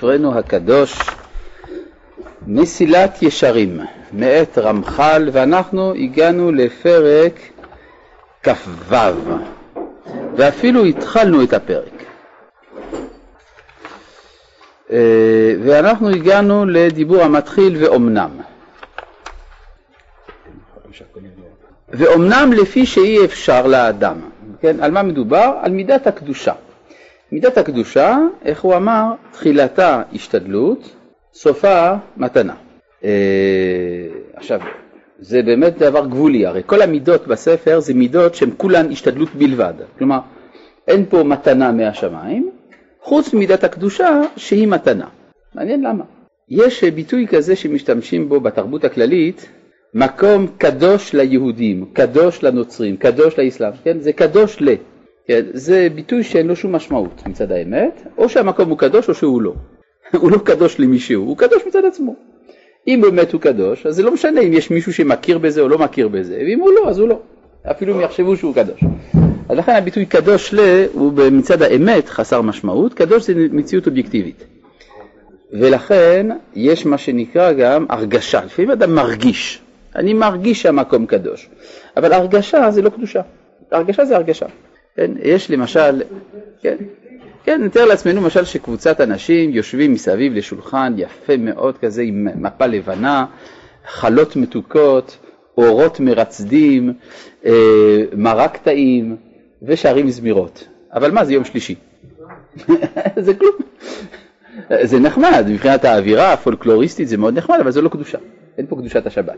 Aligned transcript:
ספרנו 0.00 0.38
הקדוש 0.38 0.98
מסילת 2.46 3.22
ישרים 3.22 3.80
מאת 4.12 4.58
רמח"ל 4.58 5.28
ואנחנו 5.32 5.94
הגענו 5.94 6.52
לפרק 6.52 7.32
כ"ו 8.42 8.94
ואפילו 10.36 10.84
התחלנו 10.84 11.42
את 11.42 11.52
הפרק 11.52 12.04
אה, 14.90 15.54
ואנחנו 15.64 16.08
הגענו 16.08 16.66
לדיבור 16.66 17.22
המתחיל 17.22 17.84
ואומנם 17.84 18.30
ואומנם 21.88 22.52
לפי 22.52 22.86
שאי 22.86 23.24
אפשר 23.24 23.66
לאדם, 23.66 24.20
כן, 24.60 24.76
על 24.80 24.90
מה 24.90 25.02
מדובר? 25.02 25.52
על 25.62 25.72
מידת 25.72 26.06
הקדושה. 26.06 26.52
מידת 27.32 27.58
הקדושה, 27.58 28.18
איך 28.44 28.60
הוא 28.60 28.76
אמר? 28.76 29.12
תחילתה 29.32 30.02
השתדלות, 30.12 30.96
סופה 31.34 31.92
מתנה. 32.16 32.54
אה, 33.04 33.10
עכשיו, 34.34 34.60
זה 35.18 35.42
באמת 35.42 35.78
דבר 35.78 36.06
גבולי, 36.06 36.46
הרי 36.46 36.62
כל 36.66 36.82
המידות 36.82 37.26
בספר 37.26 37.80
זה 37.80 37.94
מידות 37.94 38.34
שהן 38.34 38.50
כולן 38.56 38.92
השתדלות 38.92 39.34
בלבד, 39.34 39.74
כלומר 39.98 40.18
אין 40.88 41.04
פה 41.08 41.22
מתנה 41.22 41.72
מהשמיים, 41.72 42.50
חוץ 43.00 43.34
ממידת 43.34 43.64
הקדושה 43.64 44.20
שהיא 44.36 44.68
מתנה. 44.68 45.06
מעניין 45.54 45.82
למה. 45.82 46.04
יש 46.48 46.84
ביטוי 46.84 47.26
כזה 47.26 47.56
שמשתמשים 47.56 48.28
בו 48.28 48.40
בתרבות 48.40 48.84
הכללית, 48.84 49.48
מקום 49.94 50.46
קדוש 50.58 51.14
ליהודים, 51.14 51.84
קדוש 51.92 52.42
לנוצרים, 52.42 52.96
קדוש 52.96 53.38
לאסלאם, 53.38 53.72
כן? 53.84 54.00
זה 54.00 54.12
קדוש 54.12 54.62
ל... 54.62 54.68
זה 55.52 55.88
ביטוי 55.94 56.22
שאין 56.22 56.46
לו 56.46 56.56
שום 56.56 56.72
משמעות 56.72 57.22
מצד 57.26 57.52
האמת, 57.52 58.02
או 58.18 58.28
שהמקום 58.28 58.70
הוא 58.70 58.78
קדוש 58.78 59.08
או 59.08 59.14
שהוא 59.14 59.42
לא. 59.42 59.54
הוא 60.20 60.30
לא 60.30 60.38
קדוש 60.38 60.80
למישהו, 60.80 61.24
הוא 61.24 61.36
קדוש 61.36 61.62
מצד 61.66 61.84
עצמו. 61.84 62.14
אם 62.88 63.00
באמת 63.02 63.32
הוא 63.32 63.40
קדוש, 63.40 63.86
אז 63.86 63.96
זה 63.96 64.02
לא 64.02 64.14
משנה 64.14 64.40
אם 64.40 64.52
יש 64.52 64.70
מישהו 64.70 64.92
שמכיר 64.92 65.38
בזה 65.38 65.60
או 65.60 65.68
לא 65.68 65.78
מכיר 65.78 66.08
בזה, 66.08 66.42
ואם 66.46 66.60
הוא 66.60 66.70
לא, 66.72 66.88
אז 66.88 66.98
הוא 66.98 67.08
לא. 67.08 67.18
אפילו 67.70 67.94
אם 67.94 68.00
יחשבו 68.00 68.36
שהוא 68.36 68.54
קדוש. 68.54 68.80
אז 69.48 69.58
לכן 69.58 69.72
הביטוי 69.72 70.06
קדוש 70.06 70.54
ל 70.54 70.86
הוא 70.92 71.12
מצד 71.32 71.62
האמת 71.62 72.08
חסר 72.08 72.42
משמעות, 72.42 72.94
קדוש 72.94 73.26
זה 73.26 73.34
מציאות 73.52 73.86
אובייקטיבית. 73.86 74.44
ולכן 75.52 76.26
יש 76.54 76.86
מה 76.86 76.98
שנקרא 76.98 77.52
גם 77.52 77.86
הרגשה, 77.88 78.44
לפעמים 78.44 78.70
אדם 78.70 78.94
מרגיש, 78.94 79.60
אני 79.96 80.14
מרגיש 80.14 80.62
שהמקום 80.62 81.06
קדוש, 81.06 81.48
אבל 81.96 82.12
הרגשה 82.12 82.70
זה 82.70 82.82
לא 82.82 82.90
קדושה, 82.90 83.20
הרגשה 83.70 84.04
זה 84.04 84.16
הרגשה. 84.16 84.46
כן? 85.00 85.10
יש 85.22 85.50
למשל, 85.50 86.02
כן, 86.62 86.76
כן, 87.44 87.62
נתאר 87.64 87.84
לעצמנו 87.84 88.20
למשל 88.20 88.44
שקבוצת 88.44 89.00
אנשים 89.00 89.50
יושבים 89.50 89.92
מסביב 89.92 90.34
לשולחן 90.34 90.94
יפה 90.96 91.36
מאוד 91.36 91.78
כזה 91.78 92.02
עם 92.02 92.28
מפה 92.34 92.66
לבנה, 92.66 93.26
חלות 93.86 94.36
מתוקות, 94.36 95.18
אורות 95.58 96.00
מרצדים, 96.00 96.92
אה, 97.44 98.02
מרק 98.16 98.56
טעים 98.56 99.16
ושרים 99.62 100.10
זמירות. 100.10 100.68
אבל 100.92 101.10
מה 101.10 101.24
זה 101.24 101.34
יום 101.34 101.44
שלישי? 101.44 101.74
זה 103.26 103.34
כלום. 103.34 103.54
זה 104.82 104.98
נחמד, 104.98 105.44
מבחינת 105.48 105.84
האווירה 105.84 106.32
הפולקלוריסטית 106.32 107.08
זה 107.08 107.16
מאוד 107.16 107.38
נחמד, 107.38 107.56
אבל 107.60 107.70
זה 107.70 107.82
לא 107.82 107.88
קדושה. 107.88 108.18
אין 108.58 108.66
פה 108.66 108.76
קדושת 108.76 109.06
השבת. 109.06 109.36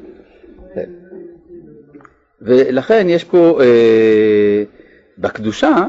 כן. 0.75 0.91
ולכן 2.41 3.07
יש 3.09 3.25
פה 3.25 3.61
אה, 3.63 4.65
בקדושה 5.23 5.87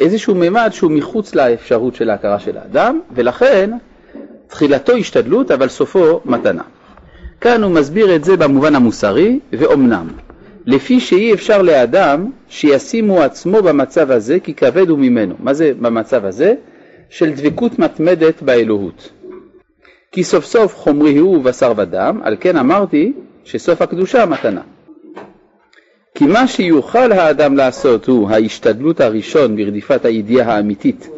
איזשהו 0.00 0.34
מימד 0.34 0.70
שהוא 0.72 0.90
מחוץ 0.90 1.34
לאפשרות 1.34 1.94
של 1.94 2.10
ההכרה 2.10 2.38
של 2.38 2.58
האדם, 2.58 3.00
ולכן 3.14 3.70
תחילתו 4.46 4.92
השתדלות 4.92 5.50
אבל 5.50 5.68
סופו 5.68 6.20
מתנה. 6.24 6.62
כאן 7.40 7.62
הוא 7.62 7.72
מסביר 7.72 8.16
את 8.16 8.24
זה 8.24 8.36
במובן 8.36 8.74
המוסרי, 8.74 9.40
ואומנם, 9.52 10.08
לפי 10.66 11.00
שאי 11.00 11.34
אפשר 11.34 11.62
לאדם 11.62 12.30
שישימו 12.48 13.20
עצמו 13.20 13.62
במצב 13.62 14.10
הזה 14.10 14.40
כי 14.40 14.54
כבד 14.54 14.88
הוא 14.88 14.98
ממנו. 14.98 15.34
מה 15.38 15.54
זה 15.54 15.72
במצב 15.80 16.24
הזה? 16.24 16.54
של 17.10 17.32
דבקות 17.32 17.78
מתמדת 17.78 18.42
באלוהות. 18.42 19.10
כי 20.12 20.24
סוף 20.24 20.44
סוף 20.44 20.76
חומרי 20.76 21.16
הוא 21.16 21.36
ובשר 21.36 21.72
ודם, 21.76 22.20
על 22.22 22.36
כן 22.40 22.56
אמרתי 22.56 23.12
שסוף 23.44 23.82
הקדושה 23.82 24.26
מתנה. 24.26 24.60
כי 26.20 26.26
מה 26.26 26.46
שיוכל 26.46 27.12
האדם 27.12 27.56
לעשות 27.56 28.06
הוא 28.06 28.30
ההשתדלות 28.30 29.00
הראשון 29.00 29.56
ברדיפת 29.56 30.04
הידיעה 30.04 30.54
האמיתית 30.54 31.10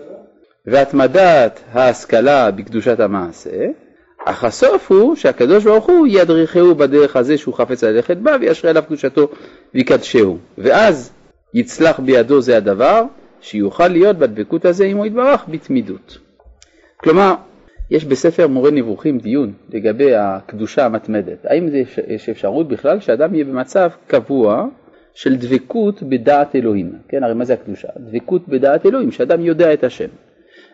והתמדת 0.66 1.60
ההשכלה 1.72 2.50
בקדושת 2.50 3.00
המעשה, 3.00 3.66
אך 4.24 4.44
הסוף 4.44 4.92
הוא 4.92 5.16
שהקדוש 5.16 5.64
ברוך 5.64 5.86
הוא 5.86 6.06
ידריכהו 6.06 6.74
בדרך 6.74 7.16
הזה 7.16 7.38
שהוא 7.38 7.54
חפץ 7.54 7.84
ללכת 7.84 8.16
בה 8.16 8.36
וישרה 8.40 8.70
עליו 8.70 8.82
קדושתו 8.86 9.28
ויקדשהו. 9.74 10.38
ואז 10.58 11.12
יצלח 11.54 12.00
בידו 12.00 12.40
זה 12.40 12.56
הדבר 12.56 13.04
שיוכל 13.40 13.88
להיות 13.88 14.18
בדבקות 14.18 14.64
הזה 14.64 14.84
עמו 14.84 15.06
יתברך 15.06 15.44
בתמידות. 15.48 16.18
כלומר, 16.96 17.34
יש 17.90 18.04
בספר 18.04 18.48
מורה 18.48 18.70
נבוכים 18.70 19.18
דיון 19.18 19.52
לגבי 19.70 20.14
הקדושה 20.14 20.86
המתמדת. 20.86 21.44
האם 21.44 21.68
יש 22.08 22.28
אפשרות 22.28 22.68
בכלל 22.68 23.00
שאדם 23.00 23.34
יהיה 23.34 23.44
במצב 23.44 23.90
קבוע 24.06 24.66
של 25.14 25.36
דבקות 25.36 26.02
בדעת 26.02 26.56
אלוהים. 26.56 26.92
כן, 27.08 27.24
הרי 27.24 27.34
מה 27.34 27.44
זה 27.44 27.54
הקדושה? 27.54 27.88
דבקות 27.96 28.48
בדעת 28.48 28.86
אלוהים, 28.86 29.10
שאדם 29.10 29.40
יודע 29.40 29.72
את 29.72 29.84
השם. 29.84 30.08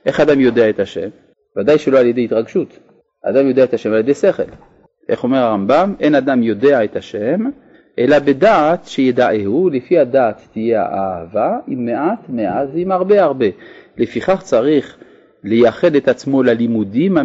איך 0.07 0.21
אדם 0.21 0.41
יודע 0.41 0.71
את 0.71 0.81
השם? 0.81 1.09
ודאי 1.57 1.79
שלא 1.79 1.99
על 1.99 2.07
ידי 2.07 2.25
התרגשות. 2.25 2.79
אדם 3.23 3.49
יודע 3.49 3.65
את 3.65 3.75
השם 3.75 3.93
על 3.93 3.99
ידי 3.99 4.15
שכל. 4.15 4.43
איך 5.09 5.25
אומר 5.25 5.39
הרמב"ם? 5.39 5.95
אין 6.01 6.15
אדם 6.15 6.43
יודע 6.43 6.85
את 6.85 6.97
השם, 6.97 7.45
אלא 7.99 8.19
בדעת 8.19 8.85
שידעהו, 8.85 9.71
לפי 9.71 9.99
הדעת 9.99 10.41
תהיה 10.53 10.83
האהבה, 10.83 11.59
עם 11.67 11.87
מעט 11.87 12.29
מעט 12.29 12.69
ועם 12.75 12.93
הרבה 12.93 13.23
הרבה. 13.23 13.47
לפיכך 13.97 14.43
צריך 14.43 14.99
לייחד 15.45 15.95
את 15.95 16.09
עצמו 16.09 16.43
ללימודים 16.43 17.17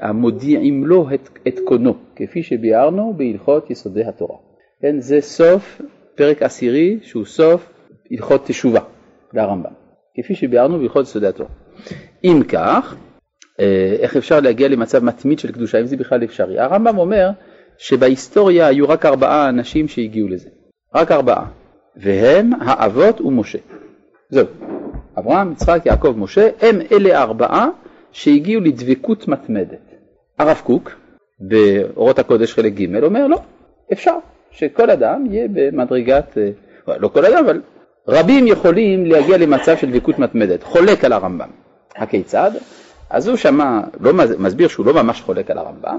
המודיעים 0.00 0.86
לו 0.86 1.08
את, 1.14 1.28
את 1.48 1.58
קונו, 1.64 1.94
כפי 2.16 2.42
שביארנו 2.42 3.14
בהלכות 3.16 3.70
יסודי 3.70 4.04
התורה. 4.04 4.36
כן, 4.82 5.00
זה 5.00 5.20
סוף 5.20 5.80
פרק 6.16 6.42
עשירי 6.42 6.98
שהוא 7.02 7.24
סוף 7.24 7.68
הלכות 8.10 8.46
תשובה 8.46 8.80
לרמב"ם, 9.32 9.70
כפי 10.16 10.34
שביארנו 10.34 10.78
בהלכות 10.78 11.06
יסודי 11.06 11.26
התורה. 11.26 11.50
אם 12.24 12.42
כך, 12.48 12.96
אה, 13.60 13.96
איך 14.00 14.16
אפשר 14.16 14.40
להגיע 14.40 14.68
למצב 14.68 15.04
מתמיד 15.04 15.38
של 15.38 15.52
קדושה, 15.52 15.80
אם 15.80 15.86
זה 15.86 15.96
בכלל 15.96 16.24
אפשרי? 16.24 16.58
הרמב"ם 16.58 16.98
אומר 16.98 17.30
שבהיסטוריה 17.78 18.66
היו 18.66 18.88
רק 18.88 19.06
ארבעה 19.06 19.48
אנשים 19.48 19.88
שהגיעו 19.88 20.28
לזה, 20.28 20.48
רק 20.94 21.12
ארבעה, 21.12 21.46
והם 21.96 22.50
האבות 22.60 23.20
ומשה. 23.20 23.58
זהו, 24.30 24.46
אברהם, 25.18 25.52
יצחק, 25.52 25.82
יעקב, 25.84 26.14
משה, 26.16 26.48
הם 26.60 26.78
אלה 26.92 27.18
הארבעה 27.18 27.68
שהגיעו 28.12 28.60
לדבקות 28.60 29.28
מתמדת. 29.28 29.94
הרב 30.38 30.60
קוק, 30.64 30.90
באורות 31.40 32.18
הקודש 32.18 32.54
חלק 32.54 32.72
ג', 32.72 33.04
אומר 33.04 33.26
לא, 33.26 33.40
אפשר, 33.92 34.16
שכל 34.56 34.90
אדם 34.90 35.24
יהיה 35.30 35.48
במדרגת, 35.52 36.38
אה, 36.38 36.98
לא 36.98 37.08
כל 37.08 37.24
אדם, 37.24 37.44
אבל 37.44 37.60
רבים 38.08 38.46
יכולים 38.46 39.06
להגיע 39.06 39.38
למצב 39.38 39.76
של 39.76 39.90
דבקות 39.90 40.18
מתמדת, 40.18 40.62
חולק 40.62 41.04
על 41.04 41.12
הרמב"ם. 41.12 41.48
הכיצד? 41.96 42.50
אז 43.10 43.28
הוא 43.28 43.36
שמע, 43.36 43.80
לא 44.00 44.12
מסביר 44.38 44.68
שהוא 44.68 44.86
לא 44.86 44.94
ממש 44.94 45.20
חולק 45.20 45.50
על 45.50 45.58
הרמב"ם, 45.58 45.98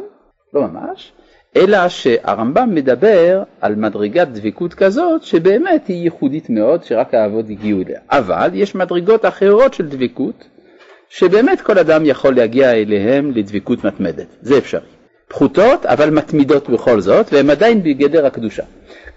לא 0.53 0.62
ממש, 0.62 1.12
אלא 1.56 1.90
שהרמב"ם 1.90 2.75
מדבר 2.75 3.44
על 3.62 3.75
מדרגת 3.75 4.28
דבקות 4.28 4.73
כזאת 4.73 5.23
שבאמת 5.23 5.88
היא 5.88 6.03
ייחודית 6.03 6.50
מאוד, 6.50 6.84
שרק 6.84 7.13
האבות 7.13 7.46
הגיעו 7.50 7.81
אליה. 7.81 8.00
אבל 8.12 8.50
יש 8.53 8.75
מדרגות 8.75 9.25
אחרות 9.25 9.73
של 9.73 9.88
דבקות, 9.88 10.44
שבאמת 11.09 11.62
כל 11.62 11.79
אדם 11.79 12.06
יכול 12.06 12.35
להגיע 12.35 12.72
אליהם 12.72 13.31
לדבקות 13.31 13.84
מתמדת, 13.84 14.28
זה 14.41 14.58
אפשרי. 14.58 14.97
פחותות 15.29 15.85
אבל 15.85 16.09
מתמידות 16.09 16.70
בכל 16.70 17.02
זאת, 17.02 17.34
והן 17.34 17.50
עדיין 17.50 17.84
בגדר 17.84 18.26
הקדושה. 18.26 18.64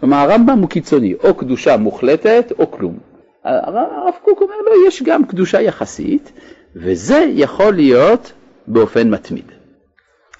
כלומר 0.00 0.16
הרמב"ם 0.16 0.58
הוא 0.58 0.68
קיצוני, 0.68 1.14
או 1.24 1.34
קדושה 1.34 1.76
מוחלטת 1.76 2.52
או 2.58 2.70
כלום. 2.70 2.98
הרב 3.44 4.14
קוק 4.24 4.40
אומר 4.40 4.54
לו, 4.56 4.82
לא, 4.82 4.88
יש 4.88 5.02
גם 5.02 5.24
קדושה 5.24 5.60
יחסית, 5.60 6.32
וזה 6.76 7.24
יכול 7.34 7.74
להיות 7.74 8.32
באופן 8.66 9.10
מתמיד. 9.10 9.44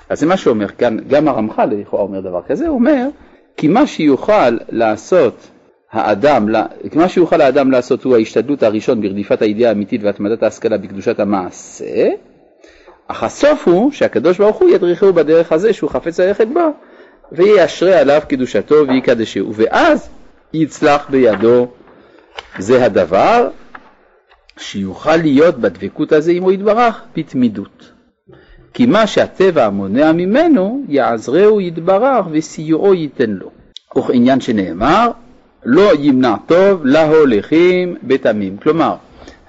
אז 0.09 0.21
זה 0.21 0.27
מה 0.27 0.37
שאומר 0.37 0.69
כאן, 0.69 0.97
גם 1.09 1.29
הרמח"ל 1.29 1.65
לכאורה 1.65 2.03
אומר 2.03 2.21
דבר 2.21 2.43
כזה, 2.47 2.69
הוא 2.69 2.75
אומר, 2.75 3.07
כי 3.57 3.69
מה 3.69 3.87
שיוכל 3.87 4.57
לעשות 4.69 5.49
האדם, 5.93 6.49
מה 6.95 7.09
שיוכל 7.09 7.41
האדם 7.41 7.71
לעשות 7.71 8.05
הוא 8.05 8.17
ההשתדלות 8.17 8.63
הראשון 8.63 9.01
ברדיפת 9.01 9.43
הידיעה 9.43 9.71
האמיתית 9.71 10.03
והתמדת 10.05 10.43
ההשכלה 10.43 10.79
בקדושת 10.79 11.21
המעשה, 11.21 12.09
אך 13.11 13.23
הסוף 13.23 13.69
הוא 13.69 13.93
שהקדוש 13.93 14.39
ברוך 14.39 14.57
הוא 14.57 14.71
ידריכהו 14.71 15.13
בדרך 15.13 15.53
הזה 15.53 15.73
שהוא 15.73 15.91
חפץ 15.91 16.21
ללכת 16.21 16.47
בה, 16.55 16.69
וישרה 17.33 17.99
עליו 18.01 18.23
קדושתו 18.29 18.75
ויקדשהו, 18.89 19.55
ואז 19.55 20.09
יצלח 20.53 21.07
בידו 21.11 21.69
זה 22.59 22.85
הדבר 22.85 23.49
שיוכל 24.57 25.17
להיות 25.17 25.59
בדבקות 25.59 26.13
הזה 26.13 26.33
עמו 26.33 26.53
יתברך 26.53 27.03
בתמידות. 27.17 27.93
כי 28.75 28.87
מה 28.87 29.07
שהטבע 29.07 29.71
מונע 29.71 30.13
ממנו, 30.13 30.83
יעזרהו 30.89 31.61
יתברך 31.61 32.27
וסיועו 32.31 32.95
ייתן 32.95 33.31
לו. 33.31 33.51
וכעניין 33.99 34.41
שנאמר, 34.41 35.11
לא 35.65 35.91
ימנע 35.99 36.35
טוב 36.47 36.87
להולכים 36.87 37.97
בתמים. 38.03 38.57
כלומר, 38.57 38.95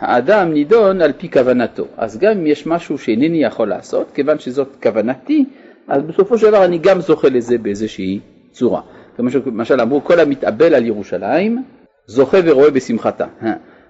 האדם 0.02 0.54
נידון 0.54 1.02
על 1.02 1.12
פי 1.18 1.32
כוונתו. 1.32 1.86
אז 1.98 2.18
גם 2.18 2.32
אם 2.32 2.48
יש 2.48 2.68
משהו 2.68 2.98
שאינני 2.98 3.44
יכול 3.44 3.68
לעשות, 3.68 4.12
כיוון 4.14 4.40
שזאת 4.40 4.76
כוונתי, 4.84 5.46
אז 5.88 6.02
בסופו 6.02 6.38
של 6.38 6.48
דבר 6.48 6.66
אני 6.66 6.78
גם 6.78 7.02
זוכה 7.02 7.30
לזה 7.30 7.58
באיזושהי 7.58 8.20
צורה. 8.52 8.82
למשל 9.20 9.82
אמרו, 9.82 10.04
כל 10.04 10.20
המתאבל 10.20 10.74
על 10.74 10.86
ירושלים, 10.86 11.64
זוכה 12.06 12.38
ורואה 12.46 12.72
בשמחתה. 12.72 13.26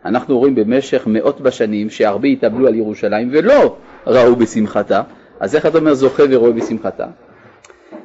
אנחנו 0.05 0.39
רואים 0.39 0.55
במשך 0.55 1.03
מאות 1.07 1.41
בשנים 1.41 1.89
שהרבה 1.89 2.27
התאבלו 2.27 2.67
על 2.67 2.75
ירושלים 2.75 3.29
ולא 3.31 3.75
ראו 4.07 4.35
בשמחתה, 4.35 5.01
אז 5.39 5.55
איך 5.55 5.65
אתה 5.65 5.77
אומר 5.77 5.93
זוכה 5.93 6.23
ורואה 6.29 6.51
בשמחתה? 6.51 7.07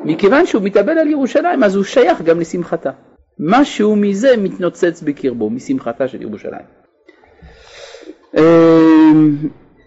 מכיוון 0.04 0.46
שהוא 0.46 0.62
מתאבל 0.62 0.98
על 0.98 1.08
ירושלים, 1.10 1.64
אז 1.64 1.76
הוא 1.76 1.84
שייך 1.84 2.22
גם 2.22 2.40
לשמחתה. 2.40 2.90
משהו 3.38 3.96
מזה 3.96 4.36
מתנוצץ 4.36 5.02
בקרבו, 5.02 5.50
משמחתה 5.50 6.08
של 6.08 6.22
ירושלים. 6.22 6.75
אמ, 8.36 9.36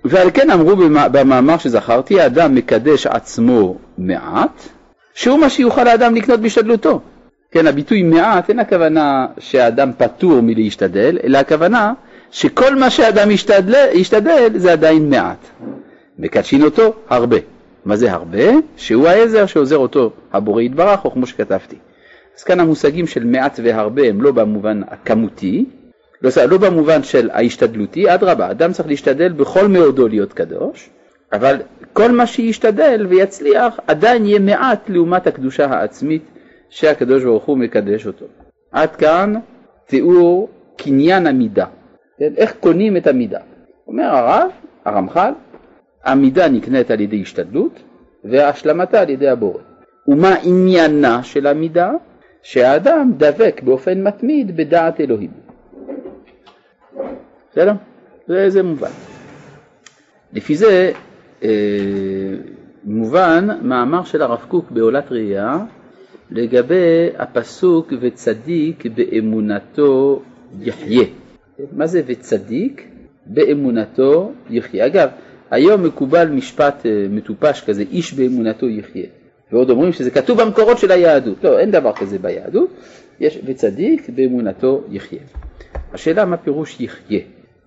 ועל 0.05 0.31
כן 0.33 0.49
אמרו 0.49 0.75
במאמר 1.11 1.57
שזכרתי, 1.57 2.21
האדם 2.21 2.55
מקדש 2.55 3.07
עצמו 3.07 3.77
מעט, 3.97 4.63
שהוא 5.13 5.39
מה 5.39 5.49
שיוכל 5.49 5.87
האדם 5.87 6.15
לקנות 6.15 6.39
בהשתדלותו. 6.39 7.01
כן, 7.51 7.67
הביטוי 7.67 8.03
מעט 8.03 8.49
אין 8.49 8.59
הכוונה 8.59 9.25
שהאדם 9.39 9.91
פטור 9.97 10.41
מלהשתדל, 10.41 11.17
אלא 11.23 11.37
הכוונה 11.37 11.93
שכל 12.31 12.75
מה 12.75 12.89
שאדם 12.89 13.31
ישתדל, 13.31 13.87
ישתדל 13.93 14.49
זה 14.55 14.71
עדיין 14.71 15.09
מעט. 15.09 15.47
מקדשין 16.19 16.63
אותו 16.63 16.93
הרבה. 17.09 17.37
מה 17.85 17.95
זה 17.95 18.11
הרבה? 18.11 18.43
שהוא 18.77 19.07
העזר 19.07 19.45
שעוזר 19.45 19.77
אותו 19.77 20.11
הבורא 20.33 20.61
יתברך, 20.61 21.05
או 21.05 21.11
כמו 21.11 21.25
שכתבתי. 21.25 21.75
אז 22.37 22.43
כאן 22.43 22.59
המושגים 22.59 23.07
של 23.07 23.23
מעט 23.23 23.59
והרבה 23.63 24.07
הם 24.07 24.21
לא 24.21 24.31
במובן 24.31 24.81
הכמותי, 24.87 25.65
לא, 26.21 26.29
לא 26.49 26.57
במובן 26.57 27.03
של 27.03 27.29
ההשתדלותי, 27.33 28.13
אדרבה, 28.13 28.51
אדם 28.51 28.71
צריך 28.71 28.87
להשתדל 28.87 29.31
בכל 29.31 29.67
מאודו 29.67 30.07
להיות 30.07 30.33
קדוש, 30.33 30.89
אבל 31.33 31.55
כל 31.93 32.11
מה 32.11 32.27
שישתדל 32.27 33.05
ויצליח 33.09 33.79
עדיין 33.87 34.25
יהיה 34.25 34.39
מעט 34.39 34.89
לעומת 34.89 35.27
הקדושה 35.27 35.65
העצמית 35.65 36.23
שהקדוש 36.69 37.23
ברוך 37.23 37.45
הוא 37.45 37.57
מקדש 37.57 38.07
אותו. 38.07 38.25
עד 38.71 38.95
כאן 38.95 39.33
תיאור 39.85 40.49
קניין 40.77 41.27
המידה, 41.27 41.65
כן? 42.19 42.33
איך 42.37 42.53
קונים 42.59 42.97
את 42.97 43.07
המידה. 43.07 43.39
אומר 43.87 44.03
הרב, 44.03 44.51
הרמח"ל, 44.85 45.33
המידה 46.05 46.49
נקנית 46.49 46.91
על 46.91 47.01
ידי 47.01 47.21
השתדלות 47.21 47.79
והשלמתה 48.23 49.01
על 49.01 49.09
ידי 49.09 49.29
הבורא. 49.29 49.61
ומה 50.07 50.35
עניינה 50.43 51.23
של 51.23 51.47
המידה? 51.47 51.91
שהאדם 52.41 53.11
דבק 53.17 53.61
באופן 53.63 54.03
מתמיד 54.03 54.57
בדעת 54.57 55.01
אלוהים. 55.01 55.48
בסדר? 57.59 57.73
זה, 58.27 58.49
זה 58.49 58.63
מובן. 58.63 58.89
לפי 60.33 60.55
זה 60.55 60.91
אה, 61.43 61.49
מובן 62.83 63.47
מאמר 63.61 64.03
של 64.03 64.21
הרב 64.21 64.45
קוק 64.47 64.71
בעולת 64.71 65.11
ראייה 65.11 65.57
לגבי 66.31 67.09
הפסוק 67.17 67.93
וצדיק 68.01 68.83
באמונתו 68.95 70.21
יחיה. 70.59 71.05
מה 71.71 71.87
זה 71.87 72.01
וצדיק? 72.05 72.87
באמונתו 73.25 74.31
יחיה. 74.49 74.85
אגב, 74.85 75.09
היום 75.51 75.83
מקובל 75.83 76.27
משפט 76.27 76.85
אה, 76.85 77.05
מטופש 77.09 77.61
כזה, 77.61 77.83
איש 77.91 78.13
באמונתו 78.13 78.69
יחיה. 78.69 79.05
ועוד 79.51 79.69
אומרים 79.69 79.93
שזה 79.93 80.11
כתוב 80.11 80.41
במקורות 80.41 80.77
של 80.77 80.91
היהדות. 80.91 81.43
לא, 81.43 81.59
אין 81.59 81.71
דבר 81.71 81.93
כזה 81.93 82.19
ביהדות. 82.19 82.69
יש 83.19 83.39
וצדיק 83.45 84.09
באמונתו 84.09 84.83
יחיה. 84.91 85.19
השאלה 85.93 86.25
מה 86.25 86.37
פירוש 86.37 86.81
יחיה. 86.81 87.19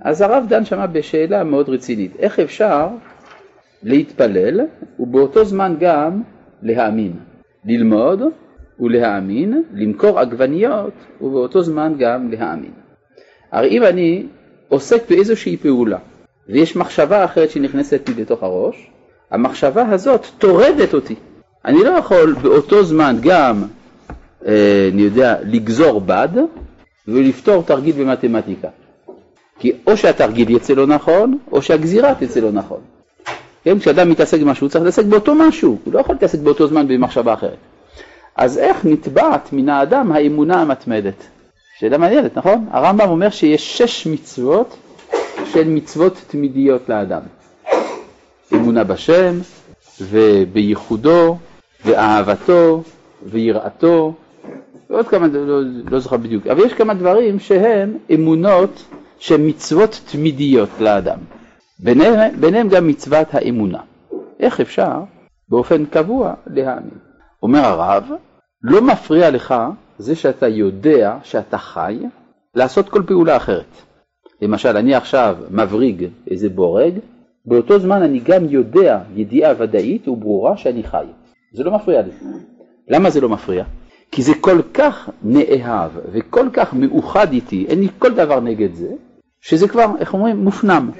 אז 0.04 0.20
הרב 0.20 0.44
דן 0.48 0.64
שמה 0.64 0.86
בשאלה 0.86 1.44
מאוד 1.44 1.68
רצינית, 1.68 2.16
איך 2.18 2.40
אפשר 2.40 2.88
להתפלל 3.82 4.60
ובאותו 4.98 5.44
זמן 5.44 5.74
גם 5.80 6.22
להאמין, 6.62 7.12
ללמוד 7.64 8.22
ולהאמין, 8.80 9.62
למכור 9.74 10.20
עגבניות 10.20 10.92
ובאותו 11.20 11.62
זמן 11.62 11.94
גם 11.98 12.30
להאמין. 12.30 12.72
הרי 13.52 13.68
אם 13.68 13.82
אני 13.82 14.26
עוסק 14.68 15.10
באיזושהי 15.10 15.56
פעולה 15.56 15.98
ויש 16.48 16.76
מחשבה 16.76 17.24
אחרת 17.24 17.50
שנכנסת 17.50 18.08
לי 18.08 18.22
לתוך 18.22 18.42
הראש, 18.42 18.90
המחשבה 19.30 19.88
הזאת 19.88 20.26
טורדת 20.38 20.94
אותי. 20.94 21.14
אני 21.64 21.84
לא 21.84 21.90
יכול 21.90 22.34
באותו 22.42 22.84
זמן 22.84 23.16
גם, 23.22 23.62
אה, 24.46 24.88
אני 24.92 25.02
יודע, 25.02 25.36
לגזור 25.42 26.00
בד 26.00 26.28
ולפתור 27.08 27.62
תרגיל 27.62 27.94
במתמטיקה. 28.04 28.68
כי 29.62 29.72
או 29.86 29.96
שהתרגיל 29.96 30.50
יצא 30.50 30.74
לא 30.74 30.86
נכון, 30.86 31.38
או 31.52 31.62
שהגזירה 31.62 32.14
תצא 32.14 32.40
לא 32.40 32.52
נכון. 32.52 32.80
כן, 33.64 33.78
כשאדם 33.78 34.10
מתעסק 34.10 34.40
במשהו, 34.40 34.64
הוא 34.64 34.70
צריך 34.70 34.84
להתעסק 34.84 35.04
באותו 35.04 35.34
משהו, 35.34 35.78
הוא 35.84 35.94
לא 35.94 36.00
יכול 36.00 36.14
להתעסק 36.14 36.38
באותו 36.38 36.66
זמן 36.66 36.88
במחשבה 36.88 37.34
אחרת. 37.34 37.56
אז 38.36 38.58
איך 38.58 38.84
נטבעת 38.84 39.52
מן 39.52 39.68
האדם 39.68 40.12
האמונה 40.12 40.62
המתמדת? 40.62 41.14
שאלה 41.78 41.98
מעניינת, 41.98 42.38
נכון? 42.38 42.66
הרמב"ם 42.70 43.08
אומר 43.08 43.30
שיש 43.30 43.78
שש 43.78 44.06
מצוות 44.06 44.76
של 45.52 45.68
מצוות 45.68 46.24
תמידיות 46.28 46.88
לאדם. 46.88 47.22
אמונה 48.54 48.84
בשם, 48.84 49.38
ובייחודו, 50.00 51.36
ואהבתו, 51.84 52.82
ויראתו, 53.26 54.14
ועוד 54.90 55.08
כמה, 55.08 55.26
לא, 55.26 55.60
לא 55.90 55.98
זוכר 55.98 56.16
בדיוק, 56.16 56.46
אבל 56.46 56.66
יש 56.66 56.72
כמה 56.72 56.94
דברים 56.94 57.38
שהם 57.38 57.98
אמונות 58.14 58.84
שהן 59.22 59.48
מצוות 59.48 60.00
תמידיות 60.12 60.68
לאדם. 60.80 61.18
ביניהם, 61.78 62.40
ביניהם 62.40 62.68
גם 62.68 62.88
מצוות 62.88 63.26
האמונה. 63.32 63.80
איך 64.40 64.60
אפשר 64.60 65.02
באופן 65.48 65.84
קבוע 65.84 66.34
להאמין? 66.46 66.98
אומר 67.42 67.58
הרב, 67.58 68.10
לא 68.62 68.82
מפריע 68.82 69.30
לך 69.30 69.54
זה 69.98 70.16
שאתה 70.16 70.48
יודע 70.48 71.18
שאתה 71.22 71.58
חי 71.58 71.98
לעשות 72.54 72.88
כל 72.88 73.02
פעולה 73.06 73.36
אחרת. 73.36 73.82
למשל, 74.42 74.76
אני 74.76 74.94
עכשיו 74.94 75.36
מבריג 75.50 76.06
איזה 76.30 76.48
בורג, 76.48 76.98
באותו 77.46 77.78
זמן 77.78 78.02
אני 78.02 78.20
גם 78.20 78.44
יודע 78.48 79.00
ידיעה 79.14 79.52
ודאית 79.58 80.08
וברורה 80.08 80.56
שאני 80.56 80.82
חי. 80.82 81.04
זה 81.52 81.64
לא 81.64 81.70
מפריע 81.72 82.02
לי. 82.02 82.10
למה 82.88 83.10
זה 83.10 83.20
לא 83.20 83.28
מפריע? 83.28 83.64
כי 84.12 84.22
זה 84.22 84.32
כל 84.40 84.62
כך 84.74 85.10
נאהב 85.22 85.90
וכל 86.12 86.48
כך 86.52 86.74
מאוחד 86.74 87.32
איתי, 87.32 87.66
אין 87.68 87.80
לי 87.80 87.88
כל 87.98 88.14
דבר 88.14 88.40
נגד 88.40 88.74
זה, 88.74 88.92
שזה 89.42 89.68
כבר, 89.68 89.86
איך 89.98 90.14
אומרים, 90.14 90.44
מופנם. 90.44 90.90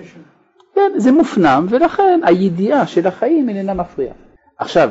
כן, 0.75 0.93
זה 0.97 1.13
מופנם, 1.13 1.67
ולכן 1.71 2.21
הידיעה 2.23 2.87
של 2.87 3.07
החיים 3.07 3.49
איננה 3.49 3.75
מפריעה. 3.75 4.15
עכשיו, 4.59 4.91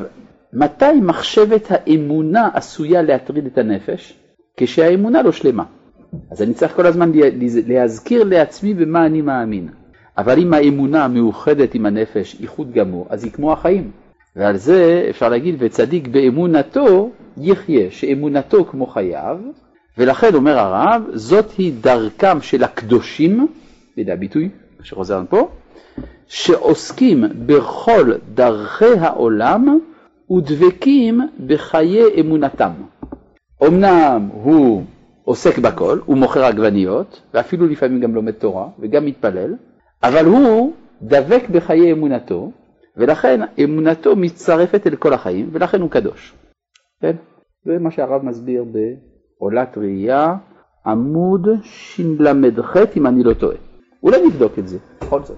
מתי 0.53 0.99
מחשבת 1.01 1.67
האמונה 1.69 2.49
עשויה 2.53 3.01
להטריד 3.01 3.45
את 3.45 3.57
הנפש? 3.57 4.19
כשהאמונה 4.57 5.21
לא 5.21 5.31
שלמה. 5.31 5.63
אז 6.31 6.41
אני 6.41 6.53
צריך 6.53 6.75
כל 6.75 6.85
הזמן 6.85 7.11
להזכיר 7.67 8.23
לעצמי 8.23 8.73
במה 8.73 9.05
אני 9.05 9.21
מאמין. 9.21 9.69
אבל 10.17 10.39
אם 10.39 10.53
האמונה 10.53 11.07
מאוחדת 11.07 11.75
עם 11.75 11.85
הנפש 11.85 12.41
איחוד 12.41 12.71
גמור, 12.71 13.07
אז 13.09 13.23
היא 13.23 13.31
כמו 13.31 13.53
החיים. 13.53 13.91
ועל 14.35 14.57
זה 14.57 15.07
אפשר 15.09 15.29
להגיד, 15.29 15.55
וצדיק 15.59 16.07
באמונתו 16.07 17.09
יחיה, 17.37 17.91
שאמונתו 17.91 18.65
כמו 18.65 18.85
חייו, 18.85 19.39
ולכן 19.97 20.33
אומר 20.33 20.59
הרב, 20.59 21.03
זאת 21.13 21.51
היא 21.51 21.73
דרכם 21.81 22.41
של 22.41 22.63
הקדושים, 22.63 23.47
זה 24.05 24.13
הביטוי 24.13 24.49
שחוזר 24.83 25.21
פה, 25.29 25.49
שעוסקים 26.27 27.23
בכל 27.45 28.11
דרכי 28.33 28.99
העולם 28.99 29.79
ודבקים 30.31 31.21
בחיי 31.47 32.19
אמונתם. 32.19 32.71
אמנם 33.67 34.29
הוא 34.33 34.83
עוסק 35.23 35.57
בכל, 35.57 35.99
הוא 36.05 36.17
מוכר 36.17 36.43
עגבניות, 36.43 37.21
ואפילו 37.33 37.67
לפעמים 37.67 37.99
גם 37.99 38.15
לומד 38.15 38.31
תורה, 38.31 38.67
וגם 38.79 39.05
מתפלל, 39.05 39.55
אבל 40.03 40.25
הוא 40.25 40.73
דבק 41.01 41.49
בחיי 41.51 41.91
אמונתו, 41.91 42.51
ולכן 42.97 43.41
אמונתו 43.63 44.15
מצטרפת 44.15 44.87
אל 44.87 44.95
כל 44.95 45.13
החיים, 45.13 45.49
ולכן 45.51 45.81
הוא 45.81 45.89
קדוש. 45.89 46.33
כן? 47.01 47.15
זה 47.65 47.79
מה 47.79 47.91
שהרב 47.91 48.25
מסביר 48.25 48.63
בעולת 49.41 49.77
ראייה, 49.77 50.33
עמוד 50.85 51.47
של"ח, 51.63 52.75
אם 52.97 53.07
אני 53.07 53.23
לא 53.23 53.33
טועה. 53.33 53.57
אולי 54.03 54.27
נבדוק 54.27 54.59
את 54.59 54.67
זה, 54.67 54.77
בכל 55.01 55.21
זאת. 55.23 55.37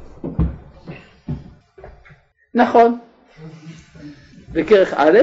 נכון, 2.56 2.98
בכרך 4.54 4.94
א' 4.98 5.20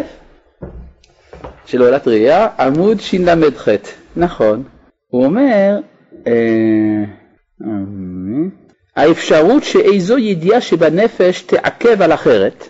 של 1.66 1.82
עולת 1.82 2.08
ראייה, 2.08 2.48
עמוד 2.58 3.00
של"ח, 3.00 3.68
נכון. 4.16 4.62
הוא 5.08 5.24
אומר, 5.24 5.80
אה, 6.26 7.04
האפשרות 8.96 9.64
שאיזו 9.64 10.18
ידיעה 10.18 10.60
שבנפש 10.60 11.42
תעכב 11.42 12.02
על 12.02 12.12
אחרת, 12.12 12.68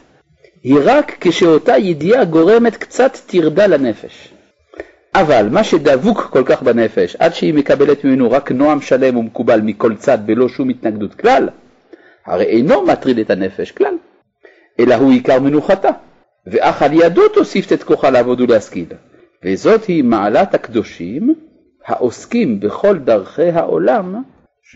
היא 0.62 0.78
רק 0.84 1.16
כשאותה 1.20 1.78
ידיעה 1.78 2.24
גורמת 2.24 2.76
קצת 2.76 3.16
טרדה 3.26 3.66
לנפש. 3.66 4.39
אבל 5.14 5.48
מה 5.50 5.64
שדבוק 5.64 6.20
כל 6.20 6.42
כך 6.46 6.62
בנפש, 6.62 7.16
עד 7.16 7.34
שהיא 7.34 7.54
מקבלת 7.54 8.04
ממנו 8.04 8.30
רק 8.30 8.52
נועם 8.52 8.80
שלם 8.80 9.16
ומקובל 9.16 9.60
מכל 9.60 9.94
צד 9.96 10.18
בלא 10.26 10.48
שום 10.48 10.68
התנגדות 10.68 11.14
כלל, 11.14 11.48
הרי 12.26 12.44
אינו 12.44 12.82
מטריד 12.82 13.18
את 13.18 13.30
הנפש 13.30 13.70
כלל, 13.70 13.94
אלא 14.80 14.94
הוא 14.94 15.10
עיקר 15.10 15.40
מנוחתה, 15.40 15.88
ואך 16.46 16.82
על 16.82 16.92
ידו 16.92 17.28
תוסיף 17.28 17.72
את 17.72 17.82
כוחה 17.82 18.10
לעבוד 18.10 18.40
ולהשכיל, 18.40 18.86
וזאת 19.44 19.84
היא 19.84 20.04
מעלת 20.04 20.54
הקדושים 20.54 21.34
העוסקים 21.86 22.60
בכל 22.60 22.98
דרכי 22.98 23.48
העולם 23.48 24.22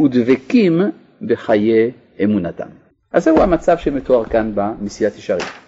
ודבקים 0.05 0.81
בחיי 1.23 1.91
אמונתם. 2.25 2.69
אז 3.13 3.25
זהו 3.25 3.41
המצב 3.43 3.79
שמתואר 3.79 4.25
כאן 4.25 4.53
בנשיאת 4.55 5.19
ישרים. 5.19 5.64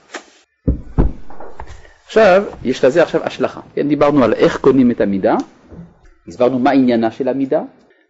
עכשיו, 2.16 2.44
יש 2.64 2.84
לזה 2.84 3.02
עכשיו 3.02 3.20
השלכה. 3.24 3.60
כן, 3.74 3.88
דיברנו 3.88 4.24
על 4.24 4.32
איך 4.32 4.56
קונים 4.56 4.90
את 4.90 5.00
המידה, 5.00 5.36
הסברנו 6.28 6.58
מה 6.58 6.70
עניינה 6.70 7.10
של 7.10 7.28
המידה, 7.28 7.62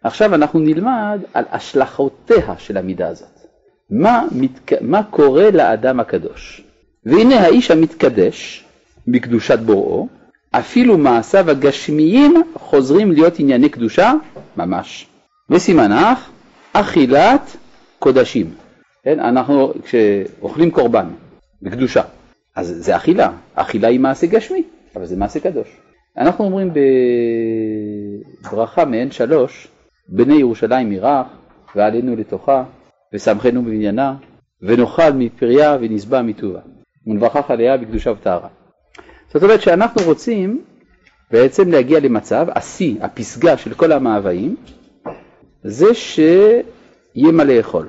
עכשיו 0.03 0.35
אנחנו 0.35 0.59
נלמד 0.59 1.19
על 1.33 1.43
השלכותיה 1.51 2.57
של 2.57 2.77
המידה 2.77 3.07
הזאת. 3.07 3.39
מה, 3.89 4.23
מתק... 4.31 4.81
מה 4.81 5.03
קורה 5.03 5.51
לאדם 5.51 5.99
הקדוש? 5.99 6.63
והנה 7.05 7.39
האיש 7.39 7.71
המתקדש 7.71 8.65
בקדושת 9.07 9.59
בוראו, 9.59 10.07
אפילו 10.51 10.97
מעשיו 10.97 11.51
הגשמיים 11.51 12.43
חוזרים 12.53 13.11
להיות 13.11 13.39
ענייני 13.39 13.69
קדושה 13.69 14.13
ממש. 14.57 15.07
וסימנך 15.49 16.29
אכילת 16.73 17.57
קודשים. 17.99 18.53
כן, 19.03 19.19
אנחנו 19.19 19.73
כשאוכלים 19.83 20.71
קורבן 20.71 21.05
בקדושה, 21.61 22.01
אז 22.57 22.73
זה 22.79 22.95
אכילה, 22.95 23.31
אכילה 23.55 23.87
היא 23.87 23.99
מעשה 23.99 24.27
גשמי, 24.27 24.63
אבל 24.95 25.05
זה 25.05 25.15
מעשה 25.17 25.39
קדוש. 25.39 25.67
אנחנו 26.17 26.45
אומרים 26.45 26.73
בברכה 28.43 28.85
מעין 28.85 29.11
שלוש, 29.11 29.67
בני 30.09 30.35
ירושלים 30.35 30.91
ירח, 30.91 31.27
ועלינו 31.75 32.15
לתוכה, 32.15 32.63
ושמחנו 33.13 33.63
בבניינה, 33.63 34.15
ונאכל 34.61 35.11
מפריה 35.13 35.77
ונשבע 35.81 36.21
מטובה, 36.21 36.59
ונברכך 37.07 37.51
עליה 37.51 37.77
בקדושה 37.77 38.11
וטהרה. 38.11 38.47
זאת 39.33 39.43
אומרת 39.43 39.61
שאנחנו 39.61 40.01
רוצים 40.05 40.61
בעצם 41.31 41.71
להגיע 41.71 41.99
למצב, 41.99 42.47
השיא, 42.55 42.95
הפסגה 43.01 43.57
של 43.57 43.73
כל 43.73 43.91
המאוויים, 43.91 44.55
זה 45.63 45.93
שיהיה 45.93 47.31
מה 47.33 47.43
לאכול. 47.43 47.87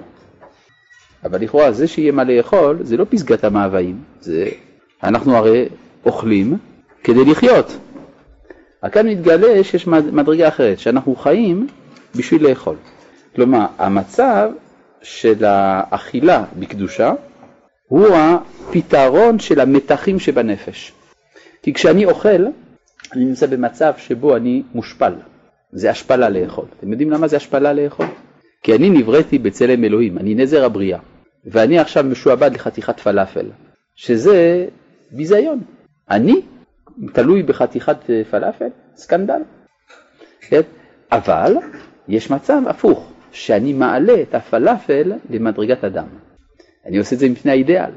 אבל 1.24 1.42
לכאורה 1.42 1.72
זה 1.72 1.88
שיהיה 1.88 2.12
מה 2.12 2.24
לאכול 2.24 2.78
זה 2.80 2.96
לא 2.96 3.06
פסגת 3.08 3.44
המאוויים, 3.44 4.00
זה 4.20 4.48
אנחנו 5.02 5.36
הרי 5.36 5.68
אוכלים 6.06 6.56
כדי 7.04 7.24
לחיות. 7.24 7.76
רק 8.84 8.94
כאן 8.94 9.08
מתגלה 9.08 9.64
שיש 9.64 9.86
מדרגה 9.86 10.48
אחרת, 10.48 10.78
שאנחנו 10.78 11.16
חיים 11.16 11.66
בשביל 12.16 12.48
לאכול. 12.48 12.76
כלומר, 13.34 13.66
המצב 13.78 14.50
של 15.02 15.44
האכילה 15.44 16.44
בקדושה 16.58 17.12
הוא 17.88 18.06
הפתרון 18.16 19.38
של 19.38 19.60
המתחים 19.60 20.18
שבנפש. 20.18 20.92
כי 21.62 21.74
כשאני 21.74 22.04
אוכל, 22.04 22.44
אני 23.12 23.24
נמצא 23.24 23.46
במצב 23.46 23.92
שבו 23.96 24.36
אני 24.36 24.62
מושפל. 24.74 25.12
זה 25.72 25.90
השפלה 25.90 26.28
לאכול. 26.28 26.64
אתם 26.78 26.90
יודעים 26.90 27.10
למה 27.10 27.28
זה 27.28 27.36
השפלה 27.36 27.72
לאכול? 27.72 28.06
כי 28.62 28.74
אני 28.74 28.90
נבראתי 28.90 29.38
בצלם 29.38 29.84
אלוהים, 29.84 30.18
אני 30.18 30.34
נזר 30.34 30.64
הבריאה, 30.64 30.98
ואני 31.44 31.78
עכשיו 31.78 32.04
משועבד 32.04 32.54
לחתיכת 32.54 33.00
פלאפל, 33.00 33.46
שזה 33.96 34.66
ביזיון. 35.10 35.60
אני 36.10 36.40
תלוי 37.12 37.42
בחתיכת 37.42 38.10
אה, 38.10 38.22
פלאפל? 38.30 38.68
סקנדל. 38.96 39.42
כן? 40.40 40.60
אבל 41.12 41.56
יש 42.08 42.30
מצב 42.30 42.62
הפוך, 42.66 43.12
שאני 43.32 43.72
מעלה 43.72 44.22
את 44.22 44.34
הפלאפל 44.34 45.12
למדרגת 45.30 45.84
אדם. 45.84 46.06
אני 46.86 46.98
עושה 46.98 47.14
את 47.14 47.20
זה 47.20 47.28
מפני 47.28 47.50
האידאל, 47.50 47.90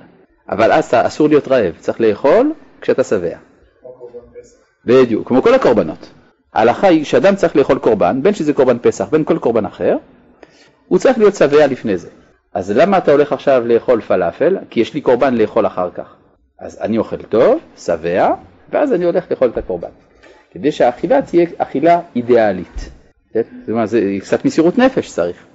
אבל 0.50 0.71
אז 0.71 0.93
אסור 0.93 1.27
להיות 1.27 1.48
רעב, 1.48 1.75
צריך 1.77 2.01
לאכול 2.01 2.53
כשאתה 2.81 3.03
שבע. 3.03 3.38
בדיוק, 4.86 5.27
כמו 5.27 5.41
כל 5.41 5.53
הקורבנות. 5.53 6.12
ההלכה 6.53 6.88
היא 6.88 7.03
שאדם 7.05 7.36
צריך 7.36 7.55
לאכול 7.55 7.79
קורבן, 7.79 8.24
בין 8.24 8.33
שזה 8.33 8.53
קורבן 8.53 8.77
פסח, 8.81 9.10
בין 9.10 9.24
כל 9.24 9.38
קורבן 9.39 9.65
אחר, 9.65 9.98
הוא 10.88 11.00
צריך 11.00 11.17
להיות 11.17 11.36
שבע 11.36 11.67
לפני 11.67 11.98
זה. 11.98 12.10
אז 12.53 12.72
למה 12.72 12.98
אתה 12.98 13.12
הולך 13.12 13.34
עכשיו 13.34 13.63
לאכול 13.65 14.01
פלאפל? 14.01 14.58
כי 14.70 14.79
יש 14.79 14.93
לי 14.93 15.01
קורבן 15.01 15.36
לאכול 15.36 15.67
אחר 15.67 15.89
כך. 15.91 16.15
אז 16.60 16.77
אני 16.81 16.98
אוכל 16.98 17.17
טוב, 17.17 17.60
שבע, 17.77 18.34
ואז 18.70 18.93
אני 18.93 19.05
הולך 19.05 19.31
לאכול 19.31 19.50
את 19.50 19.58
הקורבן. 19.58 19.89
כדי 20.51 20.72
שהאכילה 20.72 21.22
תהיה 21.22 21.48
אכילה 21.58 22.01
אידיאלית. 22.15 22.89
זאת 23.34 23.70
אומרת, 23.70 23.89
זה 23.89 24.01
קצת 24.20 24.46
מסירות 24.46 24.77
נפש 24.77 25.12
צריך. 25.12 25.46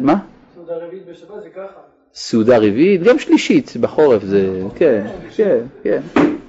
מה? 0.00 0.14
סעודה 0.54 0.72
רביעית 0.76 1.06
בשבת 1.06 1.42
זה 1.42 1.48
ככה. 1.48 1.80
סעודה 2.14 2.58
רביעית, 2.58 3.02
גם 3.02 3.18
שלישית 3.18 3.76
בחורף 3.80 4.24
זה, 4.24 4.62
כן, 4.74 5.06
כן, 5.36 5.58
כן. 5.82 6.00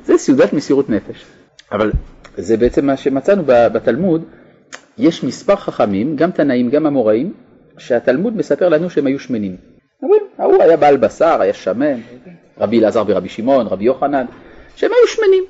זה 0.06 0.18
סעודת 0.18 0.54
מסירות 0.54 0.90
נפש. 0.90 1.26
אבל 1.72 1.92
זה 2.38 2.58
בעצם 2.58 2.86
מה 2.86 2.98
שמצאנו 2.98 3.44
בתלמוד, 3.46 4.24
יש 4.98 5.24
מספר 5.24 5.56
חכמים, 5.56 6.16
גם 6.16 6.32
תנאים, 6.32 6.70
גם 6.70 6.88
אמוראים, 6.88 7.34
שהתלמוד 7.78 8.38
מספר 8.38 8.70
לנו 8.70 8.90
שהם 8.90 9.08
היו 9.08 9.20
שמנים. 9.20 9.71
ההוא 10.42 10.64
היה 10.64 10.78
בעל 10.78 10.98
בשר, 10.98 11.42
היה 11.42 11.54
שמן, 11.54 12.00
רבי 12.60 12.80
אלעזר 12.80 13.04
ורבי 13.08 13.30
שמעון, 13.30 13.68
רבי 13.68 13.84
יוחנן, 13.84 14.26
שהם 14.76 14.92
היו 14.92 15.08
שמנים. 15.08 15.44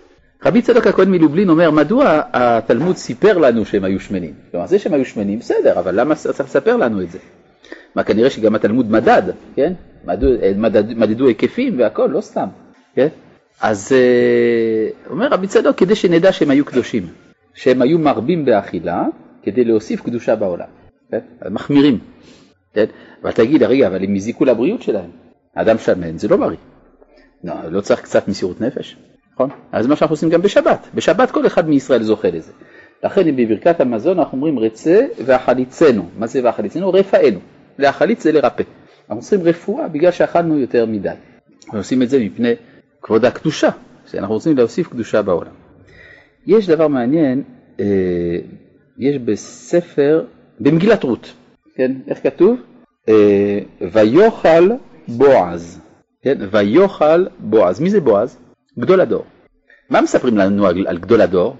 רבי 0.45 0.61
צדוק 0.61 0.87
הכהן 0.87 1.11
מלובלין 1.11 1.49
אומר, 1.49 1.71
מדוע 1.71 2.21
התלמוד 2.33 2.95
סיפר 2.95 3.37
לנו 3.37 3.65
שהם 3.65 3.83
היו 3.83 3.99
שמנים? 3.99 4.33
כלומר, 4.51 4.67
זה 4.67 4.79
שהם 4.79 4.93
היו 4.93 5.05
שמנים, 5.05 5.39
בסדר, 5.39 5.79
אבל 5.79 5.99
למה 5.99 6.15
צריך 6.15 6.39
לספר 6.39 6.77
לנו 6.77 7.01
את 7.01 7.11
זה? 7.11 7.19
מה, 7.95 8.03
כנראה 8.03 8.29
שגם 8.29 8.55
התלמוד 8.55 8.91
מדד, 8.91 9.23
כן? 9.55 9.73
מדדו, 10.05 10.27
מדד, 10.57 10.97
מדדו 10.97 11.27
היקפים 11.27 11.79
והכל, 11.79 12.09
לא 12.11 12.21
סתם, 12.21 12.47
כן? 12.95 13.07
אז 13.61 13.91
אה, 13.91 15.09
אומר 15.09 15.27
רבי 15.27 15.47
צדוק, 15.47 15.77
כדי 15.77 15.95
שנדע 15.95 16.31
שהם 16.31 16.49
היו 16.49 16.65
קדושים, 16.65 17.07
שהם 17.53 17.81
היו 17.81 17.99
מרבים 17.99 18.45
באכילה, 18.45 19.05
כדי 19.43 19.63
להוסיף 19.63 20.01
קדושה 20.01 20.35
בעולם, 20.35 20.67
כן? 21.11 21.19
מחמירים, 21.51 21.99
כן? 22.73 22.85
אבל 23.23 23.31
תגיד, 23.31 23.63
רגע, 23.63 23.87
אבל 23.87 24.03
הם 24.03 24.15
הזיקו 24.15 24.45
לבריאות 24.45 24.81
שלהם. 24.81 25.09
האדם 25.55 25.77
שמן 25.77 26.17
זה 26.17 26.27
לא 26.27 26.37
בריא. 26.37 26.57
לא, 27.43 27.53
לא 27.69 27.81
צריך 27.81 28.01
קצת 28.01 28.27
מסירות 28.27 28.61
נפש, 28.61 28.97
נכון? 29.33 29.49
אז 29.71 29.87
מה 29.87 29.95
שאנחנו 29.95 30.13
עושים 30.13 30.29
גם 30.29 30.41
בשבת. 30.41 30.87
בשבת 30.95 31.31
כל 31.31 31.47
אחד 31.47 31.69
מישראל 31.69 32.03
זוכה 32.03 32.29
לזה. 32.29 32.51
לכן 33.03 33.35
בברכת 33.35 33.81
המזון 33.81 34.19
אנחנו 34.19 34.37
אומרים 34.37 34.59
רצה 34.59 35.05
ואכליצנו. 35.25 36.09
מה 36.17 36.27
זה 36.27 36.39
ואכליצנו? 36.43 36.89
רפאנו. 36.93 37.39
להחליץ 37.77 38.23
זה 38.23 38.31
לרפא. 38.31 38.63
אנחנו 39.09 39.21
צריכים 39.21 39.47
רפואה 39.47 39.87
בגלל 39.87 40.11
שאכלנו 40.11 40.59
יותר 40.59 40.85
מדי. 40.85 41.09
אנחנו 41.65 41.77
עושים 41.77 42.01
את 42.01 42.09
זה 42.09 42.19
מפני 42.19 42.53
כבוד 43.01 43.25
הקדושה, 43.25 43.69
שאנחנו 44.11 44.33
רוצים 44.33 44.57
להוסיף 44.57 44.87
קדושה 44.87 45.21
בעולם. 45.21 45.51
יש 46.47 46.69
דבר 46.69 46.87
מעניין, 46.87 47.43
אה, 47.79 47.85
יש 48.97 49.17
בספר, 49.17 50.25
במגילת 50.59 51.03
רות, 51.03 51.33
כן, 51.81 51.91
איך 52.07 52.23
כתוב? 52.23 52.59
אה, 53.09 53.59
ויאכל 53.91 54.69
בועז, 55.07 55.81
כן, 56.23 56.37
ויאכל 56.51 57.25
בועז. 57.39 57.79
מי 57.79 57.89
זה 57.89 58.01
בועז? 58.01 58.37
גדול 58.79 59.01
הדור. 59.01 59.25
מה 59.89 60.01
מספרים 60.01 60.37
לנו 60.37 60.67
על, 60.67 60.87
על 60.87 60.97
גדול 60.97 61.21
הדור? 61.21 61.55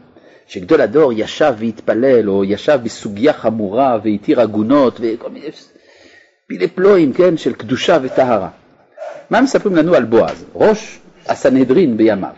שגדול 0.48 0.82
הדור 0.82 1.14
ישב 1.14 1.54
והתפלל, 1.58 2.30
או 2.30 2.44
ישב 2.44 2.80
בסוגיה 2.84 3.34
חמורה 3.34 4.00
והתיר 4.04 4.42
עגונות 4.42 5.00
וכל 5.02 5.30
מיני 5.30 5.48
פילי 6.48 6.68
פלואים, 6.68 7.14
כן, 7.14 7.38
של 7.38 7.54
קדושה 7.54 7.98
וטהרה. 8.02 8.50
מה 9.30 9.42
מספרים 9.42 9.76
לנו 9.76 9.96
על 9.96 10.06
בועז? 10.06 10.46
ראש 10.56 11.00
הסנהדרין 11.28 11.98
בימיו. 11.98 12.36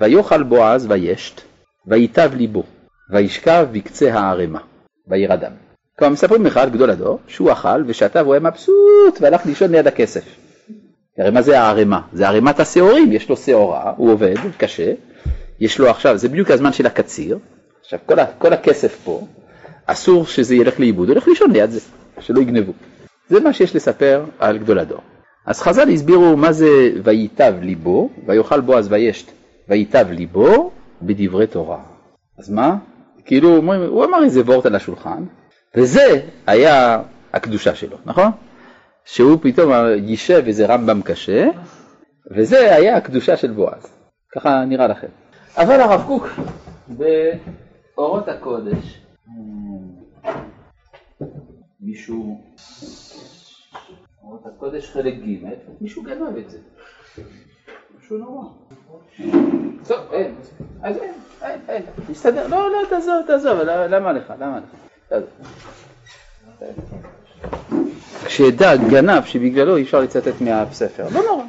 ויאכל 0.00 0.42
בועז 0.42 0.86
וישת, 0.90 1.40
ויטב 1.86 2.30
ליבו, 2.34 2.62
וישכב 3.10 3.66
בקצה 3.72 4.14
הערמה, 4.14 4.60
וירדם. 5.08 5.65
כלומר 5.98 6.12
מספרים 6.12 6.46
לך 6.46 6.56
על 6.56 6.70
גדול 6.70 6.90
הדור 6.90 7.18
שהוא 7.28 7.52
אכל 7.52 7.82
ושתה 7.86 8.22
והוא 8.22 8.34
היה 8.34 8.40
מבסוט 8.40 9.18
והלך 9.20 9.46
לישון 9.46 9.70
ליד 9.70 9.86
הכסף. 9.86 10.24
הרי 11.18 11.30
מה 11.30 11.42
זה 11.42 11.60
הערימה? 11.60 12.00
זה 12.12 12.28
ערימת 12.28 12.60
השעורים, 12.60 13.12
יש 13.12 13.28
לו 13.28 13.36
שעורה, 13.36 13.92
הוא 13.96 14.12
עובד 14.12 14.34
קשה, 14.56 14.92
יש 15.60 15.78
לו 15.78 15.88
עכשיו, 15.90 16.18
זה 16.18 16.28
בדיוק 16.28 16.50
הזמן 16.50 16.72
של 16.72 16.86
הקציר, 16.86 17.38
עכשיו 17.80 17.98
כל, 18.06 18.18
ה, 18.18 18.26
כל 18.38 18.52
הכסף 18.52 18.98
פה, 19.04 19.26
אסור 19.86 20.26
שזה 20.26 20.54
ילך 20.54 20.80
לאיבוד, 20.80 21.08
הולך 21.08 21.28
לישון 21.28 21.50
ליד 21.50 21.70
זה, 21.70 21.80
שלא 22.20 22.40
יגנבו. 22.40 22.72
זה 23.28 23.40
מה 23.40 23.52
שיש 23.52 23.76
לספר 23.76 24.24
על 24.38 24.58
גדול 24.58 24.78
הדור. 24.78 25.00
אז 25.46 25.60
חז"ל 25.60 25.88
הסבירו 25.90 26.36
מה 26.36 26.52
זה 26.52 26.90
וייטב 27.04 27.54
ליבו, 27.62 28.10
ויאכל 28.26 28.60
בועז 28.60 28.92
וישת, 28.92 29.26
וייטב 29.68 30.06
ליבו 30.10 30.70
בדברי 31.02 31.46
תורה. 31.46 31.78
אז 32.38 32.50
מה? 32.50 32.76
כאילו 33.24 33.56
הוא 33.88 34.04
אמר 34.04 34.24
איזה 34.24 34.40
וורט 34.40 34.66
על 34.66 34.74
השולחן, 34.74 35.24
וזה 35.76 36.20
היה 36.46 37.02
הקדושה 37.32 37.74
שלו, 37.74 37.96
נכון? 38.04 38.30
שהוא 39.04 39.38
פתאום 39.42 39.72
יישב 39.96 40.42
איזה 40.46 40.66
רמב"ם 40.66 41.02
קשה, 41.02 41.46
וזה 42.36 42.74
היה 42.74 42.96
הקדושה 42.96 43.36
של 43.36 43.50
בועז. 43.50 43.86
ככה 44.32 44.64
נראה 44.64 44.86
לכם. 44.86 45.06
אבל 45.56 45.80
הרב 45.80 46.04
קוק 46.06 46.28
באורות 46.88 48.28
הקודש, 48.28 49.00
מישהו, 51.80 52.40
אורות 54.22 54.46
הקודש 54.46 54.90
חלק 54.90 55.14
ג', 55.14 55.44
מישהו 55.80 56.02
גנב 56.02 56.36
את 56.36 56.50
זה. 56.50 56.58
משהו 57.98 58.18
נורא. 58.18 58.44
טוב, 59.88 60.12
אין, 60.12 60.34
אז 60.82 60.96
אין, 60.96 61.14
אין, 61.42 61.60
אין, 61.68 61.82
נסתדר, 62.08 62.46
לא, 62.46 62.70
לא, 62.70 62.78
תעזוב, 62.90 63.14
תעזוב, 63.26 63.58
למה 63.60 64.12
לך, 64.12 64.32
למה 64.38 64.58
לך? 64.58 64.86
כשדג 68.24 68.78
גנב 68.90 69.24
שבגללו 69.24 69.76
אי 69.76 69.82
אפשר 69.82 70.00
לצטט 70.00 70.40
מהספר, 70.40 71.06
לא 71.12 71.22
נורא. 71.22 71.44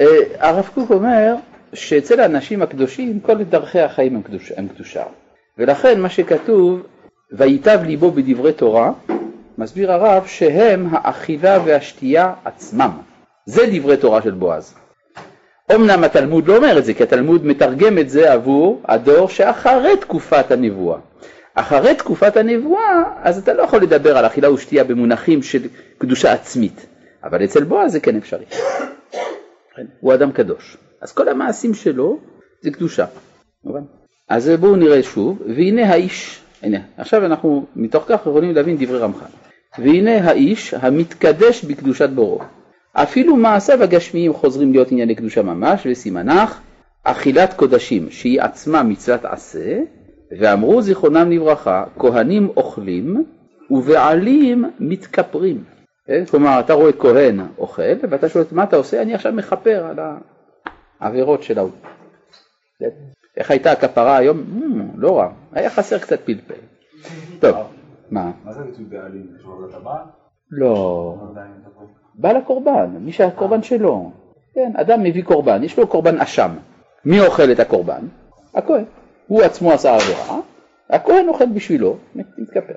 אה, 0.00 0.06
הרב 0.38 0.70
קוק 0.74 0.90
אומר 0.90 1.34
שאצל 1.72 2.20
האנשים 2.20 2.62
הקדושים 2.62 3.20
כל 3.20 3.42
דרכי 3.42 3.80
החיים 3.80 4.16
הם 4.16 4.22
הם 4.56 4.68
קדושה. 4.68 5.02
ולכן 5.58 6.00
מה 6.00 6.08
שכתוב 6.10 6.82
וייטב 7.32 7.80
ליבו 7.84 8.10
בדברי 8.10 8.52
תורה, 8.52 8.92
מסביר 9.58 9.92
הרב 9.92 10.26
שהם 10.26 10.86
האכילה 10.92 11.58
והשתייה 11.64 12.32
עצמם. 12.44 12.90
זה 13.46 13.62
דברי 13.72 13.96
תורה 13.96 14.22
של 14.22 14.30
בועז. 14.30 14.74
אמנם 15.74 16.04
התלמוד 16.04 16.48
לא 16.48 16.56
אומר 16.56 16.78
את 16.78 16.84
זה, 16.84 16.94
כי 16.94 17.02
התלמוד 17.02 17.46
מתרגם 17.46 17.98
את 17.98 18.10
זה 18.10 18.32
עבור 18.32 18.82
הדור 18.84 19.28
שאחרי 19.28 19.96
תקופת 20.00 20.50
הנבואה. 20.50 20.98
אחרי 21.54 21.94
תקופת 21.94 22.36
הנבואה, 22.36 23.02
אז 23.22 23.38
אתה 23.38 23.54
לא 23.54 23.62
יכול 23.62 23.82
לדבר 23.82 24.18
על 24.18 24.26
אכילה 24.26 24.52
ושתייה 24.52 24.84
במונחים 24.84 25.42
של 25.42 25.68
קדושה 25.98 26.32
עצמית, 26.32 26.86
אבל 27.24 27.44
אצל 27.44 27.64
בועז 27.64 27.92
זה 27.92 28.00
כן 28.00 28.16
אפשרי. 28.16 28.44
הוא 30.00 30.14
אדם 30.14 30.32
קדוש. 30.32 30.76
אז 31.00 31.12
כל 31.12 31.28
המעשים 31.28 31.74
שלו 31.74 32.18
זה 32.60 32.70
קדושה. 32.70 33.06
אז 34.28 34.48
בואו 34.60 34.76
נראה 34.76 35.02
שוב, 35.02 35.42
והנה 35.56 35.88
האיש, 35.88 36.40
הנה, 36.62 36.78
עכשיו 36.96 37.26
אנחנו 37.26 37.66
מתוך 37.76 38.04
כך 38.08 38.20
יכולים 38.20 38.54
להבין 38.54 38.76
דברי 38.76 38.98
רמח"ל. 38.98 39.26
והנה 39.78 40.30
האיש 40.30 40.74
המתקדש 40.74 41.64
בקדושת 41.64 42.10
בורו. 42.10 42.40
אפילו 42.92 43.36
מעשיו 43.36 43.82
הגשמיים 43.82 44.34
חוזרים 44.34 44.72
להיות 44.72 44.92
ענייני 44.92 45.14
קדושה 45.14 45.42
ממש, 45.42 45.86
וסימנך 45.90 46.60
אכילת 47.04 47.54
קודשים, 47.54 48.10
שהיא 48.10 48.42
עצמה 48.42 48.82
מצוות 48.82 49.24
עשה, 49.24 49.80
ואמרו 50.40 50.82
זיכרונם 50.82 51.30
לברכה, 51.30 51.84
כהנים 51.98 52.48
אוכלים 52.56 53.24
ובעלים 53.70 54.64
מתכפרים. 54.80 55.64
כן? 56.06 56.24
כלומר, 56.24 56.60
אתה 56.60 56.72
רואה 56.72 56.92
כהן 56.92 57.40
אוכל, 57.58 57.82
ואתה 58.10 58.28
שואל, 58.28 58.44
מה 58.52 58.64
אתה 58.64 58.76
עושה? 58.76 59.02
אני 59.02 59.14
עכשיו 59.14 59.32
מכפר 59.32 59.86
על 59.86 59.98
העבירות 61.00 61.42
של 61.42 61.58
ההוא. 61.58 61.70
כן? 62.78 62.88
איך 63.36 63.50
הייתה 63.50 63.72
הכפרה 63.72 64.16
היום? 64.16 64.38
Mm, 64.38 64.98
לא 64.98 65.18
רע, 65.18 65.28
היה 65.52 65.70
חסר 65.70 65.98
קצת 65.98 66.20
פלפל. 66.20 66.54
טוב, 67.40 67.56
מה? 68.10 68.30
מה 68.44 68.52
זה 68.52 68.60
ביטוי 68.60 68.84
בעלים? 68.84 69.26
לא. 70.50 71.16
בעל 72.14 72.36
הקורבן, 72.36 72.90
מי 73.00 73.12
שהקורבן 73.12 73.62
שלו. 73.62 74.12
כן, 74.54 74.72
אדם 74.76 75.02
מביא 75.02 75.24
קורבן, 75.24 75.64
יש 75.64 75.78
לו 75.78 75.86
קורבן 75.86 76.20
אשם. 76.20 76.50
מי 77.04 77.20
אוכל 77.20 77.52
את 77.52 77.60
הקורבן? 77.60 78.06
הכהן. 78.54 78.84
הוא 79.26 79.42
עצמו 79.42 79.72
עשה 79.72 79.94
עבירה, 79.94 80.38
הכהן 80.90 81.28
אוכל 81.28 81.46
בשבילו, 81.46 81.98
מתכפר. 82.14 82.74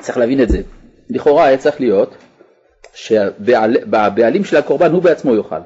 צריך 0.00 0.18
להבין 0.18 0.42
את 0.42 0.48
זה. 0.48 0.58
לכאורה 1.10 1.44
היה 1.44 1.58
צריך 1.58 1.80
להיות 1.80 2.14
שהבעלים 2.94 4.44
של 4.44 4.56
הקורבן 4.56 4.92
הוא 4.92 5.02
בעצמו 5.02 5.34
יאכל, 5.36 5.60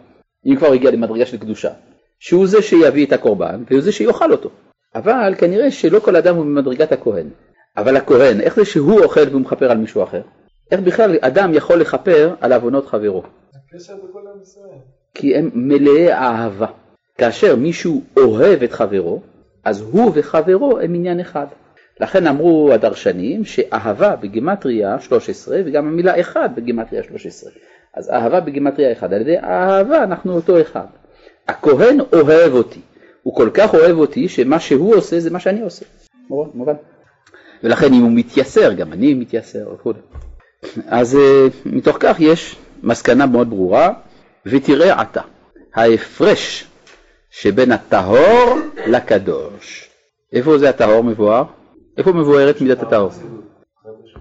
אם 0.47 0.57
כבר 0.57 0.73
הגיע 0.73 0.91
למדרגה 0.91 1.27
של 1.27 1.39
קדושה, 1.39 1.71
שהוא 2.19 2.47
זה 2.47 2.63
שיביא 2.63 3.07
את 3.07 3.13
הקורבן 3.13 3.63
והוא 3.71 3.81
זה 3.81 3.93
שיאכל 3.93 4.33
אותו. 4.33 4.51
אבל 4.95 5.35
כנראה 5.39 5.71
שלא 5.71 5.99
כל 5.99 6.17
אדם 6.17 6.37
הוא 6.37 6.45
במדרגת 6.45 6.93
הכהן. 6.93 7.29
אבל 7.77 7.97
הכהן, 7.97 8.41
איך 8.41 8.57
זה 8.57 8.65
שהוא 8.65 9.01
אוכל 9.03 9.29
והוא 9.31 9.41
מכפר 9.41 9.71
על 9.71 9.79
מישהו 9.79 10.03
אחר? 10.03 10.23
איך 10.71 10.81
בכלל 10.81 11.19
אדם 11.21 11.55
יכול 11.55 11.81
לכפר 11.81 12.35
על 12.41 12.53
עוונות 12.53 12.87
חברו? 12.87 13.23
הקשר 13.73 13.95
בכל 13.97 14.19
עם 14.35 14.43
ישראל. 14.43 14.79
כי 15.15 15.37
הם 15.37 15.51
מלאי 15.55 16.13
אהבה. 16.13 16.67
כאשר 17.19 17.57
מישהו 17.57 18.03
אוהב 18.17 18.63
את 18.63 18.73
חברו, 18.73 19.21
אז 19.65 19.81
הוא 19.81 20.13
וחברו 20.15 20.79
הם 20.79 20.95
עניין 20.95 21.21
אחד. 21.21 21.47
לכן 22.01 22.27
אמרו 22.27 22.73
הדרשנים 22.73 23.45
שאהבה 23.45 24.17
בגימטריה 24.17 25.01
13 25.01 25.59
וגם 25.65 25.87
המילה 25.87 26.21
אחד 26.21 26.49
בגימטריה 26.57 27.03
13. 27.03 27.51
אז 27.95 28.11
אהבה 28.11 28.41
בגימטריה 28.41 28.93
אחד, 28.93 29.13
על 29.13 29.21
ידי 29.21 29.39
אהבה 29.39 30.03
אנחנו 30.03 30.35
אותו 30.35 30.61
אחד. 30.61 30.87
הכהן 31.49 32.01
אוהב 32.13 32.53
אותי, 32.53 32.81
הוא 33.23 33.35
כל 33.35 33.51
כך 33.55 33.75
אוהב 33.75 33.99
אותי 33.99 34.29
שמה 34.29 34.61
שהוא 34.61 34.95
עושה 34.95 35.21
זה 35.21 35.31
מה 35.31 35.41
שאני 35.41 35.61
עושה. 35.61 35.85
מובן? 36.55 36.75
ולכן 37.65 37.93
אם 37.93 38.03
הוא 38.03 38.11
מתייסר, 38.15 38.73
גם 38.73 38.93
אני 38.93 39.15
מתייסר 39.15 39.69
וכו'. 39.75 39.93
אז 40.87 41.17
אה, 41.17 41.47
מתוך 41.67 41.97
כך 42.01 42.17
יש 42.21 42.57
מסקנה 42.83 43.27
מאוד 43.27 43.51
ברורה, 43.51 43.93
ותראה 44.47 45.01
עתה, 45.01 45.21
ההפרש 45.75 46.67
שבין 47.41 47.73
הטהור 47.73 48.59
לקדוש. 48.87 49.91
איפה 50.33 50.59
זה 50.59 50.69
הטהור 50.69 51.05
מבואר? 51.05 51.45
איפה 51.99 52.13
מבוארת 52.13 52.61
מידת 52.61 52.83
הטהור? 52.83 53.11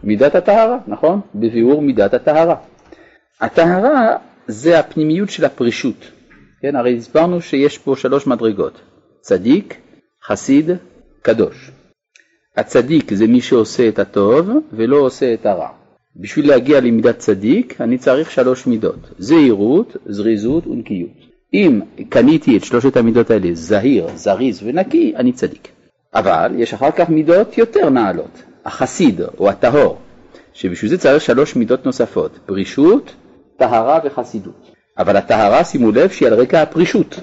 מידת 0.04 0.36
הטהרה, 0.36 0.78
נכון? 0.88 1.22
בביאור 1.36 1.82
מידת 1.82 2.14
הטהרה. 2.14 2.56
הטהרה 3.42 4.18
זה 4.48 4.80
הפנימיות 4.80 5.30
של 5.30 5.46
הפרישות. 5.46 6.12
כן, 6.62 6.76
הרי 6.76 6.98
הסברנו 6.98 7.42
שיש 7.42 7.78
פה 7.78 7.96
שלוש 7.96 8.28
מדרגות, 8.28 8.82
צדיק, 9.22 9.78
חסיד, 10.24 10.72
קדוש. 11.22 11.72
הצדיק 12.58 13.14
זה 13.14 13.28
מי 13.28 13.42
שעושה 13.42 13.90
את 13.90 14.00
הטוב 14.00 14.50
ולא 14.74 14.98
עושה 14.98 15.34
את 15.34 15.46
הרע. 15.46 15.70
בשביל 16.16 16.48
להגיע 16.48 16.80
למידת 16.80 17.18
צדיק 17.18 17.82
אני 17.82 17.98
צריך 17.98 18.32
שלוש 18.32 18.68
מידות, 18.68 19.00
זהירות, 19.18 19.98
זריזות 20.06 20.68
ונקיות. 20.68 21.25
אם 21.56 21.82
קניתי 22.10 22.58
את 22.58 22.64
שלושת 22.64 22.98
המידות 22.98 23.32
האלה, 23.32 23.48
זהיר, 23.54 24.08
זריז 24.16 24.62
ונקי, 24.64 25.14
אני 25.16 25.32
צדיק. 25.32 25.68
אבל 26.16 26.52
יש 26.58 26.74
אחר 26.74 26.92
כך 26.92 27.10
מידות 27.10 27.58
יותר 27.58 27.90
נעלות, 27.90 28.44
החסיד 28.66 29.22
או 29.40 29.50
הטהור, 29.50 29.98
שבשביל 30.54 30.92
זה 30.92 30.98
צריך 30.98 31.24
שלוש 31.24 31.56
מידות 31.56 31.86
נוספות, 31.86 32.40
פרישות, 32.46 33.14
טהרה 33.58 34.00
וחסידות. 34.06 34.72
אבל 34.98 35.18
הטהרה, 35.18 35.64
שימו 35.64 35.92
לב, 35.92 36.10
שהיא 36.10 36.28
על 36.28 36.34
רקע 36.34 36.62
הפרישות. 36.62 37.20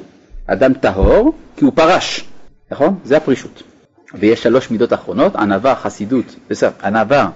אדם 0.46 0.74
טהור 0.74 1.32
כי 1.56 1.64
הוא 1.64 1.72
פרש, 1.74 2.24
נכון? 2.70 2.98
זה 3.04 3.16
הפרישות. 3.16 3.62
ויש 4.14 4.42
שלוש 4.42 4.70
מידות 4.70 4.92
אחרונות, 4.92 5.36
ענווה, 5.36 5.74
חסידות, 5.74 6.36
בסדר, 6.50 6.70
ענווה, 6.84 7.28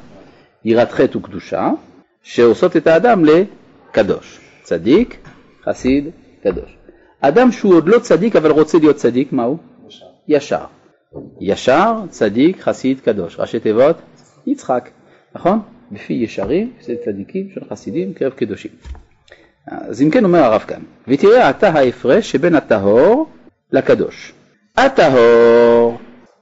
יראת 0.64 0.92
חטא 0.92 1.18
וקדושה, 1.18 1.70
שעושות 2.22 2.76
את 2.76 2.86
האדם 2.86 3.22
לקדוש. 3.24 4.40
צדיק, 4.62 5.16
חסיד, 5.64 6.10
קדוש. 6.42 6.76
אדם 7.20 7.52
שהוא 7.52 7.74
עוד 7.74 7.88
לא 7.88 7.98
צדיק 7.98 8.36
אבל 8.36 8.50
רוצה 8.50 8.78
להיות 8.78 8.96
צדיק, 8.96 9.32
מה 9.32 9.44
הוא? 9.44 9.58
ישר. 9.88 10.06
ישר. 10.28 10.64
ישר, 11.40 11.94
צדיק, 12.08 12.60
חסיד, 12.60 13.00
קדוש. 13.00 13.36
ראשי 13.38 13.60
תיבות, 13.60 13.96
יצחק, 14.46 14.90
נכון? 15.34 15.60
בפי 15.92 16.12
ישרים, 16.12 16.72
זה 16.80 16.94
צדיקים 17.04 17.48
של 17.54 17.60
חסידים, 17.70 18.12
קרב 18.12 18.32
קדושים. 18.32 18.70
אז 19.66 20.02
אם 20.02 20.10
כן 20.10 20.24
אומר 20.24 20.38
הרב 20.38 20.60
כאן, 20.60 20.80
ותראה 21.08 21.50
אתה 21.50 21.68
ההפרש 21.68 22.30
שבין 22.30 22.54
הטהור 22.54 23.26
לקדוש. 23.72 24.32
הטהור, 24.76 25.98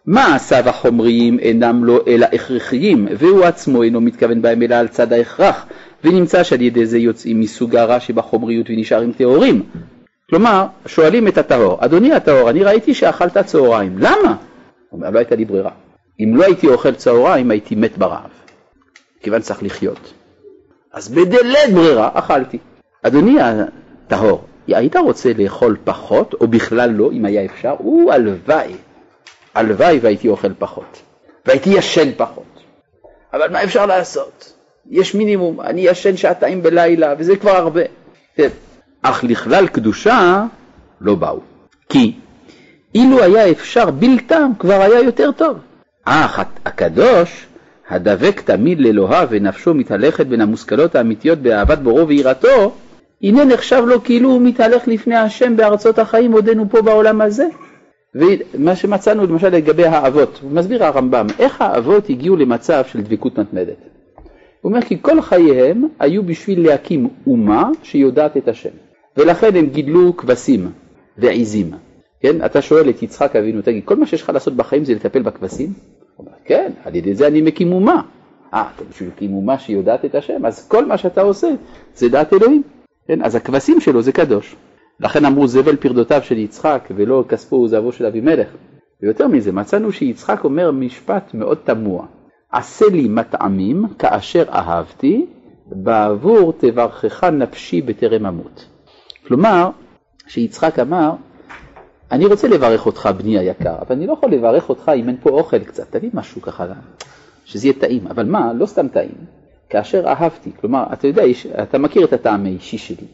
מעשיו 0.06 0.68
החומריים 0.68 1.38
אינם 1.38 1.84
לו 1.84 2.06
אלא 2.06 2.26
הכרחיים, 2.32 3.08
והוא 3.18 3.44
עצמו 3.44 3.82
אינו 3.82 4.00
מתכוון 4.00 4.42
בהם 4.42 4.62
אלא 4.62 4.74
על 4.74 4.88
צד 4.88 5.12
ההכרח, 5.12 5.66
ונמצא 6.04 6.42
שעל 6.42 6.62
ידי 6.62 6.86
זה 6.86 6.98
יוצאים 6.98 7.40
מסוג 7.40 7.76
הרע 7.76 8.00
שבחומריות 8.00 8.66
ונשארים 8.70 9.12
טהורים. 9.12 9.62
כלומר, 10.30 10.66
שואלים 10.86 11.28
את 11.28 11.38
הטהור, 11.38 11.84
אדוני 11.84 12.12
הטהור, 12.12 12.50
אני 12.50 12.64
ראיתי 12.64 12.94
שאכלת 12.94 13.38
צהריים, 13.38 13.98
למה? 13.98 14.36
הוא 14.90 14.98
אומר, 14.98 15.10
לא 15.10 15.18
הייתה 15.18 15.36
לי 15.36 15.44
ברירה. 15.44 15.70
אם 16.20 16.36
לא 16.36 16.44
הייתי 16.44 16.68
אוכל 16.68 16.94
צהריים, 16.94 17.50
הייתי 17.50 17.74
מת 17.74 17.98
ברעב, 17.98 18.30
כיוון 19.20 19.42
שצריך 19.42 19.62
לחיות. 19.62 20.12
אז 20.92 21.08
בדלת 21.08 21.72
ברירה 21.74 22.10
אכלתי. 22.14 22.58
אדוני 23.02 23.36
הטהור, 23.40 24.44
היית 24.68 24.96
רוצה 24.96 25.32
לאכול 25.38 25.76
פחות, 25.84 26.34
או 26.40 26.48
בכלל 26.48 26.90
לא, 26.90 27.12
אם 27.12 27.24
היה 27.24 27.44
אפשר? 27.44 27.74
הוא 27.78 28.12
הלוואי, 28.12 28.74
הלוואי 29.54 29.98
והייתי 30.02 30.28
אוכל 30.28 30.54
פחות, 30.58 31.02
והייתי 31.46 31.70
ישן 31.70 32.10
פחות. 32.16 32.44
אבל 33.32 33.52
מה 33.52 33.64
אפשר 33.64 33.86
לעשות? 33.86 34.52
יש 34.90 35.14
מינימום, 35.14 35.60
אני 35.60 35.80
ישן 35.80 36.16
שעתיים 36.16 36.62
בלילה, 36.62 37.14
וזה 37.18 37.36
כבר 37.36 37.50
הרבה. 37.50 37.82
אך 39.06 39.24
לכלל 39.24 39.66
קדושה 39.66 40.44
לא 41.00 41.14
באו. 41.14 41.40
כי 41.88 42.12
אילו 42.94 43.22
היה 43.22 43.50
אפשר 43.50 43.90
בלתם, 43.90 44.50
כבר 44.58 44.80
היה 44.80 45.00
יותר 45.00 45.32
טוב. 45.32 45.58
אך 46.04 46.40
הקדוש, 46.64 47.46
הדבק 47.88 48.40
תמיד 48.40 48.80
לאלוהיו 48.80 49.28
ונפשו 49.30 49.74
מתהלכת 49.74 50.26
בין 50.26 50.40
המושכלות 50.40 50.94
האמיתיות 50.94 51.38
באהבת 51.38 51.78
בורו 51.78 52.08
ויראתו, 52.08 52.72
הנה 53.22 53.44
נחשב 53.44 53.82
לו 53.86 54.04
כאילו 54.04 54.30
הוא 54.30 54.42
מתהלך 54.42 54.88
לפני 54.88 55.16
השם 55.16 55.56
בארצות 55.56 55.98
החיים 55.98 56.32
עודנו 56.32 56.70
פה 56.70 56.82
בעולם 56.82 57.20
הזה. 57.20 57.46
ומה 58.14 58.76
שמצאנו 58.76 59.26
למשל 59.26 59.48
לגבי 59.48 59.84
האבות, 59.84 60.40
מסביר 60.50 60.84
הרמב"ם, 60.84 61.26
איך 61.38 61.60
האבות 61.60 62.10
הגיעו 62.10 62.36
למצב 62.36 62.84
של 62.86 63.00
דבקות 63.00 63.38
מתמדת. 63.38 63.76
הוא 64.60 64.70
אומר 64.70 64.82
כי 64.82 64.98
כל 65.02 65.22
חייהם 65.22 65.88
היו 65.98 66.22
בשביל 66.22 66.66
להקים 66.66 67.08
אומה 67.26 67.70
שיודעת 67.82 68.36
את 68.36 68.48
השם, 68.48 68.70
ולכן 69.16 69.56
הם 69.56 69.66
גידלו 69.66 70.16
כבשים 70.16 70.70
ועיזים. 71.18 71.70
כן, 72.20 72.44
אתה 72.44 72.62
שואל 72.62 72.90
את 72.90 73.02
יצחק 73.02 73.36
אבינו, 73.36 73.62
תגיד, 73.62 73.84
כל 73.84 73.96
מה 73.96 74.06
שיש 74.06 74.22
לך 74.22 74.28
לעשות 74.28 74.56
בחיים 74.56 74.84
זה 74.84 74.94
לטפל 74.94 75.22
בכבשים? 75.22 75.72
הוא 76.16 76.26
אומר, 76.26 76.36
כן, 76.44 76.72
על 76.84 76.94
ידי 76.94 77.14
זה 77.14 77.26
אני 77.26 77.40
מקים 77.40 77.72
אומה. 77.72 78.02
אה, 78.54 78.70
אתה 78.76 78.84
בשביל 78.84 79.08
להקים 79.08 79.34
אומה 79.34 79.58
שיודעת 79.58 80.04
את 80.04 80.14
השם, 80.14 80.46
אז 80.46 80.68
כל 80.68 80.86
מה 80.86 80.98
שאתה 80.98 81.20
עושה 81.20 81.48
זה 81.94 82.08
דעת 82.08 82.32
אלוהים. 82.32 82.62
כן, 83.08 83.22
אז 83.22 83.34
הכבשים 83.34 83.80
שלו 83.80 84.02
זה 84.02 84.12
קדוש. 84.12 84.56
לכן 85.00 85.24
אמרו 85.24 85.46
זבל 85.46 85.76
פרדותיו 85.76 86.22
של 86.22 86.38
יצחק 86.38 86.88
ולא 86.96 87.24
כספו 87.28 87.56
וזהבו 87.56 87.92
של 87.92 88.06
אבימלך. 88.06 88.48
ויותר 89.02 89.28
מזה, 89.28 89.52
מצאנו 89.52 89.92
שיצחק 89.92 90.44
אומר 90.44 90.70
משפט 90.70 91.34
מאוד 91.34 91.58
תמוה, 91.64 92.06
עשה 92.52 92.86
לי 92.92 93.08
מטעמים 93.08 93.84
כאשר 93.98 94.44
אהבתי, 94.48 95.26
בעבור 95.66 96.52
תברכך 96.52 97.24
נפשי 97.24 97.80
בטרם 97.80 98.26
אמות. 98.26 98.73
כלומר, 99.26 99.70
שיצחק 100.26 100.78
אמר, 100.78 101.12
אני 102.12 102.26
רוצה 102.26 102.48
לברך 102.48 102.86
אותך 102.86 103.08
בני 103.18 103.38
היקר, 103.38 103.74
אבל 103.80 103.96
אני 103.96 104.06
לא 104.06 104.12
יכול 104.12 104.30
לברך 104.30 104.68
אותך 104.68 104.92
אם 104.96 105.08
אין 105.08 105.16
פה 105.22 105.30
אוכל 105.30 105.58
קצת, 105.58 105.96
תביא 105.96 106.10
משהו 106.14 106.42
ככה, 106.42 106.66
שזה 107.44 107.66
יהיה 107.66 107.78
טעים, 107.78 108.06
אבל 108.06 108.26
מה, 108.26 108.52
לא 108.52 108.66
סתם 108.66 108.88
טעים, 108.88 109.14
כאשר 109.68 110.06
אהבתי, 110.06 110.50
כלומר, 110.60 110.84
אתה 110.92 111.06
יודע, 111.06 111.22
אתה 111.62 111.78
מכיר 111.78 112.04
את 112.04 112.12
הטעם 112.12 112.46
האישי 112.46 112.78
שלי, 112.78 113.06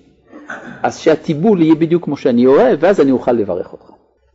אז 0.82 0.98
שהטיבול 0.98 1.62
יהיה 1.62 1.74
בדיוק 1.74 2.04
כמו 2.04 2.16
שאני 2.16 2.46
אוהב, 2.46 2.78
ואז 2.82 3.00
אני 3.00 3.10
אוכל 3.10 3.32
לברך 3.32 3.72
אותך. 3.72 3.90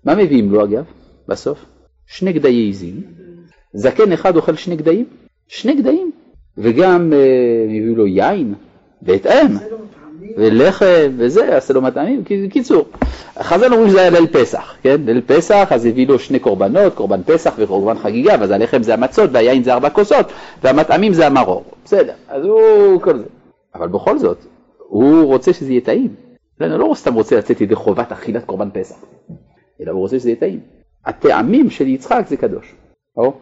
מה 0.06 0.16
מביאים 0.16 0.52
לו 0.52 0.64
אגב, 0.64 0.86
בסוף? 1.28 1.66
שני 2.08 2.34
גדיי 2.34 2.70
עזים, 2.70 3.02
זקן 3.74 4.12
אחד 4.12 4.36
אוכל 4.36 4.56
שני 4.56 4.76
גדיים, 4.76 5.06
שני 5.48 5.76
גדיים, 5.76 6.12
וגם 6.58 7.14
אה, 7.14 7.66
הביאו 7.66 7.96
לו 7.96 8.08
יין, 8.08 8.54
בהתאם, 9.02 9.48
ולחם 10.38 11.12
וזה, 11.18 11.58
עשה 11.58 11.74
לו 11.74 11.82
מטעמים, 11.82 12.24
קיצור, 12.50 12.86
חז"ל 13.40 13.74
אומרים 13.74 13.90
שזה 13.90 14.02
היה 14.02 14.10
ליל 14.10 14.28
פסח, 14.28 14.76
כן? 14.82 15.02
ליל 15.06 15.22
פסח, 15.22 15.68
אז 15.72 15.86
הביא 15.86 16.08
לו 16.08 16.20
שני 16.20 16.40
קורבנות, 16.40 16.94
קורבן 16.94 17.22
פסח 17.26 17.54
וקורבן 17.58 17.98
חגיגה, 17.98 18.36
ואז 18.40 18.52
הלחם 18.52 18.84
זה 18.84 18.94
המצות 18.94 19.30
והיין 19.34 19.64
זה 19.64 19.74
ארבע 19.74 19.90
כוסות, 19.90 20.26
והמטעמים 20.64 21.14
זה 21.14 21.28
המרור, 21.28 21.64
בסדר, 21.86 22.14
אז 22.28 22.46
הוא 22.46 23.02
כל 23.02 23.18
זה. 23.18 23.26
אבל 23.76 23.88
בכל 23.88 24.18
זאת, 24.18 24.38
הוא 24.78 25.26
רוצה 25.26 25.54
שזה 25.54 25.72
יהיה 25.72 25.82
טעים. 25.82 26.16
הוא 26.60 26.68
לא 26.68 26.94
סתם 26.96 27.14
רוצה 27.14 27.38
לצאת 27.38 27.62
ידי 27.62 27.76
חובת 27.76 28.12
אכילת 28.12 28.46
קורבן 28.46 28.70
פסח, 28.74 28.96
אלא 29.82 29.92
הוא 29.92 30.00
רוצה 30.00 30.20
שזה 30.20 30.30
יהיה 30.30 30.40
טעים. 30.40 30.60
הטעמים 31.06 31.70
של 31.70 31.88
יצחק 31.88 32.26
זה 32.28 32.38
קדוש. 32.38 32.76
או? 33.18 33.34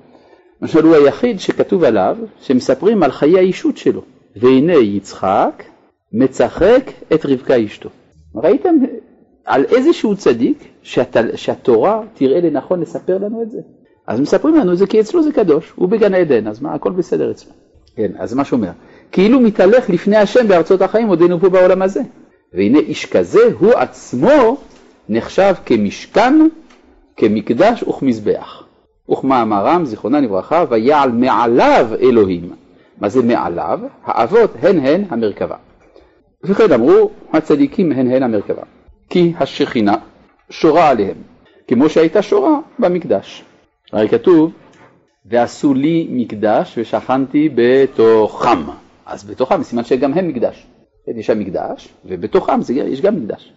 למשל 0.61 0.83
הוא 0.83 0.95
היחיד 0.95 1.39
שכתוב 1.39 1.83
עליו, 1.83 2.17
שמספרים 2.41 3.03
על 3.03 3.11
חיי 3.11 3.37
האישות 3.37 3.77
שלו. 3.77 4.01
והנה 4.35 4.73
יצחק 4.73 5.63
מצחק 6.13 6.91
את 7.13 7.25
רבקה 7.25 7.65
אשתו. 7.65 7.89
ראיתם 8.35 8.75
על 9.45 9.65
איזשהו 9.65 10.15
צדיק 10.15 10.63
שהת... 10.81 11.17
שהתורה 11.35 12.01
תראה 12.13 12.41
לנכון 12.41 12.81
לספר 12.81 13.17
לנו 13.17 13.41
את 13.41 13.51
זה? 13.51 13.57
אז 14.07 14.19
מספרים 14.19 14.55
לנו 14.55 14.73
את 14.73 14.77
זה 14.77 14.87
כי 14.87 15.01
אצלו 15.01 15.23
זה 15.23 15.31
קדוש, 15.31 15.73
הוא 15.75 15.89
בגן 15.89 16.13
עדן, 16.13 16.47
אז 16.47 16.61
מה, 16.61 16.73
הכל 16.73 16.91
בסדר 16.91 17.31
אצלו. 17.31 17.51
כן, 17.95 18.11
אז 18.17 18.33
מה 18.33 18.45
שאומר, 18.45 18.71
כאילו 19.11 19.39
מתהלך 19.39 19.89
לפני 19.89 20.17
השם 20.17 20.47
בארצות 20.47 20.81
החיים 20.81 21.07
עודנו 21.07 21.39
פה 21.39 21.49
בעולם 21.49 21.81
הזה. 21.81 22.01
והנה 22.53 22.79
איש 22.79 23.05
כזה 23.05 23.39
הוא 23.59 23.73
עצמו 23.73 24.57
נחשב 25.09 25.53
כמשכן, 25.65 26.47
כמקדש 27.17 27.83
וכמזבח. 27.83 28.63
וכמאמרם, 29.11 29.85
זיכרונה 29.85 30.19
לברכה, 30.19 30.65
ויעל 30.69 31.11
מעליו 31.11 31.87
אלוהים. 32.01 32.49
מה 33.01 33.09
זה 33.09 33.23
מעליו? 33.23 33.79
האבות 34.05 34.51
הן 34.61 34.79
הן 34.79 35.03
המרכבה. 35.09 35.55
וכן 36.43 36.71
אמרו 36.71 37.09
הצדיקים 37.33 37.91
הן 37.91 38.11
הן 38.11 38.23
המרכבה. 38.23 38.61
כי 39.09 39.33
השכינה 39.39 39.95
שורה 40.49 40.89
עליהם, 40.89 41.15
כמו 41.67 41.89
שהייתה 41.89 42.21
שורה 42.21 42.59
במקדש. 42.79 43.43
הרי 43.91 44.09
כתוב, 44.09 44.51
ועשו 45.25 45.73
לי 45.73 46.07
מקדש 46.11 46.77
ושכנתי 46.77 47.49
בתוכם. 47.55 48.59
אז 49.05 49.23
בתוכם 49.23 49.63
סימן 49.63 49.83
שגם 49.83 50.13
הם 50.13 50.27
מקדש. 50.27 50.67
יש 51.17 51.27
שם 51.27 51.39
מקדש, 51.39 51.89
ובתוכם 52.05 52.59
יש 52.73 53.01
גם 53.01 53.15
מקדש. 53.15 53.53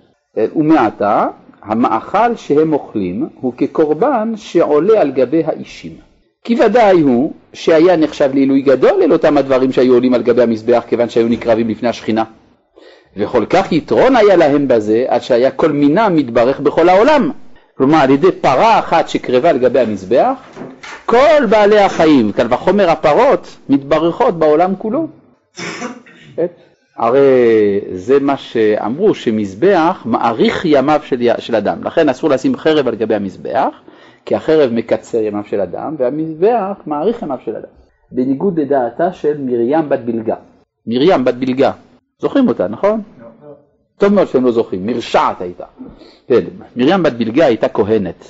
ומעתה, 0.56 1.26
המאכל 1.62 2.36
שהם 2.36 2.72
אוכלים 2.72 3.28
הוא 3.40 3.52
כקורבן 3.56 4.32
שעולה 4.36 5.00
על 5.00 5.12
גבי 5.12 5.44
האישים. 5.44 5.92
כי 6.44 6.54
ודאי 6.64 7.00
הוא 7.00 7.32
שהיה 7.52 7.96
נחשב 7.96 8.30
לעילוי 8.34 8.62
גדול 8.62 9.02
אל 9.02 9.12
אותם 9.12 9.36
הדברים 9.36 9.72
שהיו 9.72 9.94
עולים 9.94 10.14
על 10.14 10.22
גבי 10.22 10.42
המזבח 10.42 10.84
כיוון 10.88 11.08
שהיו 11.08 11.28
נקרבים 11.28 11.68
לפני 11.68 11.88
השכינה. 11.88 12.24
וכל 13.16 13.44
כך 13.50 13.72
יתרון 13.72 14.16
היה 14.16 14.36
להם 14.36 14.68
בזה 14.68 15.04
עד 15.08 15.22
שהיה 15.22 15.50
כל 15.50 15.72
מינם 15.72 16.16
מתברך 16.16 16.60
בכל 16.60 16.88
העולם. 16.88 17.30
כלומר 17.76 17.98
על 17.98 18.10
ידי 18.10 18.32
פרה 18.32 18.78
אחת 18.78 19.08
שקרבה 19.08 19.50
על 19.50 19.58
גבי 19.58 19.80
המזבח, 19.80 20.32
כל 21.06 21.46
בעלי 21.50 21.78
החיים, 21.78 22.32
קל 22.32 22.46
וחומר 22.50 22.90
הפרות, 22.90 23.56
מתברכות 23.68 24.38
בעולם 24.38 24.76
כולו. 24.78 25.08
הרי 26.96 27.80
זה 27.92 28.20
מה 28.20 28.36
שאמרו, 28.36 29.14
שמזבח 29.14 30.02
מאריך 30.06 30.64
ימיו 30.64 31.00
של, 31.04 31.28
של 31.38 31.56
אדם, 31.56 31.84
לכן 31.84 32.08
אסור 32.08 32.30
לשים 32.30 32.56
חרב 32.56 32.88
על 32.88 32.94
גבי 32.94 33.14
המזבח, 33.14 33.74
כי 34.24 34.34
החרב 34.34 34.70
מקצר 34.72 35.18
ימיו 35.18 35.44
של 35.44 35.60
אדם, 35.60 35.94
והמזבח 35.98 36.76
מאריך 36.86 37.22
ימיו 37.22 37.38
של 37.44 37.56
אדם. 37.56 37.68
בניגוד 38.12 38.60
לדעתה 38.60 39.12
של 39.12 39.40
מרים 39.40 39.88
בת 39.88 40.00
בלגה. 40.00 40.36
מרים 40.86 41.24
בת 41.24 41.34
בלגה, 41.34 41.70
זוכרים 42.20 42.48
אותה, 42.48 42.68
נכון? 42.68 43.02
טוב 43.98 44.12
מאוד 44.12 44.26
שהם 44.26 44.44
לא 44.44 44.52
זוכרים, 44.52 44.86
מרשעת 44.86 45.40
הייתה. 45.40 45.64
כן, 46.28 46.44
מרים 46.76 47.02
בת 47.02 47.12
בלגה 47.12 47.46
הייתה 47.46 47.68
כהנת 47.68 48.24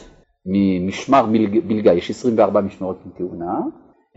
ממשמר 0.46 1.26
בלגה, 1.66 1.92
יש 1.92 2.10
24 2.10 2.60
משמרות 2.60 2.98
מכהונה, 3.06 3.58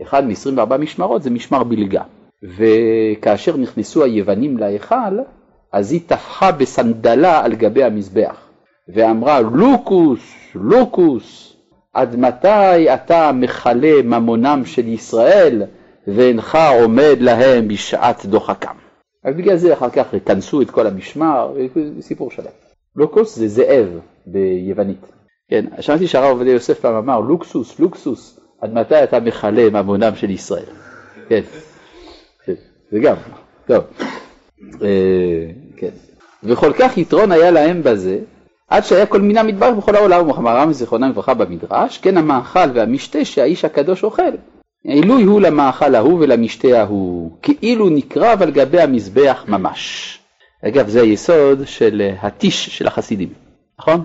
אחד 0.02 0.24
מ-24 0.24 0.76
משמרות 0.76 1.22
זה 1.22 1.30
משמר 1.30 1.62
בלגה. 1.62 2.02
וכאשר 2.42 3.56
נכנסו 3.56 4.04
היוונים 4.04 4.58
להיכל, 4.58 5.18
אז 5.72 5.92
היא 5.92 6.00
טפחה 6.06 6.52
בסנדלה 6.52 7.44
על 7.44 7.54
גבי 7.54 7.84
המזבח, 7.84 8.48
ואמרה 8.94 9.40
לוקוס, 9.40 10.34
לוקוס, 10.54 11.56
עד 11.94 12.16
מתי 12.16 12.94
אתה 12.94 13.32
מכלה 13.32 14.02
ממונם 14.04 14.62
של 14.64 14.88
ישראל 14.88 15.62
ואינך 16.06 16.58
עומד 16.82 17.16
להם 17.20 17.68
בשעת 17.68 18.26
דוחקם. 18.26 18.74
אז 19.24 19.34
בגלל 19.34 19.56
זה 19.56 19.72
אחר 19.72 19.90
כך 19.90 20.14
כנסו 20.26 20.62
את 20.62 20.70
כל 20.70 20.86
המשמר, 20.86 21.54
סיפור 22.00 22.30
שלם. 22.30 22.52
לוקוס 22.96 23.36
זה 23.36 23.48
זאב 23.48 23.88
ביוונית. 24.26 25.06
כן, 25.50 25.64
שמעתי 25.80 26.06
שהרב 26.06 26.30
עובדיה 26.30 26.52
יוסף 26.52 26.80
פעם 26.80 26.94
אמר 26.94 27.20
לוקסוס, 27.20 27.78
לוקסוס, 27.80 28.40
עד 28.60 28.74
מתי 28.74 29.04
אתה 29.04 29.20
מכלה 29.20 29.70
ממונם 29.70 30.14
של 30.14 30.30
ישראל. 30.30 30.64
כן. 31.28 31.40
זה 32.92 32.98
גם, 33.02 33.16
טוב. 33.66 33.84
אה, 34.82 35.46
כן. 35.76 35.90
וכל 36.42 36.72
כך 36.78 36.98
יתרון 36.98 37.32
היה 37.32 37.50
להם 37.50 37.82
בזה, 37.82 38.18
עד 38.68 38.84
שהיה 38.84 39.06
כל 39.06 39.20
מינה 39.20 39.42
מתברך 39.42 39.76
בכל 39.76 39.96
העולם, 39.96 40.22
ומחמרם 40.22 40.72
זיכרונם 40.72 41.08
לברכה 41.10 41.34
במדרש, 41.34 41.98
כן 41.98 42.16
המאכל 42.16 42.70
והמשתה 42.74 43.24
שהאיש 43.24 43.64
הקדוש 43.64 44.04
אוכל. 44.04 44.32
עילוי 44.84 45.22
הוא 45.22 45.40
למאכל 45.40 45.94
ההוא 45.94 46.18
ולמשתה 46.20 46.80
ההוא, 46.80 47.30
כאילו 47.42 47.88
נקרב 47.88 48.42
על 48.42 48.50
גבי 48.50 48.80
המזבח 48.80 49.44
ממש. 49.48 50.18
אגב, 50.64 50.88
זה 50.88 51.02
היסוד 51.02 51.66
של 51.66 52.10
הטיש 52.20 52.78
של 52.78 52.86
החסידים, 52.86 53.28
נכון? 53.78 54.04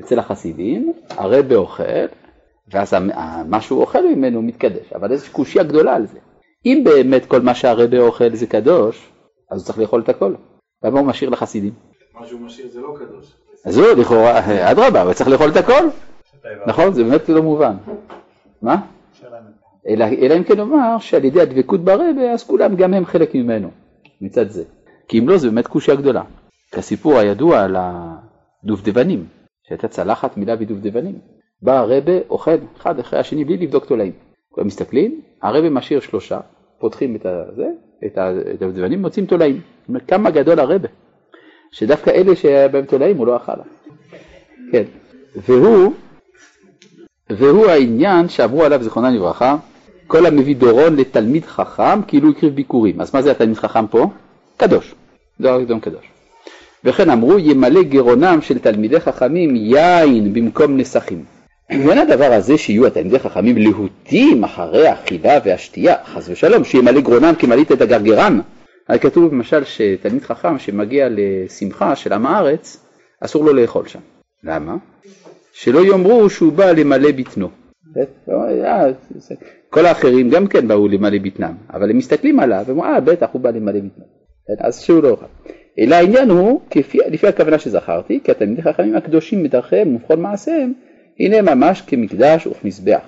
אצל 0.00 0.18
החסידים 0.18 0.92
הרבה 1.10 1.56
אוכל, 1.56 2.06
ואז 2.72 2.94
מה 3.46 3.60
שהוא 3.60 3.80
אוכל 3.80 4.06
ממנו 4.14 4.42
מתקדש, 4.42 4.92
אבל 4.94 5.12
יש 5.12 5.28
קושייה 5.28 5.64
גדולה 5.64 5.94
על 5.96 6.06
זה. 6.06 6.18
אם 6.66 6.82
באמת 6.84 7.26
כל 7.26 7.40
מה 7.40 7.54
שהרבה 7.54 7.98
אוכל 7.98 8.34
זה 8.34 8.46
קדוש, 8.46 9.08
אז 9.50 9.60
הוא 9.60 9.66
צריך 9.66 9.78
לאכול 9.78 10.00
את 10.00 10.08
הכל. 10.08 10.34
למה 10.84 11.00
הוא 11.00 11.06
משאיר 11.06 11.30
לחסידים? 11.30 11.72
מה 12.20 12.26
שהוא 12.26 12.40
משאיר 12.40 12.68
זה 12.68 12.80
לא 12.80 12.94
קדוש. 12.98 13.32
אז 13.64 13.78
הוא 13.78 13.86
לכאורה, 13.86 14.70
אדרבה, 14.70 15.02
הוא 15.02 15.12
צריך 15.12 15.30
לאכול 15.30 15.50
את 15.50 15.56
הכל. 15.56 15.88
נכון? 16.66 16.92
זה 16.92 17.04
באמת 17.04 17.28
לא 17.28 17.42
מובן. 17.42 17.76
מה? 18.62 18.76
אלא, 19.90 20.04
אלא 20.04 20.36
אם 20.36 20.44
כן 20.44 20.56
נאמר 20.56 20.98
שעל 20.98 21.24
ידי 21.24 21.40
הדבקות 21.40 21.84
ברבה, 21.84 22.32
אז 22.32 22.44
כולם 22.44 22.76
גם 22.76 22.94
הם 22.94 23.04
חלק 23.04 23.34
ממנו, 23.34 23.70
מצד 24.20 24.50
זה. 24.50 24.64
כי 25.08 25.18
אם 25.18 25.28
לא, 25.28 25.36
זה 25.36 25.50
באמת 25.50 25.66
קושיה 25.66 25.94
גדולה. 25.94 26.22
כסיפור 26.72 27.18
הידוע 27.18 27.60
על 27.60 27.76
הדובדבנים, 27.78 29.26
שהייתה 29.68 29.88
צלחת 29.88 30.36
מילה 30.36 30.54
ודובדבנים. 30.58 31.18
בא 31.62 31.78
הרבה, 31.78 32.12
אוכל 32.30 32.50
אחד 32.76 32.98
אחרי 32.98 33.18
השני 33.18 33.44
בלי 33.44 33.56
לבדוק 33.56 33.84
תולעים. 33.84 34.12
כולם 34.48 34.66
מסתכלים, 34.66 35.20
הרבה 35.42 35.70
משאיר 35.70 36.00
שלושה, 36.00 36.40
פותחים 36.78 37.16
את 37.16 37.26
הזה, 37.26 37.66
את 38.06 38.18
הדובדבנים, 38.18 39.02
מוצאים 39.02 39.26
תולעים. 39.26 39.60
כמה 40.08 40.30
גדול 40.30 40.60
הרבה. 40.60 40.88
שדווקא 41.72 42.10
אלה 42.10 42.36
שהיה 42.36 42.68
בהם 42.68 42.84
תולעים 42.84 43.16
הוא 43.16 43.26
לא 43.26 43.36
אכל. 43.36 43.52
כן, 44.72 44.82
והוא, 45.36 45.92
והוא 47.30 47.66
העניין 47.66 48.28
שאמרו 48.28 48.64
עליו 48.64 48.82
זיכרונם 48.82 49.14
לברכה, 49.14 49.56
כל 50.10 50.26
המביא 50.26 50.56
דורון 50.56 50.96
לתלמיד 50.96 51.44
חכם 51.44 52.02
כאילו 52.02 52.30
הקריב 52.30 52.54
ביקורים. 52.54 53.00
אז 53.00 53.14
מה 53.14 53.22
זה 53.22 53.30
התלמיד 53.30 53.56
חכם 53.56 53.86
פה? 53.86 54.06
קדוש, 54.56 54.94
דור 55.40 55.52
הקדום 55.52 55.80
קדוש. 55.80 56.04
וכן 56.84 57.10
אמרו 57.10 57.38
ימלא 57.38 57.82
גרונם 57.82 58.38
של 58.42 58.58
תלמידי 58.58 59.00
חכמים 59.00 59.56
יין 59.56 60.32
במקום 60.32 60.76
נסכים. 60.76 61.24
ואין 61.70 61.98
הדבר 61.98 62.32
הזה 62.32 62.58
שיהיו 62.58 62.86
התלמידי 62.86 63.18
חכמים 63.18 63.58
להוטים 63.58 64.44
אחרי 64.44 64.88
האכילה 64.88 65.38
והשתייה, 65.44 65.94
חס 66.04 66.28
ושלום, 66.28 66.64
שימלא 66.64 67.00
גרונם 67.00 67.32
כמלאת 67.38 67.72
את 67.72 67.80
הגרגרן. 67.80 68.40
כתוב 69.00 69.32
למשל 69.32 69.64
שתלמיד 69.64 70.22
חכם 70.22 70.58
שמגיע 70.58 71.08
לשמחה 71.10 71.96
של 71.96 72.12
עם 72.12 72.26
הארץ, 72.26 72.84
אסור 73.20 73.44
לו 73.44 73.52
לאכול 73.52 73.88
שם. 73.88 74.00
למה? 74.44 74.76
שלא 75.52 75.84
יאמרו 75.86 76.30
שהוא 76.30 76.52
בא 76.52 76.72
למלא 76.72 77.12
בטנו. 77.12 77.59
כל 79.70 79.86
האחרים 79.86 80.30
גם 80.30 80.46
כן 80.46 80.68
באו 80.68 80.88
למלא 80.88 81.18
בטנם, 81.22 81.54
אבל 81.72 81.90
הם 81.90 81.98
מסתכלים 81.98 82.40
עליו 82.40 82.64
ואומרים, 82.66 82.94
אה 82.94 83.00
בטח 83.00 83.28
הוא 83.32 83.40
בא 83.42 83.50
למלא 83.50 83.78
בטנו. 83.78 84.04
אז 84.58 84.80
שהוא 84.80 85.02
לא 85.02 85.08
אוכל. 85.08 85.26
אלא 85.78 85.94
העניין 85.94 86.30
הוא, 86.30 86.60
כפי, 86.70 86.98
לפי 87.06 87.26
הכוונה 87.26 87.58
שזכרתי, 87.58 88.20
כי 88.24 88.30
התלמידי 88.30 88.62
חכמים 88.62 88.96
הקדושים 88.96 89.42
בדרכיהם 89.42 89.96
ובכל 89.96 90.16
מעשיהם, 90.16 90.72
הנה 91.20 91.54
ממש 91.54 91.82
כמקדש 91.86 92.46
וכמזבח. 92.46 93.02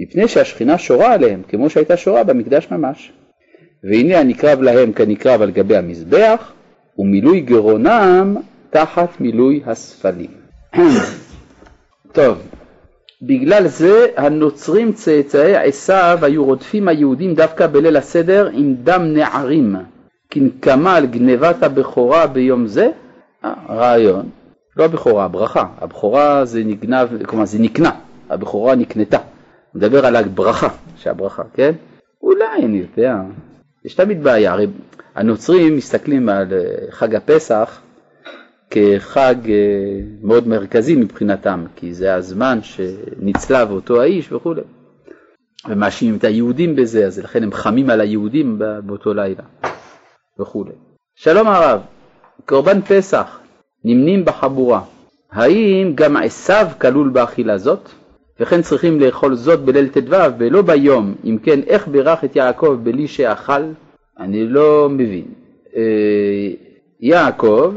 מפני 0.00 0.28
שהשכינה 0.28 0.78
שורה 0.78 1.12
עליהם, 1.12 1.42
כמו 1.48 1.70
שהייתה 1.70 1.96
שורה 1.96 2.24
במקדש 2.24 2.70
ממש. 2.70 3.12
והנה 3.84 4.18
הנקרב 4.18 4.62
להם 4.62 4.92
כנקרב 4.92 5.42
על 5.42 5.50
גבי 5.50 5.76
המזבח, 5.76 6.52
ומילוי 6.98 7.40
גרונם 7.40 8.36
תחת 8.70 9.20
מילוי 9.20 9.62
הספלים. 9.66 10.30
טוב, 12.12 12.38
בגלל 13.22 13.68
זה 13.68 14.06
הנוצרים 14.16 14.92
צאצאי 14.92 15.56
עשיו 15.56 16.18
היו 16.22 16.44
רודפים 16.44 16.88
היהודים 16.88 17.34
דווקא 17.34 17.66
בליל 17.66 17.96
הסדר 17.96 18.48
עם 18.52 18.74
דם 18.74 19.02
נערים, 19.02 19.76
כנקמה 20.30 20.96
על 20.96 21.06
גנבת 21.06 21.62
הבכורה 21.62 22.26
ביום 22.26 22.66
זה? 22.66 22.90
אה, 23.44 23.54
רעיון, 23.68 24.28
לא 24.76 24.84
הבכורה, 24.84 25.24
הברכה, 25.24 25.64
הבכורה 25.80 26.44
זה 26.44 26.64
נגנב, 26.64 27.24
כלומר 27.26 27.44
זה 27.44 27.58
נקנה, 27.58 27.90
הבכורה 28.30 28.74
נקנתה, 28.74 29.18
מדבר 29.74 30.06
על 30.06 30.16
הברכה, 30.16 30.68
שהברכה, 30.96 31.42
כן? 31.54 31.72
אולי, 32.22 32.62
אני 32.64 32.78
יודע, 32.78 33.16
יש 33.84 33.94
תמיד 33.94 34.22
בעיה, 34.22 34.52
הרי 34.52 34.66
הנוצרים 35.14 35.76
מסתכלים 35.76 36.28
על 36.28 36.52
אה, 36.52 36.90
חג 36.90 37.14
הפסח 37.14 37.80
כחג 38.70 39.34
אה, 39.48 40.00
מאוד 40.22 40.48
מרכזי 40.48 40.96
מבחינתם, 40.96 41.64
כי 41.76 41.94
זה 41.94 42.14
הזמן 42.14 42.58
שנצלב 42.62 43.70
אותו 43.70 44.00
האיש 44.00 44.32
וכולי. 44.32 44.62
ומאשימים 45.68 46.16
את 46.16 46.24
היהודים 46.24 46.76
בזה, 46.76 47.06
אז 47.06 47.18
לכן 47.18 47.42
הם 47.42 47.52
חמים 47.52 47.90
על 47.90 48.00
היהודים 48.00 48.58
באותו 48.86 49.14
לילה 49.14 49.42
וכולי. 50.40 50.72
שלום 51.14 51.46
הרב, 51.46 51.80
קורבן 52.46 52.80
פסח, 52.80 53.40
נמנים 53.84 54.24
בחבורה, 54.24 54.82
האם 55.32 55.92
גם 55.94 56.16
עשיו 56.16 56.66
כלול 56.80 57.08
באכילה 57.08 57.58
זאת? 57.58 57.88
וכן 58.40 58.62
צריכים 58.62 59.00
לאכול 59.00 59.34
זאת 59.34 59.60
בליל 59.60 59.88
ט"ו 59.88 60.16
ולא 60.38 60.62
ביום, 60.62 61.14
אם 61.24 61.38
כן 61.42 61.60
איך 61.66 61.88
בירך 61.88 62.24
את 62.24 62.36
יעקב 62.36 62.78
בלי 62.82 63.08
שאכל? 63.08 63.62
אני 64.18 64.46
לא 64.46 64.88
מבין. 64.90 65.24
אה, 65.76 66.50
יעקב 67.00 67.74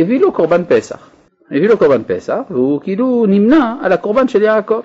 הביא 0.00 0.20
לו 0.20 0.32
קורבן 0.32 0.64
פסח. 0.68 1.10
הביא 1.50 1.68
לו 1.68 1.78
קורבן 1.78 2.02
פסח, 2.06 2.38
והוא 2.50 2.80
כאילו 2.80 3.26
נמנע 3.28 3.76
על 3.82 3.92
הקורבן 3.92 4.28
של 4.28 4.42
יעקב. 4.42 4.80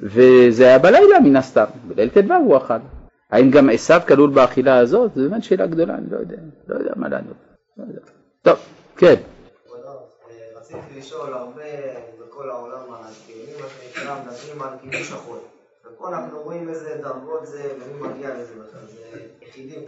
וזה 0.00 0.64
היה 0.66 0.78
בלילה 0.78 1.20
מן 1.20 1.36
הסתם, 1.36 1.64
בליל 1.88 2.08
ט"ו 2.08 2.34
הוא 2.34 2.56
אכל. 2.56 2.74
האם 3.30 3.50
גם 3.50 3.70
עשיו 3.70 4.00
כלול 4.08 4.30
באכילה 4.30 4.78
הזאת? 4.78 5.14
זו 5.14 5.30
באמת 5.30 5.44
שאלה 5.44 5.66
גדולה, 5.66 5.94
אני 5.94 6.06
לא 6.10 6.16
יודע, 6.16 6.36
לא 6.68 6.74
יודע 6.78 6.92
מה 6.96 7.08
לענות. 7.08 7.36
לא 7.76 7.84
טוב, 8.42 8.58
כן. 8.96 9.14
רציתי 10.56 10.98
לשאול, 10.98 11.32
הרבה 11.32 11.62
בכל 12.20 12.50
העולם 12.50 12.80
הציונים, 12.90 13.54
מה 13.60 13.66
שנקרא, 13.68 14.16
מדברים 14.20 14.62
על 14.62 14.78
קידוש 14.80 15.12
החול. 15.12 15.38
ופה 15.86 16.08
אנחנו 16.08 16.42
רואים 16.42 16.68
איזה 16.68 16.88
דרגות 17.02 17.46
זה, 17.46 17.62
ומי 17.62 18.08
מגיע 18.08 18.28
לזה 18.30 18.52
בכלל, 18.52 18.80
זה 18.86 19.18
יחידים. 19.42 19.80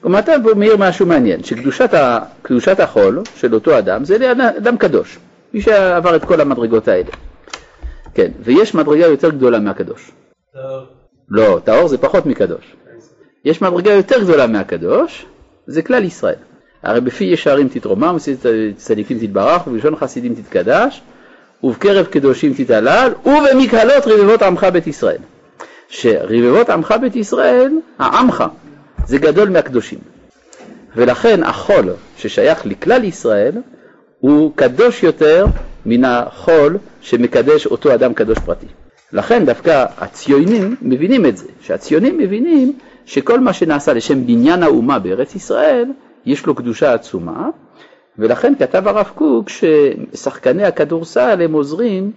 כלומר 0.00 0.18
אתה 0.18 0.32
מעיר 0.56 0.76
משהו 0.76 1.06
מעניין, 1.06 1.42
שקדושת 1.44 2.80
החול 2.80 3.22
של 3.34 3.54
אותו 3.54 3.78
אדם 3.78 4.04
זה 4.04 4.32
אדם 4.58 4.76
קדוש, 4.76 5.18
מי 5.54 5.60
שעבר 5.60 6.16
את 6.16 6.24
כל 6.24 6.40
המדרגות 6.40 6.88
האלה. 6.88 7.10
כן, 8.14 8.30
ויש 8.40 8.74
מדרגה 8.74 9.06
יותר 9.06 9.30
גדולה 9.30 9.58
מהקדוש. 9.58 10.10
לא, 11.28 11.60
טהור 11.64 11.88
זה 11.88 11.98
פחות 11.98 12.26
מקדוש. 12.26 12.76
יש 13.44 13.62
מדרגה 13.62 13.92
יותר 13.92 14.20
גדולה 14.20 14.46
מהקדוש, 14.46 15.26
זה 15.66 15.82
כלל 15.82 16.04
ישראל. 16.04 16.38
הרי 16.82 17.00
בפי 17.00 17.24
ישרים 17.24 17.68
תתרומם, 17.68 18.16
צדיקים 18.76 19.18
תתברך, 19.18 19.66
ובלשון 19.66 19.96
חסידים 19.96 20.34
תתקדש, 20.34 21.02
ובקרב 21.64 22.06
קדושים 22.06 22.54
תתהלל, 22.54 23.12
ובמקהלות 23.26 24.06
רבבות 24.06 24.42
עמך 24.42 24.64
בית 24.64 24.86
ישראל. 24.86 25.18
שרבבות 25.88 26.70
עמך 26.70 26.94
בית 27.00 27.16
ישראל, 27.16 27.72
העמך, 27.98 28.44
זה 29.06 29.18
גדול 29.18 29.48
מהקדושים. 29.48 29.98
ולכן 30.96 31.42
החול 31.42 31.90
ששייך 32.16 32.66
לכלל 32.66 33.04
ישראל 33.04 33.52
הוא 34.20 34.52
קדוש 34.54 35.02
יותר 35.02 35.46
מן 35.86 36.04
החול 36.04 36.78
שמקדש 37.00 37.66
אותו 37.66 37.94
אדם 37.94 38.14
קדוש 38.14 38.38
פרטי. 38.38 38.66
לכן 39.12 39.44
דווקא 39.44 39.84
הציונים 39.98 40.76
מבינים 40.82 41.26
את 41.26 41.36
זה, 41.36 41.46
שהציונים 41.60 42.18
מבינים 42.18 42.78
שכל 43.06 43.40
מה 43.40 43.52
שנעשה 43.52 43.92
לשם 43.92 44.26
בניין 44.26 44.62
האומה 44.62 44.98
בארץ 44.98 45.34
ישראל, 45.34 45.84
יש 46.26 46.46
לו 46.46 46.54
קדושה 46.54 46.94
עצומה, 46.94 47.48
ולכן 48.18 48.52
כתב 48.58 48.88
הרב 48.88 49.10
קוק 49.14 49.48
ששחקני 49.48 50.64
הכדורסל 50.64 51.42
הם 51.42 51.52
עוזרים 51.52 52.12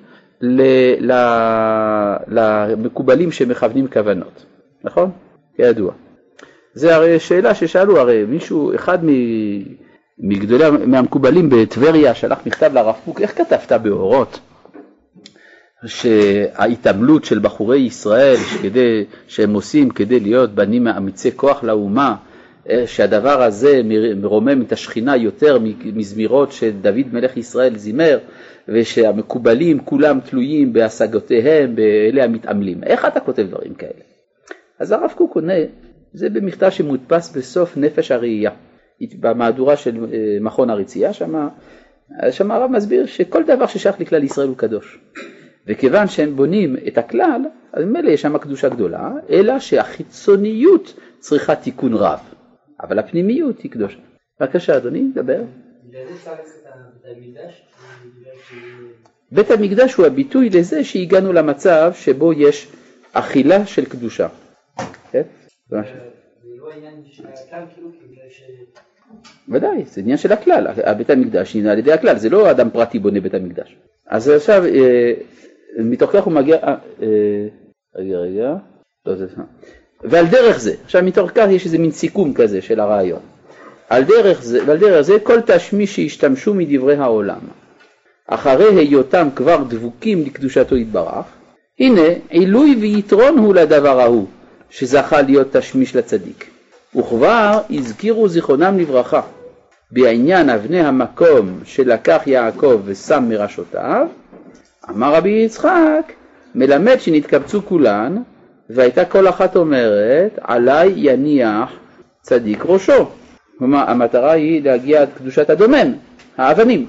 למקובלים 2.27 3.31
שמכוונים 3.31 3.87
כוונות, 3.87 4.45
נכון? 4.83 5.11
כידוע. 5.55 5.91
זה 6.73 6.95
הרי 6.95 7.19
שאלה 7.19 7.55
ששאלו, 7.55 7.99
הרי 7.99 8.25
מישהו, 8.27 8.75
אחד 8.75 8.97
מגדולי, 10.19 10.69
מהמקובלים 10.85 11.49
בטבריה 11.49 12.15
שלח 12.15 12.39
מכתב 12.45 12.71
לרב 12.73 12.95
קוק, 13.05 13.21
איך 13.21 13.37
כתבת 13.37 13.71
באורות? 13.71 14.39
שההתעמלות 15.85 17.25
של 17.25 17.39
בחורי 17.39 17.79
ישראל 17.79 18.35
שכדי, 18.37 19.05
שהם 19.27 19.53
עושים 19.53 19.89
כדי 19.89 20.19
להיות 20.19 20.55
בנים 20.55 20.87
אמיצי 20.87 21.37
כוח 21.37 21.63
לאומה, 21.63 22.15
שהדבר 22.85 23.43
הזה 23.43 23.81
מרומם 24.15 24.61
את 24.61 24.71
השכינה 24.71 25.15
יותר 25.15 25.57
מזמירות 25.85 26.51
שדוד 26.51 27.13
מלך 27.13 27.37
ישראל 27.37 27.77
זימר, 27.77 28.19
ושהמקובלים 28.67 29.79
כולם 29.79 30.19
תלויים 30.19 30.73
בהשגותיהם, 30.73 31.75
באלה 31.75 32.23
המתעמלים. 32.23 32.83
איך 32.83 33.05
אתה 33.05 33.19
כותב 33.19 33.43
דברים 33.47 33.73
כאלה? 33.73 34.01
אז 34.79 34.91
הרב 34.91 35.13
קוק 35.15 35.35
עונה, 35.35 35.53
זה 36.13 36.29
במכתב 36.29 36.69
שמודפס 36.69 37.37
בסוף 37.37 37.77
נפש 37.77 38.11
הראייה, 38.11 38.51
במהדורה 39.19 39.75
של 39.77 40.05
אה, 40.13 40.37
מכון 40.41 40.69
הריצייה, 40.69 41.13
שם, 41.13 41.47
שם 42.31 42.51
הרב 42.51 42.71
מסביר 42.71 43.05
שכל 43.05 43.43
דבר 43.43 43.67
ששייך 43.67 44.01
לכלל 44.01 44.23
ישראל 44.23 44.47
הוא 44.47 44.57
קדוש. 44.57 44.99
וכיוון 45.67 46.07
שהם 46.07 46.35
בונים 46.35 46.75
את 46.87 46.97
הכלל, 46.97 47.41
אז 47.73 47.83
ממילא 47.83 48.09
יש 48.09 48.21
שם 48.21 48.37
קדושה 48.37 48.69
גדולה, 48.69 49.11
אלא 49.29 49.59
שהחיצוניות 49.59 50.93
צריכה 51.19 51.55
תיקון 51.55 51.93
רב, 51.93 52.19
אבל 52.83 52.99
הפנימיות 52.99 53.59
היא 53.59 53.71
קדושה. 53.71 53.97
בבקשה 54.39 54.77
אדוני, 54.77 55.03
דבר. 55.13 55.41
בית 59.31 59.51
המקדש 59.51 59.93
הוא 59.93 60.05
הביטוי 60.05 60.49
לזה 60.49 60.83
שהגענו 60.83 61.33
למצב 61.33 61.91
שבו 61.95 62.33
יש 62.33 62.71
אכילה 63.13 63.65
של 63.65 63.85
קדושה. 63.85 64.27
כן? 65.11 65.21
זה 65.69 65.75
לא 65.75 65.81
כאילו, 67.73 67.89
ודאי, 69.49 69.85
זה 69.85 70.01
עניין 70.01 70.17
של 70.17 70.31
הכלל, 70.31 70.67
בית 70.97 71.09
המקדש 71.09 71.55
נבנה 71.55 71.71
על 71.71 71.79
ידי 71.79 71.91
הכלל, 71.91 72.17
זה 72.17 72.29
לא 72.29 72.51
אדם 72.51 72.69
פרטי 72.69 72.99
בונה 72.99 73.19
בית 73.19 73.33
המקדש. 73.33 73.77
אז 74.07 74.29
עכשיו, 74.29 74.65
אה, 74.65 75.13
מתוך 75.79 76.11
כך 76.11 76.23
הוא 76.23 76.33
מגיע, 76.33 76.55
אה, 76.55 76.75
אה, 77.01 77.47
רגע 77.95 78.17
רגע, 78.17 78.55
לא 79.05 79.15
זה, 79.15 79.27
ועל 80.03 80.27
דרך 80.27 80.59
זה, 80.59 80.73
עכשיו 80.85 81.03
מתוך 81.03 81.31
כך 81.35 81.45
יש 81.49 81.65
איזה 81.65 81.77
מין 81.77 81.91
סיכום 81.91 82.33
כזה 82.33 82.61
של 82.61 82.79
הרעיון. 82.79 83.19
על 83.89 84.03
דרך 84.03 84.43
זה, 84.43 84.59
ועל 84.65 84.77
דרך 84.77 85.01
זה 85.01 85.19
כל 85.23 85.41
תשמיש 85.41 85.95
שהשתמשו 85.95 86.53
מדברי 86.53 86.95
העולם, 86.95 87.39
אחרי 88.27 88.75
היותם 88.75 89.27
כבר 89.35 89.63
דבוקים 89.67 90.23
לקדושתו 90.25 90.77
יתברך, 90.77 91.25
הנה 91.79 92.01
עילוי 92.29 92.75
ויתרון 92.81 93.37
הוא 93.37 93.55
לדבר 93.55 93.99
ההוא, 93.99 94.27
שזכה 94.69 95.21
להיות 95.21 95.55
תשמיש 95.55 95.95
לצדיק. 95.95 96.45
וכבר 96.95 97.59
הזכירו 97.69 98.27
זיכרונם 98.27 98.79
לברכה 98.79 99.21
בעניין 99.91 100.49
אבני 100.49 100.79
המקום 100.79 101.59
שלקח 101.63 102.21
יעקב 102.25 102.81
ושם 102.85 103.25
מראשותיו, 103.29 104.07
אמר 104.89 105.15
רבי 105.15 105.29
יצחק, 105.29 106.13
מלמד 106.55 106.99
שנתקבצו 106.99 107.65
כולן, 107.65 108.17
והייתה 108.69 109.05
כל 109.05 109.29
אחת 109.29 109.55
אומרת, 109.55 110.39
עליי 110.41 110.93
יניח 110.95 111.69
צדיק 112.21 112.65
ראשו. 112.65 113.09
כלומר, 113.57 113.89
המטרה 113.89 114.31
היא 114.31 114.63
להגיע 114.63 115.01
עד 115.01 115.09
קדושת 115.17 115.49
הדומם, 115.49 115.93
האבנים. 116.37 116.85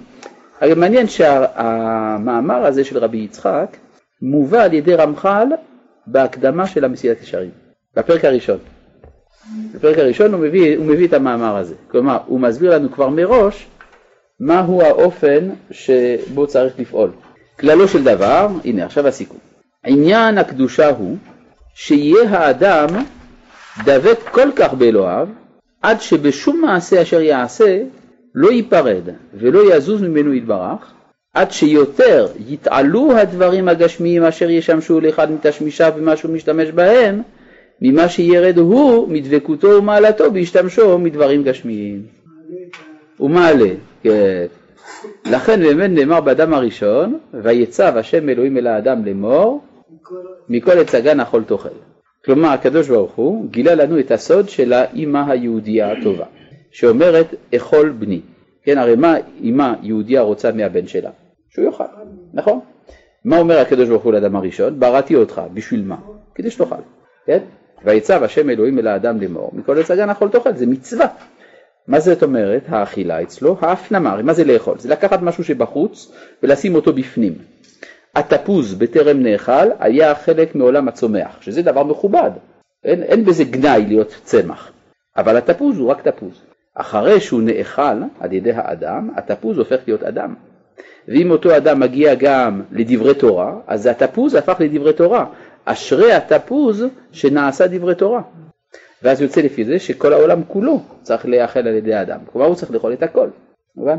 הרי 0.60 0.74
מעניין 0.74 1.06
שהמאמר 1.06 2.66
הזה 2.66 2.84
של 2.84 2.98
רבי 2.98 3.18
יצחק 3.18 3.76
מובא 4.22 4.62
על 4.62 4.72
ידי 4.72 4.94
רמח"ל 4.94 5.46
בהקדמה 6.06 6.66
של 6.66 6.84
המסילת 6.84 7.22
ישרים, 7.22 7.50
בפרק 7.96 8.24
הראשון. 8.24 8.58
בפרק 9.74 9.98
הראשון 9.98 10.32
הוא 10.32 10.40
מביא, 10.40 10.76
הוא 10.78 10.87
מביא 10.87 11.08
את 11.08 11.12
המאמר 11.12 11.56
הזה, 11.56 11.74
כלומר 11.90 12.18
הוא 12.26 12.40
מסביר 12.40 12.74
לנו 12.74 12.92
כבר 12.92 13.08
מראש 13.08 13.66
מהו 14.40 14.82
האופן 14.82 15.50
שבו 15.70 16.46
צריך 16.46 16.78
לפעול. 16.78 17.10
כללו 17.60 17.88
של 17.88 18.04
דבר, 18.04 18.48
הנה 18.64 18.84
עכשיו 18.84 19.06
הסיכום, 19.06 19.38
עניין 19.87 20.38
הקדושה 20.38 20.88
הוא 20.88 21.16
שיהיה 21.74 22.30
האדם 22.30 22.88
דבק 23.84 24.18
כל 24.30 24.48
כך 24.56 24.74
באלוהיו 24.74 25.28
עד 25.82 26.00
שבשום 26.00 26.60
מעשה 26.60 27.02
אשר 27.02 27.20
יעשה 27.20 27.82
לא 28.34 28.52
ייפרד 28.52 29.08
ולא 29.34 29.74
יזוז 29.74 30.02
ממנו 30.02 30.34
יתברך 30.34 30.92
עד 31.34 31.50
שיותר 31.50 32.26
יתעלו 32.48 33.16
הדברים 33.16 33.68
הגשמיים 33.68 34.22
אשר 34.22 34.50
ישמשו 34.50 35.00
לאחד 35.00 35.32
מתשמישיו 35.32 35.92
ומה 35.96 36.16
שהוא 36.16 36.34
משתמש 36.34 36.70
בהם 36.70 37.22
ממה 37.80 38.08
שירד 38.08 38.58
הוא 38.58 39.08
מדבקותו 39.08 39.68
ומעלתו 39.68 40.30
בהשתמשו 40.30 40.98
מדברים 40.98 41.42
גשמיים. 41.42 42.02
הוא 43.16 43.30
מעלה, 43.30 43.70
כן. 44.02 44.46
לכן 45.24 45.60
באמת 45.60 45.90
נאמר 45.90 46.20
באדם 46.20 46.54
הראשון, 46.54 47.18
ויצב 47.42 47.96
השם 47.96 48.28
אלוהים 48.28 48.56
אל 48.56 48.66
האדם 48.66 49.04
לאמור, 49.04 49.62
מכל 50.48 50.78
עץ 50.78 50.94
הגן 50.94 51.20
אכול 51.20 51.44
תאכל. 51.44 51.68
כלומר 52.24 52.48
הקדוש 52.48 52.88
ברוך 52.88 53.12
הוא 53.14 53.50
גילה 53.50 53.74
לנו 53.74 53.98
את 54.00 54.10
הסוד 54.10 54.48
של 54.48 54.72
האימא 54.72 55.30
היהודייה 55.30 55.92
הטובה, 55.92 56.24
שאומרת 56.70 57.34
אכול 57.56 57.90
בני. 57.90 58.20
כן, 58.64 58.78
הרי 58.78 58.96
מה 58.96 59.16
אימא 59.40 59.72
יהודייה 59.82 60.22
רוצה 60.22 60.52
מהבן 60.52 60.86
שלה? 60.86 61.10
שהוא 61.48 61.64
יאכל, 61.64 61.84
נכון? 62.34 62.60
מה 63.24 63.38
אומר 63.38 63.58
הקדוש 63.58 63.88
ברוך 63.88 64.02
הוא 64.02 64.12
לאדם 64.12 64.36
הראשון? 64.36 64.80
בראתי 64.80 65.14
אותך, 65.14 65.42
בשביל 65.54 65.84
מה? 65.84 65.96
כדי 66.34 66.50
שתאכל, 66.50 66.74
כן? 67.26 67.38
ויצב 67.84 68.22
השם 68.22 68.50
אלוהים 68.50 68.78
אל 68.78 68.86
האדם 68.86 69.20
לאמור, 69.20 69.50
מכל 69.52 69.78
עץ 69.78 69.90
הגן 69.90 70.10
אכול 70.10 70.28
תאכל, 70.28 70.54
זה 70.54 70.66
מצווה. 70.66 71.06
מה 71.88 72.00
זאת 72.00 72.22
אומרת 72.22 72.62
האכילה 72.68 73.22
אצלו? 73.22 73.56
ההפנמה, 73.60 74.22
מה 74.22 74.32
זה 74.32 74.44
לאכול? 74.44 74.78
זה 74.78 74.88
לקחת 74.88 75.22
משהו 75.22 75.44
שבחוץ 75.44 76.12
ולשים 76.42 76.74
אותו 76.74 76.92
בפנים. 76.92 77.34
התפוז 78.14 78.74
בטרם 78.74 79.22
נאכל 79.22 79.68
היה 79.79 80.14
חלק 80.14 80.55
מעולם 80.55 80.88
הצומח, 80.88 81.37
שזה 81.40 81.62
דבר 81.62 81.83
מכובד, 81.85 82.31
אין, 82.85 83.03
אין 83.03 83.24
בזה 83.24 83.44
גנאי 83.44 83.85
להיות 83.88 84.20
צמח, 84.24 84.72
אבל 85.16 85.37
התפוז 85.37 85.79
הוא 85.79 85.90
רק 85.90 86.09
תפוז. 86.09 86.40
אחרי 86.74 87.20
שהוא 87.20 87.42
נאכל 87.42 88.03
על 88.20 88.33
ידי 88.33 88.53
האדם, 88.53 89.11
התפוז 89.16 89.59
הופך 89.59 89.79
להיות 89.87 90.03
אדם. 90.03 90.35
ואם 91.09 91.31
אותו 91.31 91.57
אדם 91.57 91.81
מגיע 91.81 92.14
גם 92.14 92.62
לדברי 92.72 93.14
תורה, 93.14 93.55
אז 93.66 93.87
התפוז 93.87 94.35
הפך 94.35 94.57
לדברי 94.61 94.92
תורה. 94.92 95.27
אשרי 95.64 96.12
התפוז 96.12 96.85
שנעשה 97.12 97.66
דברי 97.66 97.94
תורה. 97.94 98.22
ואז 99.03 99.20
יוצא 99.20 99.40
לפי 99.40 99.64
זה 99.64 99.79
שכל 99.79 100.12
העולם 100.12 100.42
כולו 100.48 100.81
צריך 101.03 101.27
להיאכל 101.27 101.59
על 101.61 101.74
ידי 101.74 101.94
האדם, 101.94 102.18
כלומר 102.33 102.46
הוא 102.46 102.55
צריך 102.55 102.70
לאכול 102.70 102.92
את 102.92 103.03
הכל, 103.03 103.29
מובן? 103.77 103.96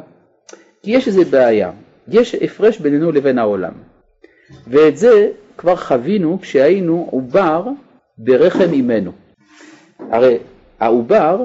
כי 0.83 0.91
יש 0.91 1.07
איזה 1.07 1.25
בעיה, 1.25 1.71
יש 2.07 2.35
הפרש 2.35 2.79
בינינו 2.79 3.11
לבין 3.11 3.39
העולם, 3.39 3.73
ואת 4.67 4.97
זה 4.97 5.31
כבר 5.57 5.75
חווינו 5.75 6.39
כשהיינו 6.41 7.07
עובר 7.11 7.63
ברחם 8.17 8.73
אימנו. 8.73 9.11
הרי 9.99 10.37
העובר 10.79 11.39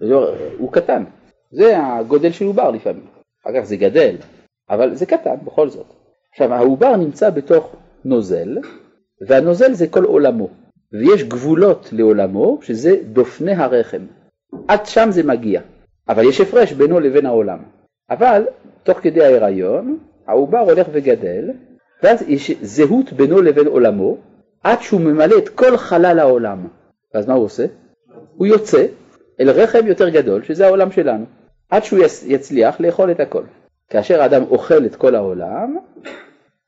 לא, 0.00 0.34
הוא 0.58 0.72
קטן, 0.72 1.04
זה 1.50 1.78
הגודל 1.78 2.32
של 2.32 2.44
עובר 2.44 2.70
לפעמים, 2.70 3.06
אחר 3.42 3.50
כך 3.56 3.64
זה 3.64 3.76
גדל, 3.76 4.16
אבל 4.70 4.94
זה 4.94 5.06
קטן 5.06 5.34
בכל 5.44 5.68
זאת. 5.68 5.86
עכשיו 6.32 6.54
העובר 6.54 6.96
נמצא 6.96 7.30
בתוך 7.30 7.76
נוזל, 8.04 8.58
והנוזל 9.28 9.72
זה 9.72 9.86
כל 9.86 10.04
עולמו, 10.04 10.48
ויש 10.92 11.22
גבולות 11.22 11.88
לעולמו 11.92 12.58
שזה 12.62 12.96
דופני 13.12 13.52
הרחם, 13.52 14.06
עד 14.68 14.86
שם 14.86 15.08
זה 15.10 15.22
מגיע, 15.22 15.60
אבל 16.08 16.24
יש 16.24 16.40
הפרש 16.40 16.72
בינו 16.72 17.00
לבין 17.00 17.26
העולם. 17.26 17.58
אבל 18.10 18.46
תוך 18.82 18.98
כדי 18.98 19.24
ההיריון 19.24 19.98
העובר 20.26 20.58
הולך 20.58 20.86
וגדל, 20.92 21.50
ואז 22.02 22.22
יש 22.28 22.50
זהות 22.62 23.12
בינו 23.12 23.42
לבין 23.42 23.66
עולמו, 23.66 24.16
עד 24.62 24.82
שהוא 24.82 25.00
ממלא 25.00 25.38
את 25.38 25.48
כל 25.48 25.76
חלל 25.76 26.18
העולם. 26.18 26.66
ואז 27.14 27.28
מה 27.28 27.34
הוא 27.34 27.44
עושה? 27.44 27.66
הוא 28.36 28.46
יוצא 28.46 28.86
אל 29.40 29.50
רחם 29.50 29.86
יותר 29.86 30.08
גדול, 30.08 30.42
שזה 30.42 30.66
העולם 30.66 30.90
שלנו, 30.90 31.24
עד 31.70 31.84
שהוא 31.84 32.00
יצליח 32.26 32.80
לאכול 32.80 33.10
את 33.10 33.20
הכל. 33.20 33.42
כאשר 33.90 34.22
האדם 34.22 34.42
אוכל 34.50 34.86
את 34.86 34.96
כל 34.96 35.14
העולם, 35.14 35.76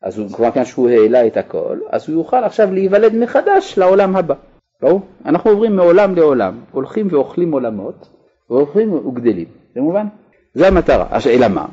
אז 0.03 0.19
הוא 0.19 0.29
כבר 0.29 0.51
כאן 0.51 0.65
שהוא 0.65 0.89
העלה 0.89 1.27
את 1.27 1.37
הכל, 1.37 1.79
אז 1.91 2.09
הוא 2.09 2.17
יוכל 2.17 2.45
עכשיו 2.45 2.73
להיוולד 2.73 3.15
מחדש 3.15 3.79
לעולם 3.79 4.17
הבא. 4.17 4.35
ברור? 4.83 5.01
אנחנו 5.25 5.51
עוברים 5.51 5.77
מעולם 5.77 6.15
לעולם, 6.15 6.61
הולכים 6.73 7.09
ואוכלים 7.11 7.53
עולמות, 7.53 8.09
והולכים 8.51 8.93
וגדלים, 8.93 9.49
זה 9.75 9.81
מובן? 9.81 10.07
זה 10.55 10.69
המטרה. 10.69 11.07
אלא 11.27 11.49
מה? 11.49 11.67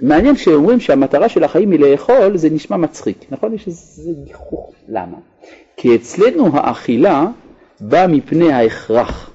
מעניין 0.00 0.36
שאומרים 0.36 0.80
שהמטרה 0.80 1.28
של 1.28 1.44
החיים 1.44 1.70
היא 1.70 1.80
לאכול, 1.80 2.36
זה 2.36 2.50
נשמע 2.50 2.76
מצחיק, 2.76 3.24
נכון? 3.30 3.54
יש 3.54 3.66
איזה 3.66 4.12
גיחוך. 4.24 4.72
למה? 4.88 5.16
כי 5.76 5.96
אצלנו 5.96 6.56
האכילה 6.56 7.26
באה 7.80 8.06
מפני 8.06 8.52
ההכרח. 8.52 9.30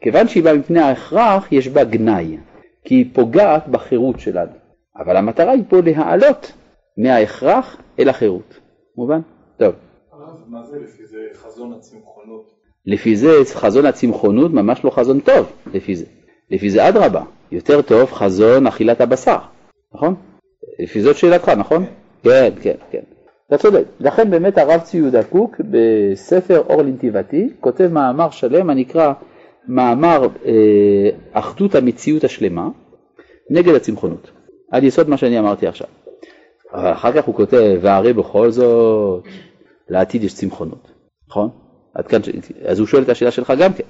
כיוון 0.00 0.28
שהיא 0.28 0.42
באה 0.42 0.54
מפני 0.54 0.80
ההכרח, 0.80 1.52
יש 1.52 1.68
בה 1.68 1.84
גנאי, 1.84 2.36
כי 2.84 2.94
היא 2.94 3.06
פוגעת 3.12 3.68
בחירות 3.68 4.20
שלנו. 4.20 4.52
אבל 4.96 5.16
המטרה 5.16 5.52
היא 5.52 5.62
פה 5.68 5.76
להעלות 5.84 6.52
מההכרח 6.98 7.76
אל 7.98 8.08
החירות. 8.08 8.60
מובן? 8.96 9.20
טוב. 9.56 9.74
מה 10.46 10.62
זה 10.62 10.78
לפי 10.78 11.06
זה 11.06 11.18
חזון 11.34 11.72
הצמחונות? 11.72 12.50
לפי 12.86 13.16
זה 13.16 13.28
חזון 13.54 13.86
הצמחונות 13.86 14.52
ממש 14.52 14.84
לא 14.84 14.90
חזון 14.90 15.20
טוב, 15.20 15.52
לפי 15.74 15.96
זה. 15.96 16.04
לפי 16.50 16.70
זה 16.70 16.88
אדרבה, 16.88 17.22
יותר 17.52 17.82
טוב 17.82 18.12
חזון 18.12 18.66
אכילת 18.66 19.00
הבשר, 19.00 19.38
נכון? 19.94 20.14
לפי 20.78 21.00
זאת 21.00 21.16
שאלתך, 21.16 21.48
נכון? 21.48 21.84
כן, 22.22 22.52
כן, 22.62 22.74
כן. 22.90 23.00
אתה 23.48 23.58
צודק. 23.58 23.84
לכן 24.00 24.30
באמת 24.30 24.58
הרב 24.58 24.80
צבי 24.80 24.98
יהודה 24.98 25.24
קוק 25.24 25.56
בספר 25.70 26.62
אור 26.68 26.82
לנתיבתי 26.82 27.48
כותב 27.60 27.88
מאמר 27.92 28.30
שלם 28.30 28.70
הנקרא 28.70 29.12
מאמר 29.68 30.28
אה, 30.46 31.10
אחדות 31.32 31.74
המציאות 31.74 32.24
השלמה 32.24 32.68
נגד 33.50 33.74
הצמחונות, 33.74 34.30
על 34.72 34.84
יסוד 34.84 35.08
מה 35.08 35.16
שאני 35.16 35.38
אמרתי 35.38 35.66
עכשיו. 35.66 35.86
אחר 36.72 37.12
כך 37.12 37.24
הוא 37.24 37.34
כותב, 37.34 37.78
והרי 37.80 38.12
בכל 38.12 38.50
זאת, 38.50 39.24
לעתיד 39.88 40.24
יש 40.24 40.34
צמחונות, 40.34 40.92
נכון? 41.28 41.48
עד 41.94 42.06
כאן, 42.06 42.20
אז 42.64 42.78
הוא 42.78 42.86
שואל 42.86 43.02
את 43.02 43.08
השאלה 43.08 43.30
שלך 43.30 43.52
גם 43.58 43.72
כן. 43.72 43.84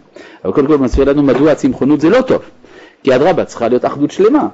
אבל 0.44 0.52
קודם 0.52 0.66
כל 0.66 0.72
הוא 0.72 0.82
מסביר 0.82 1.10
לנו 1.10 1.22
מדוע 1.22 1.52
הצמחונות 1.52 2.00
זה 2.00 2.10
לא 2.10 2.22
טוב. 2.22 2.42
כי 3.02 3.16
אדרבה, 3.16 3.44
צריכה 3.44 3.68
להיות 3.68 3.84
אחדות 3.84 4.10
שלמה. 4.10 4.48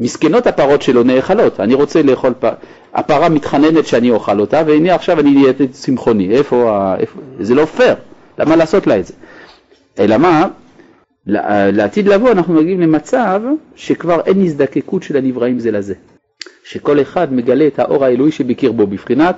מסכנות 0.00 0.46
הפרות 0.46 0.82
שלו 0.82 1.02
נאכלות, 1.02 1.60
אני 1.60 1.74
רוצה 1.74 2.02
לאכול, 2.02 2.34
פ... 2.40 2.46
הפרה 2.94 3.28
מתחננת 3.28 3.86
שאני 3.86 4.10
אוכל 4.10 4.40
אותה, 4.40 4.62
והנה 4.66 4.94
עכשיו 4.94 5.20
אני 5.20 5.30
נהייתי 5.30 5.68
צמחוני, 5.68 6.30
איפה, 6.30 6.94
איפה, 6.98 7.20
זה 7.40 7.54
לא 7.54 7.64
פייר, 7.64 7.94
למה 8.38 8.56
לעשות 8.56 8.86
לה 8.86 8.98
את 8.98 9.06
זה? 9.06 9.14
אלא 9.98 10.16
מה, 10.16 10.48
לעתיד 11.72 12.08
לבוא 12.08 12.30
אנחנו 12.30 12.54
מגיעים 12.54 12.80
למצב 12.80 13.40
שכבר 13.74 14.20
אין 14.26 14.42
הזדקקות 14.42 15.02
של 15.02 15.16
הנבראים 15.16 15.58
זה 15.58 15.70
לזה. 15.70 15.94
שכל 16.64 17.00
אחד 17.00 17.32
מגלה 17.32 17.66
את 17.66 17.78
האור 17.78 18.04
האלוהי 18.04 18.32
שבקרבו 18.32 18.86
בבחינת 18.86 19.36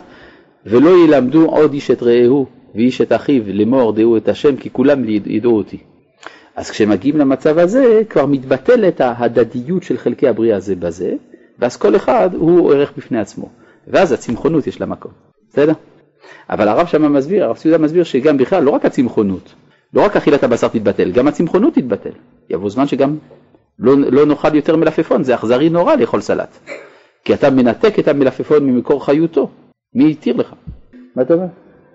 ולא 0.66 1.05
ילמדו 1.05 1.47
עוד 1.47 1.72
איש 1.72 1.91
את 1.91 2.03
רעהו 2.03 2.47
ואיש 2.74 3.01
את 3.01 3.12
אחיו 3.12 3.43
לאמור 3.47 3.93
דעו 3.93 4.16
את 4.16 4.28
השם 4.28 4.57
כי 4.57 4.70
כולם 4.72 5.05
ידעו 5.26 5.57
אותי. 5.57 5.78
אז 6.61 6.70
כשמגיעים 6.70 7.16
למצב 7.16 7.58
הזה 7.58 8.02
כבר 8.11 8.26
מתבטלת 8.26 9.00
ההדדיות 9.00 9.82
של 9.82 9.98
חלקי 9.98 10.28
הבריאה 10.28 10.61
זה 10.61 10.76
בזה 10.76 11.14
ואז 11.58 11.76
כל 11.76 11.96
אחד 11.96 12.34
הוא 12.34 12.72
ערך 12.72 12.92
בפני 12.96 13.20
עצמו 13.20 13.48
ואז 13.86 14.12
הצמחונות 14.12 14.66
יש 14.66 14.80
לה 14.80 14.86
מקום, 14.86 15.12
בסדר? 15.48 15.72
אבל 16.50 16.68
הרב 16.68 16.86
שמה 16.86 17.08
מסביר, 17.08 17.44
הרב 17.44 17.56
סיודה 17.56 17.78
מסביר 17.78 18.04
שגם 18.04 18.38
בכלל 18.38 18.62
לא 18.62 18.70
רק 18.70 18.84
הצמחונות, 18.84 19.54
לא 19.94 20.04
רק 20.04 20.16
אכילת 20.16 20.42
הבשר 20.42 20.68
תתבטל, 20.68 21.12
גם 21.12 21.28
הצמחונות 21.28 21.74
תתבטל. 21.74 22.12
יבוא 22.50 22.70
זמן 22.70 22.86
שגם 22.86 23.16
לא, 23.78 23.96
לא 23.96 24.26
נאכל 24.26 24.54
יותר 24.54 24.76
מלפפון, 24.76 25.24
זה 25.24 25.34
אכזרי 25.34 25.70
נורא 25.70 25.94
לאכול 25.94 26.20
סלט. 26.20 26.58
כי 27.24 27.34
אתה 27.34 27.50
מנתק 27.50 27.98
את 27.98 28.08
המלפפון 28.08 28.66
ממקור 28.66 29.04
חיותו. 29.04 29.50
מי 29.94 30.11
התיר 30.11 30.36
לך? 30.36 30.54
מה 31.16 31.22
אתה 31.22 31.34
אומר? 31.34 31.46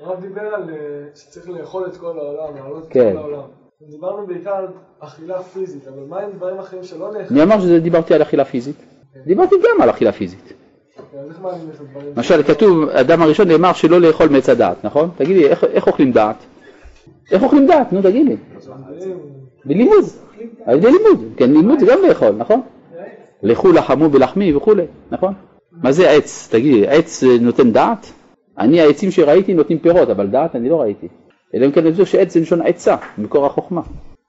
הרב 0.02 0.22
דיבר 0.22 0.42
על 0.42 0.70
אה, 0.70 0.76
שצריך 1.16 1.50
לאכול 1.50 1.86
את 1.88 1.98
כל 1.98 2.20
העולם, 2.20 2.56
להעלות 2.56 2.88
את 2.88 2.94
כן. 2.94 3.12
כל 3.14 3.18
העולם. 3.18 3.65
דיברנו 3.82 4.28
בעיקר 4.28 4.56
על 4.56 4.68
אכילה 5.00 5.44
פיזית, 5.44 5.88
אבל 5.88 6.04
מה 6.10 6.20
עם 6.20 6.32
דברים 6.32 6.60
אחרים 6.60 6.84
שלא 6.84 7.12
נאכלים? 7.12 7.28
מי 7.32 7.44
אמר 7.44 7.62
שדיברתי 7.62 8.14
על 8.14 8.22
אכילה 8.22 8.46
פיזית? 8.46 8.76
דיברתי 9.26 9.56
גם 9.56 9.82
על 9.82 9.90
אכילה 9.90 10.12
פיזית. 10.12 10.54
הדברים? 11.80 12.14
למשל, 12.16 12.44
כתוב, 12.44 12.90
אדם 12.90 13.22
הראשון 13.22 13.48
נאמר 13.48 13.74
שלא 13.74 14.02
לאכול 14.02 14.30
מעץ 14.30 14.50
הדעת, 14.50 14.86
נכון? 14.86 15.10
תגידי, 15.18 15.48
איך, 15.50 15.88
אוכלים 15.88 16.12
דעת? 16.12 16.36
איך 17.32 17.44
אוכלים 17.44 17.68
דעת? 17.68 17.94
נו, 17.94 18.02
תגיד 18.02 18.28
לי. 18.28 18.36
בלימוד. 19.66 20.06
על 20.66 20.78
ידי 20.78 20.92
לימוד. 20.92 21.34
כן, 21.38 21.52
לימוד 21.52 21.80
זה 21.80 21.86
גם 21.86 21.98
לאכול, 22.08 22.36
נכון? 22.38 22.62
לכו 23.44 23.72
לחמו 23.72 24.10
בלחמי 24.10 24.54
וכולי, 24.56 24.86
נכון? 25.12 25.34
מה 25.72 25.92
זה 25.92 26.10
עץ? 26.10 26.48
תגידי, 26.52 26.88
עץ 26.88 27.24
נותן 27.24 27.72
דעת? 27.72 28.12
אני, 28.58 28.82
העצים 28.82 29.12
שראיתי 29.12 29.54
נותנים 29.54 29.80
פירות, 29.80 30.10
אבל 30.10 30.28
דעת 30.28 30.56
אני 30.56 30.70
לא 30.70 30.82
ראיתי. 30.82 31.08
אלא 31.54 31.66
אם 31.66 31.72
כן 31.72 31.92
חושב 31.92 32.06
שעץ 32.06 32.34
זה 32.34 32.40
לשון 32.40 32.62
עצה, 32.62 32.96
מקור 33.18 33.46
החוכמה. 33.46 33.82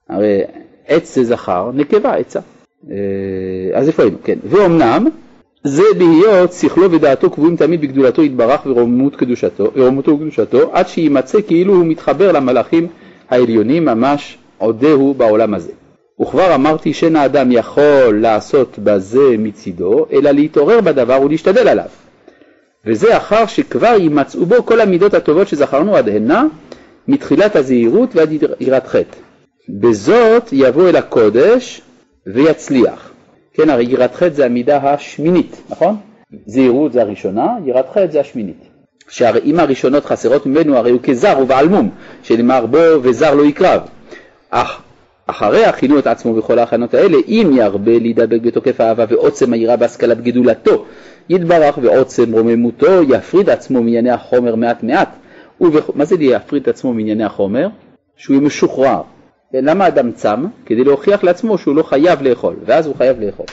הרי 0.09 0.41
עץ 0.87 1.15
זה 1.15 1.25
זכר, 1.25 1.71
נקבה 1.75 2.15
עצה. 2.15 2.41
אה, 2.91 2.97
אז 3.79 3.89
איפה 3.89 4.03
היינו? 4.03 4.19
כן. 4.25 4.39
ואומנם, 4.45 5.07
זה 5.65 5.83
בהיות 5.99 6.53
שכלו 6.53 6.93
ודעתו 6.93 7.31
קבועים 7.31 7.57
תמיד 7.57 7.81
בגדולתו 7.81 8.23
יתברך 8.23 8.61
ורוממות 8.67 9.17
קדושתו, 9.17 9.71
ורוממותו 9.77 10.13
וקדושתו, 10.13 10.71
עד 10.73 10.89
שיימצא 10.89 11.39
כאילו 11.47 11.75
הוא 11.75 11.87
מתחבר 11.87 12.33
למלאכים 12.33 12.87
העליונים 13.31 13.85
ממש 13.85 14.39
עודהו 14.59 15.15
בעולם 15.15 15.55
הזה. 15.55 15.73
וכבר 16.23 16.55
אמרתי 16.55 16.93
שאין 16.93 17.17
האדם 17.17 17.53
יכול 17.53 18.19
לעשות 18.21 18.79
בזה 18.79 19.35
מצידו, 19.39 20.07
אלא 20.13 20.31
להתעורר 20.31 20.81
בדבר 20.81 21.21
ולהשתדל 21.23 21.69
עליו. 21.69 21.89
וזה 22.87 23.17
אחר 23.17 23.47
שכבר 23.47 23.95
יימצאו 23.99 24.47
בו 24.47 24.67
כל 24.67 24.81
המידות 24.81 25.15
הטובות 25.15 25.49
שזכרנו 25.49 25.97
עד 25.97 26.09
הנה, 26.09 26.45
מתחילת 27.09 27.57
הזהירות 27.57 28.17
ועד 28.17 28.31
יראת 28.61 28.87
חטא. 28.87 29.17
בזאת 29.69 30.49
יבוא 30.53 30.89
אל 30.89 30.97
הקודש 30.97 31.83
ויצליח. 32.27 33.11
כן, 33.55 33.71
הרי 33.71 33.85
יראת 33.85 34.15
חטא 34.15 34.35
זה 34.35 34.45
המידה 34.45 34.77
השמינית, 34.77 35.63
נכון? 35.71 35.97
זהירות 36.47 36.93
זה 36.93 37.03
הראשונה, 37.03 37.47
יראת 37.65 37.89
חטא 37.89 38.07
זה 38.11 38.21
השמינית. 38.21 38.69
שהרי 39.09 39.41
אם 39.45 39.61
הראשונות 39.61 40.05
חסרות 40.05 40.47
ממנו, 40.47 40.77
הרי 40.77 40.91
הוא 40.91 41.01
כזר 41.03 41.39
ובעלמום, 41.43 41.91
שנאמר 42.23 42.67
בו 42.67 42.79
וזר 43.03 43.35
לא 43.35 43.43
יקרב. 43.43 43.81
אך 44.51 44.81
אחריה 45.27 45.73
כינו 45.73 45.99
את 45.99 46.07
עצמו 46.07 46.35
בכל 46.35 46.59
ההכנות 46.59 46.95
האלה, 46.95 47.17
אם 47.29 47.51
ירבה 47.55 47.99
להידבק 47.99 48.41
בתוקף 48.41 48.81
האהבה 48.81 49.05
ועוצם 49.09 49.53
היראה 49.53 49.77
בהשכלת 49.77 50.21
גדולתו, 50.21 50.85
יתברך 51.29 51.79
ועוצם 51.83 52.33
רוממותו, 52.33 53.03
יפריד 53.09 53.51
עצמו 53.51 53.83
מענייני 53.83 54.11
החומר 54.11 54.55
מעט 54.55 54.83
מעט. 54.83 55.09
ובכ... 55.61 55.91
מה 55.95 56.05
זה 56.05 56.17
להפריד 56.19 56.63
את 56.63 56.69
עצמו 56.69 56.95
מענייני 56.95 57.25
החומר? 57.25 57.69
שהוא 58.17 58.35
יהיה 58.35 58.47
משוחרר. 58.47 59.01
למה 59.55 59.89
אדם 59.89 60.13
צם? 60.13 60.45
כדי 60.67 60.85
להוכיח 60.85 61.25
לעצמו 61.25 61.59
שהוא 61.59 61.77
לא 61.77 61.83
חייב 61.83 62.23
לאכול, 62.23 62.57
ואז 62.65 62.87
הוא 62.87 62.97
חייב 62.97 63.21
לאכול. 63.21 63.47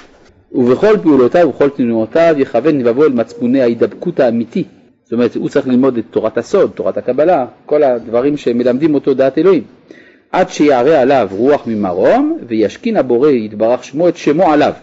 ובכל 0.51 0.97
פעולותיו 1.03 1.47
ובכל 1.47 1.69
תנועותיו 1.69 2.35
יכוון 2.37 2.77
לבבו 2.79 3.03
אל 3.03 3.11
מצפוני 3.13 3.61
ההידבקות 3.61 4.19
האמיתי. 4.19 4.63
זאת 5.03 5.13
אומרת, 5.13 5.35
הוא 5.35 5.49
צריך 5.49 5.67
ללמוד 5.67 5.97
את 5.97 6.03
תורת 6.11 6.37
הסוד, 6.37 6.71
תורת 6.75 6.97
הקבלה, 6.97 7.45
כל 7.65 7.83
הדברים 7.83 8.37
שמלמדים 8.37 8.95
אותו 8.95 9.13
דעת 9.13 9.37
אלוהים. 9.37 9.63
עד 10.31 10.49
שיערה 10.49 11.01
עליו 11.01 11.27
רוח 11.31 11.67
ממרום, 11.67 12.37
וישכין 12.47 12.97
הבורא 12.97 13.29
יתברך 13.29 13.83
שמו 13.83 14.09
את 14.09 14.17
שמו 14.17 14.51
עליו. 14.51 14.73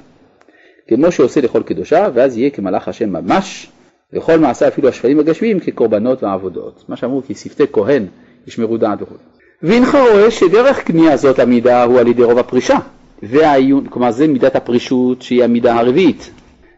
כמו 0.89 1.13
שעושה 1.13 1.41
לכל 1.41 1.63
קדושה, 1.63 2.09
ואז 2.15 2.39
יהיה 2.39 2.51
כמלאך 2.51 2.89
השם 2.89 3.13
ממש, 3.13 3.67
וכל 4.13 4.39
מעשה 4.39 4.69
אפילו 4.69 4.89
השפלים 4.89 5.19
הגשמיים 5.19 5.61
כקורבנות 5.61 6.23
ועבודות. 6.23 6.85
מה 6.89 6.97
שאמרו 6.97 7.23
כי 7.27 7.35
שפתי 7.35 7.65
כהן 7.73 8.07
ישמרו 8.47 8.77
דעת 8.77 9.03
וכו'. 9.03 9.15
והנך 9.63 9.95
רואה 9.95 10.31
שדרך 10.31 10.83
קנייה 10.83 11.17
זאת 11.17 11.39
המידה 11.39 11.85
הוא 11.85 12.01
על 12.01 12.07
ידי 12.07 12.23
רוב 12.23 12.39
הפרישה. 12.39 12.79
והעיון, 13.23 13.87
כלומר 13.87 14.11
זה 14.11 14.27
מידת 14.27 14.57
הפרישות 14.57 15.23
שהיא 15.23 15.45
המידה 15.45 15.75
הרביעית. 15.75 16.31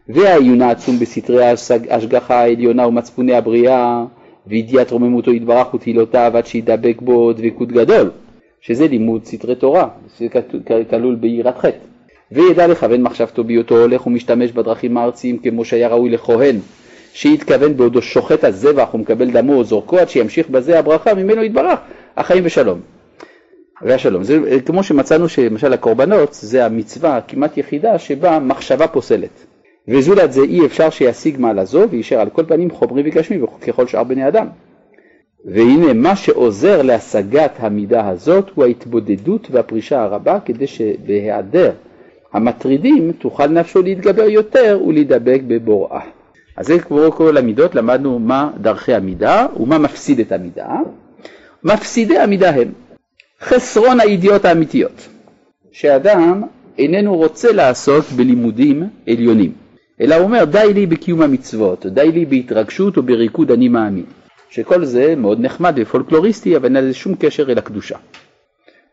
והעיון 0.09 0.61
העצום 0.61 0.99
בסתרי 0.99 1.45
ההשגחה 1.89 2.39
העליונה 2.39 2.87
ומצפוני 2.87 3.35
הבריאה, 3.35 4.03
וידיעת 4.47 4.91
רוממותו 4.91 5.33
יתברך 5.33 5.73
ותהילותיו 5.73 6.31
עד 6.35 6.45
שידבק 6.45 7.01
בו 7.01 7.33
דבקות 7.33 7.71
גדול, 7.71 8.09
שזה 8.61 8.87
לימוד 8.87 9.25
סתרי 9.25 9.55
תורה, 9.55 9.87
שזה 10.17 10.27
כלול 10.89 11.15
ביראת 11.15 11.57
חטא. 11.57 11.77
וידע 12.31 12.67
לכוון 12.67 13.01
מחשבתו 13.01 13.43
בהיותו 13.43 13.77
הולך 13.77 14.07
ומשתמש 14.07 14.51
בדרכים 14.51 14.97
הארציים 14.97 15.37
כמו 15.37 15.65
שהיה 15.65 15.87
ראוי 15.87 16.09
לכהן, 16.09 16.55
שהתכוון 17.13 17.77
בעודו 17.77 18.01
שוחט 18.01 18.43
הזבח 18.43 18.93
ומקבל 18.93 19.31
דמו 19.31 19.53
או 19.53 19.63
זורקו 19.63 19.97
עד 19.97 20.09
שימשיך 20.09 20.49
בזה 20.49 20.79
הברכה 20.79 21.13
ממנו 21.13 21.43
יתברך, 21.43 21.79
החיים 22.17 22.43
ושלום. 22.45 22.79
והשלום. 23.81 24.23
זה 24.23 24.39
כמו 24.65 24.83
שמצאנו 24.83 25.29
שלמשל 25.29 25.73
הקורבנות 25.73 26.33
זה 26.33 26.65
המצווה 26.65 27.17
הכמעט 27.17 27.57
יחידה 27.57 27.99
שבה 27.99 28.39
מחשבה 28.39 28.87
פוסלת. 28.87 29.45
וזולת 29.87 30.33
זה 30.33 30.41
אי 30.41 30.65
אפשר 30.65 30.89
שישיג 30.89 31.39
מעלה 31.39 31.65
זו 31.65 31.89
ויישאר 31.89 32.19
על 32.19 32.29
כל 32.29 32.45
פנים 32.47 32.71
חומרי 32.71 33.03
וגשמי 33.05 33.39
ככל 33.67 33.87
שאר 33.87 34.03
בני 34.03 34.27
אדם. 34.27 34.47
והנה 35.45 35.93
מה 35.93 36.15
שעוזר 36.15 36.81
להשגת 36.81 37.51
המידה 37.59 38.09
הזאת 38.09 38.49
הוא 38.55 38.65
ההתבודדות 38.65 39.47
והפרישה 39.51 40.03
הרבה 40.03 40.39
כדי 40.45 40.67
שבהיעדר 40.67 41.71
המטרידים 42.33 43.11
תוכל 43.11 43.47
נפשו 43.47 43.81
להתגבר 43.81 44.29
יותר 44.29 44.79
ולהידבק 44.87 45.41
בבוראה. 45.47 46.01
אז 46.55 46.67
זה 46.67 46.79
כמו 46.79 47.11
כל 47.11 47.37
המידות 47.37 47.75
למדנו 47.75 48.19
מה 48.19 48.51
דרכי 48.61 48.93
המידה 48.93 49.45
ומה 49.59 49.77
מפסיד 49.77 50.19
את 50.19 50.31
המידה. 50.31 50.67
מפסידי 51.63 52.17
המידה 52.17 52.49
הם 52.49 52.71
חסרון 53.41 53.99
הידיעות 53.99 54.45
האמיתיות, 54.45 55.07
שאדם 55.71 56.43
איננו 56.77 57.15
רוצה 57.15 57.51
לעסוק 57.51 58.05
בלימודים 58.15 58.83
עליונים, 59.07 59.51
אלא 60.01 60.15
הוא 60.15 60.23
אומר 60.23 60.43
די 60.43 60.73
לי 60.73 60.85
בקיום 60.85 61.21
המצוות, 61.21 61.85
די 61.85 62.11
לי 62.11 62.25
בהתרגשות 62.25 62.97
או 62.97 63.03
בריקוד 63.03 63.51
אני 63.51 63.67
מאמין, 63.69 64.05
שכל 64.49 64.85
זה 64.85 65.15
מאוד 65.15 65.39
נחמד 65.41 65.73
ופולקלוריסטי 65.77 66.57
אבל 66.57 66.65
אין 66.65 66.85
לזה 66.85 66.93
שום 66.93 67.15
קשר 67.19 67.51
אל 67.51 67.57
הקדושה. 67.57 67.97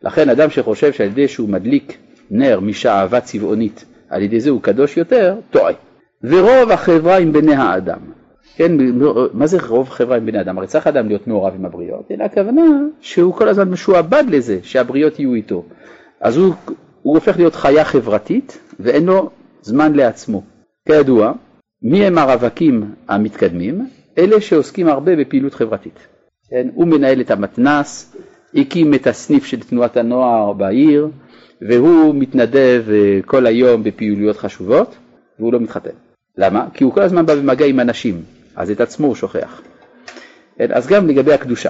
לכן 0.03 0.29
אדם 0.29 0.49
שחושב 0.49 0.93
שעל 0.93 1.07
ידי 1.07 1.27
שהוא 1.27 1.49
מדליק 1.49 1.97
נר 2.31 2.59
משאהבה 2.59 3.21
צבעונית, 3.21 3.85
על 4.09 4.21
ידי 4.21 4.39
זה 4.39 4.49
הוא 4.49 4.61
קדוש 4.61 4.97
יותר, 4.97 5.35
טועה. 5.51 5.73
ורוב 6.23 6.71
החברה 6.71 7.17
עם 7.17 7.33
בני 7.33 7.55
האדם. 7.55 7.99
כן, 8.55 8.71
מה 9.33 9.47
זה 9.47 9.57
רוב 9.67 9.89
חברה 9.89 10.17
עם 10.17 10.25
בני 10.25 10.41
אדם? 10.41 10.57
הרי 10.57 10.67
צריך 10.67 10.87
אדם 10.87 11.07
להיות 11.07 11.27
מעורב 11.27 11.53
עם 11.55 11.65
הבריות, 11.65 12.11
אלא 12.11 12.23
הכוונה 12.23 12.61
שהוא 12.99 13.33
כל 13.33 13.49
הזמן 13.49 13.69
משועבד 13.69 14.23
לזה, 14.27 14.59
שהבריות 14.63 15.19
יהיו 15.19 15.33
איתו. 15.33 15.63
אז 16.21 16.37
הוא, 16.37 16.53
הוא 17.01 17.15
הופך 17.15 17.37
להיות 17.37 17.55
חיה 17.55 17.85
חברתית 17.85 18.59
ואין 18.79 19.05
לו 19.05 19.29
זמן 19.61 19.93
לעצמו. 19.93 20.43
כידוע, 20.87 21.33
מי 21.81 22.05
הם 22.05 22.17
הרווקים 22.17 22.95
המתקדמים? 23.07 23.87
אלה 24.17 24.41
שעוסקים 24.41 24.87
הרבה 24.87 25.15
בפעילות 25.15 25.53
חברתית. 25.53 25.99
כן? 26.49 26.67
הוא 26.73 26.87
מנהל 26.87 27.21
את 27.21 27.31
המתנ"ס, 27.31 28.15
הקים 28.55 28.93
את 28.93 29.07
הסניף 29.07 29.45
של 29.45 29.59
תנועת 29.59 29.97
הנוער 29.97 30.53
בעיר, 30.53 31.07
והוא 31.69 32.15
מתנדב 32.15 32.83
אה, 32.91 33.19
כל 33.25 33.45
היום 33.45 33.83
בפעילויות 33.83 34.37
חשובות, 34.37 34.95
והוא 35.39 35.53
לא 35.53 35.59
מתחתן. 35.59 36.10
למה? 36.37 36.65
כי 36.73 36.83
הוא 36.83 36.93
כל 36.93 37.01
הזמן 37.01 37.25
בא 37.25 37.35
במגע 37.35 37.65
עם 37.65 37.79
אנשים, 37.79 38.21
אז 38.55 38.71
את 38.71 38.81
עצמו 38.81 39.07
הוא 39.07 39.15
שוכח. 39.15 39.61
כן, 40.57 40.67
אז 40.71 40.87
גם 40.87 41.07
לגבי 41.07 41.33
הקדושה. 41.33 41.69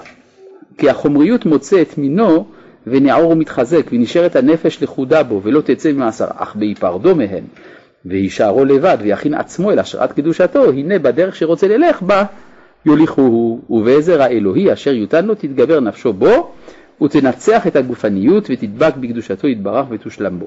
כי 0.78 0.90
החומריות 0.90 1.46
מוצא 1.46 1.82
את 1.82 1.98
מינו 1.98 2.46
ונעור 2.88 3.32
ומתחזק, 3.32 3.86
ונשארת 3.92 4.36
הנפש 4.36 4.84
לכודה 4.84 5.24
בו, 5.24 5.42
ולא 5.44 5.62
תצא 5.62 5.92
ממאסר, 5.92 6.28
אך 6.36 6.56
בהיפרדו 6.56 7.16
מהם, 7.16 7.44
ויישארו 8.06 8.66
לבד, 8.66 8.98
ויכין 9.02 9.34
עצמו 9.34 9.72
אל 9.72 9.80
השראת 9.80 10.12
קדושתו, 10.12 10.70
הנה 10.70 11.00
בדרך 11.00 11.36
שרוצה 11.36 11.68
ללך 11.68 12.02
בה, 12.02 12.24
יוליכוהו, 12.86 13.62
ובעזר 13.70 14.22
האלוהי 14.22 14.74
אשר 14.74 14.94
יותן 14.94 15.26
לו 15.26 15.36
תתגבר 15.36 15.80
נפשו 15.80 16.14
בו, 16.14 16.52
ותנצח 17.02 17.68
את 17.68 17.76
הגופניות 17.76 18.48
ותדבק 18.50 18.96
בקדושתו 18.96 19.48
יתברך 19.48 19.86
ותושלם 19.90 20.40
בו. 20.40 20.46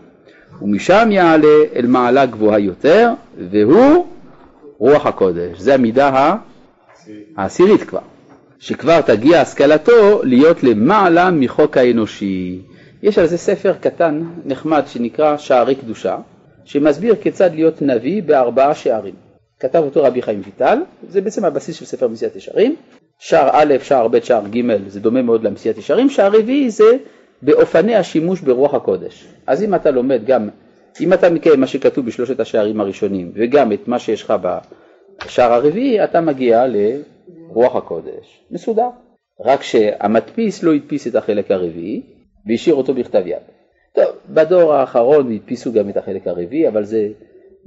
ומשם 0.62 1.08
יעלה 1.10 1.56
אל 1.76 1.86
מעלה 1.86 2.26
גבוהה 2.26 2.58
יותר, 2.58 3.10
והוא 3.50 4.06
רוח 4.78 5.06
הקודש. 5.06 5.58
זה 5.58 5.74
המידה 5.74 6.34
העשירית 7.36 7.82
כבר, 7.82 8.00
שכבר 8.58 9.00
תגיע 9.00 9.40
השכלתו 9.40 10.22
להיות 10.22 10.62
למעלה 10.62 11.30
מחוק 11.30 11.76
האנושי. 11.76 12.60
יש 13.02 13.18
על 13.18 13.26
זה 13.26 13.38
ספר 13.38 13.72
קטן, 13.80 14.22
נחמד, 14.44 14.82
שנקרא 14.86 15.36
שערי 15.36 15.74
קדושה, 15.74 16.16
שמסביר 16.64 17.14
כיצד 17.14 17.50
להיות 17.54 17.82
נביא 17.82 18.22
בארבעה 18.22 18.74
שערים. 18.74 19.14
כתב 19.60 19.78
אותו 19.78 20.02
רבי 20.02 20.22
חיים 20.22 20.42
ויטל, 20.44 20.78
זה 21.08 21.20
בעצם 21.20 21.44
הבסיס 21.44 21.76
של 21.76 21.84
ספר 21.84 22.08
מסיעת 22.08 22.36
ישרים. 22.36 22.74
שער 23.18 23.48
א', 23.52 23.74
שער 23.82 24.08
ב', 24.08 24.20
שער 24.20 24.48
ג', 24.48 24.88
זה 24.88 25.00
דומה 25.00 25.22
מאוד 25.22 25.44
למסיעת 25.44 25.78
ישרים. 25.78 26.10
שער 26.10 26.32
רביעי 26.36 26.70
זה 26.70 26.96
באופני 27.44 27.94
השימוש 27.94 28.40
ברוח 28.40 28.74
הקודש. 28.74 29.26
אז 29.46 29.62
אם 29.62 29.74
אתה 29.74 29.90
לומד 29.90 30.24
גם, 30.26 30.48
אם 31.00 31.12
אתה 31.12 31.30
מקיים 31.30 31.60
מה 31.60 31.66
שכתוב 31.66 32.06
בשלושת 32.06 32.40
השערים 32.40 32.80
הראשונים 32.80 33.32
וגם 33.34 33.72
את 33.72 33.88
מה 33.88 33.98
שיש 33.98 34.22
לך 34.22 34.34
בשער 35.24 35.52
הרביעי, 35.52 36.04
אתה 36.04 36.20
מגיע 36.20 36.64
לרוח 36.66 37.76
הקודש. 37.76 38.44
מסודר. 38.50 38.88
רק 39.40 39.62
שהמדפיס 39.62 40.62
לא 40.62 40.74
הדפיס 40.74 41.06
את 41.06 41.14
החלק 41.14 41.50
הרביעי, 41.50 42.02
והשאיר 42.46 42.74
אותו 42.74 42.94
בכתב 42.94 43.22
יד. 43.26 43.42
טוב, 43.94 44.04
בדור 44.30 44.74
האחרון 44.74 45.32
הדפיסו 45.32 45.72
גם 45.72 45.88
את 45.88 45.96
החלק 45.96 46.26
הרביעי, 46.26 46.68
אבל 46.68 46.84
זה 46.84 47.08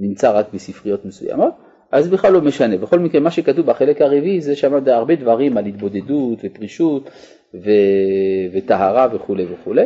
נמצא 0.00 0.38
רק 0.38 0.46
בספריות 0.54 1.04
מסוימות, 1.04 1.52
אז 1.92 2.08
בכלל 2.08 2.32
לא 2.32 2.40
משנה. 2.40 2.76
בכל 2.76 2.98
מקרה, 2.98 3.20
מה 3.20 3.30
שכתוב 3.30 3.66
בחלק 3.66 4.02
הרביעי 4.02 4.40
זה 4.40 4.56
שם 4.56 4.74
הרבה 4.86 5.14
דברים 5.14 5.56
על 5.56 5.66
התבודדות 5.66 6.38
ופרישות 6.44 7.10
וטהרה 8.54 9.08
וכולי 9.12 9.46
וכולי. 9.52 9.84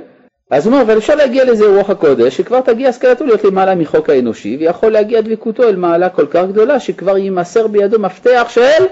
אז 0.51 0.67
הוא 0.67 0.73
אומר, 0.75 0.85
אבל 0.85 0.99
אפשר 0.99 1.15
להגיע 1.15 1.45
לזה 1.45 1.77
רוח 1.77 1.91
הקודש, 1.91 2.37
שכבר 2.37 2.61
תגיע 2.61 2.89
השכלתו 2.89 3.25
להיות 3.25 3.45
למעלה 3.45 3.75
מחוק 3.75 4.11
האנושי, 4.11 4.57
ויכול 4.61 4.93
להגיע 4.93 5.21
דבקותו 5.21 5.63
אל 5.69 5.77
מעלה 5.77 6.09
כל 6.09 6.27
כך 6.27 6.45
גדולה, 6.49 6.81
שכבר 6.81 7.19
יימסר 7.19 7.67
בידו 7.67 7.99
מפתח 7.99 8.47
של 8.51 8.85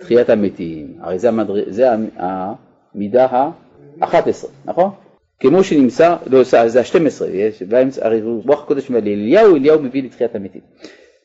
תחיית 0.00 0.30
המתים. 0.30 0.94
הרי 1.00 1.18
זה, 1.18 1.28
המדר... 1.28 1.54
זה 1.66 1.88
המידה 2.16 3.24
ה-11, 3.24 4.46
נכון? 4.64 4.90
כמו 5.40 5.64
שנמסר, 5.64 6.16
לא, 6.26 6.42
זה 6.42 6.80
ה-12, 6.80 7.22
הרי 8.00 8.22
רוח 8.46 8.62
הקודש 8.62 8.88
אומר 8.88 9.00
לאליהו, 9.00 9.56
אליהו 9.56 9.82
מביא 9.82 10.02
לתחיית 10.02 10.34
המתים. 10.34 10.60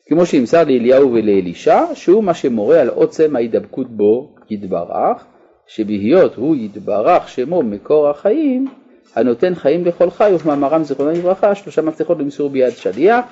כמו 0.08 0.26
שנמסר 0.26 0.64
לאליהו 0.64 1.12
ולאלישע, 1.12 1.80
שהוא 1.94 2.24
מה 2.24 2.34
שמורה 2.34 2.80
על 2.80 2.88
עוצם 2.88 3.36
ההידבקות 3.36 3.90
בו 3.90 4.34
יתברך, 4.50 5.24
שבהיות 5.68 6.34
הוא 6.34 6.56
יתברך 6.56 7.28
שמו 7.28 7.62
מקור 7.62 8.08
החיים, 8.08 8.68
הנותן 9.14 9.54
חיים 9.54 9.84
לכל 9.84 10.10
חי, 10.10 10.30
וכמאמרם 10.34 10.84
זיכרונו 10.84 11.10
לברכה, 11.10 11.54
שלושה 11.54 11.82
מפתחות 11.82 12.18
למסור 12.18 12.50
ביד 12.50 12.76
שליח, 12.76 13.24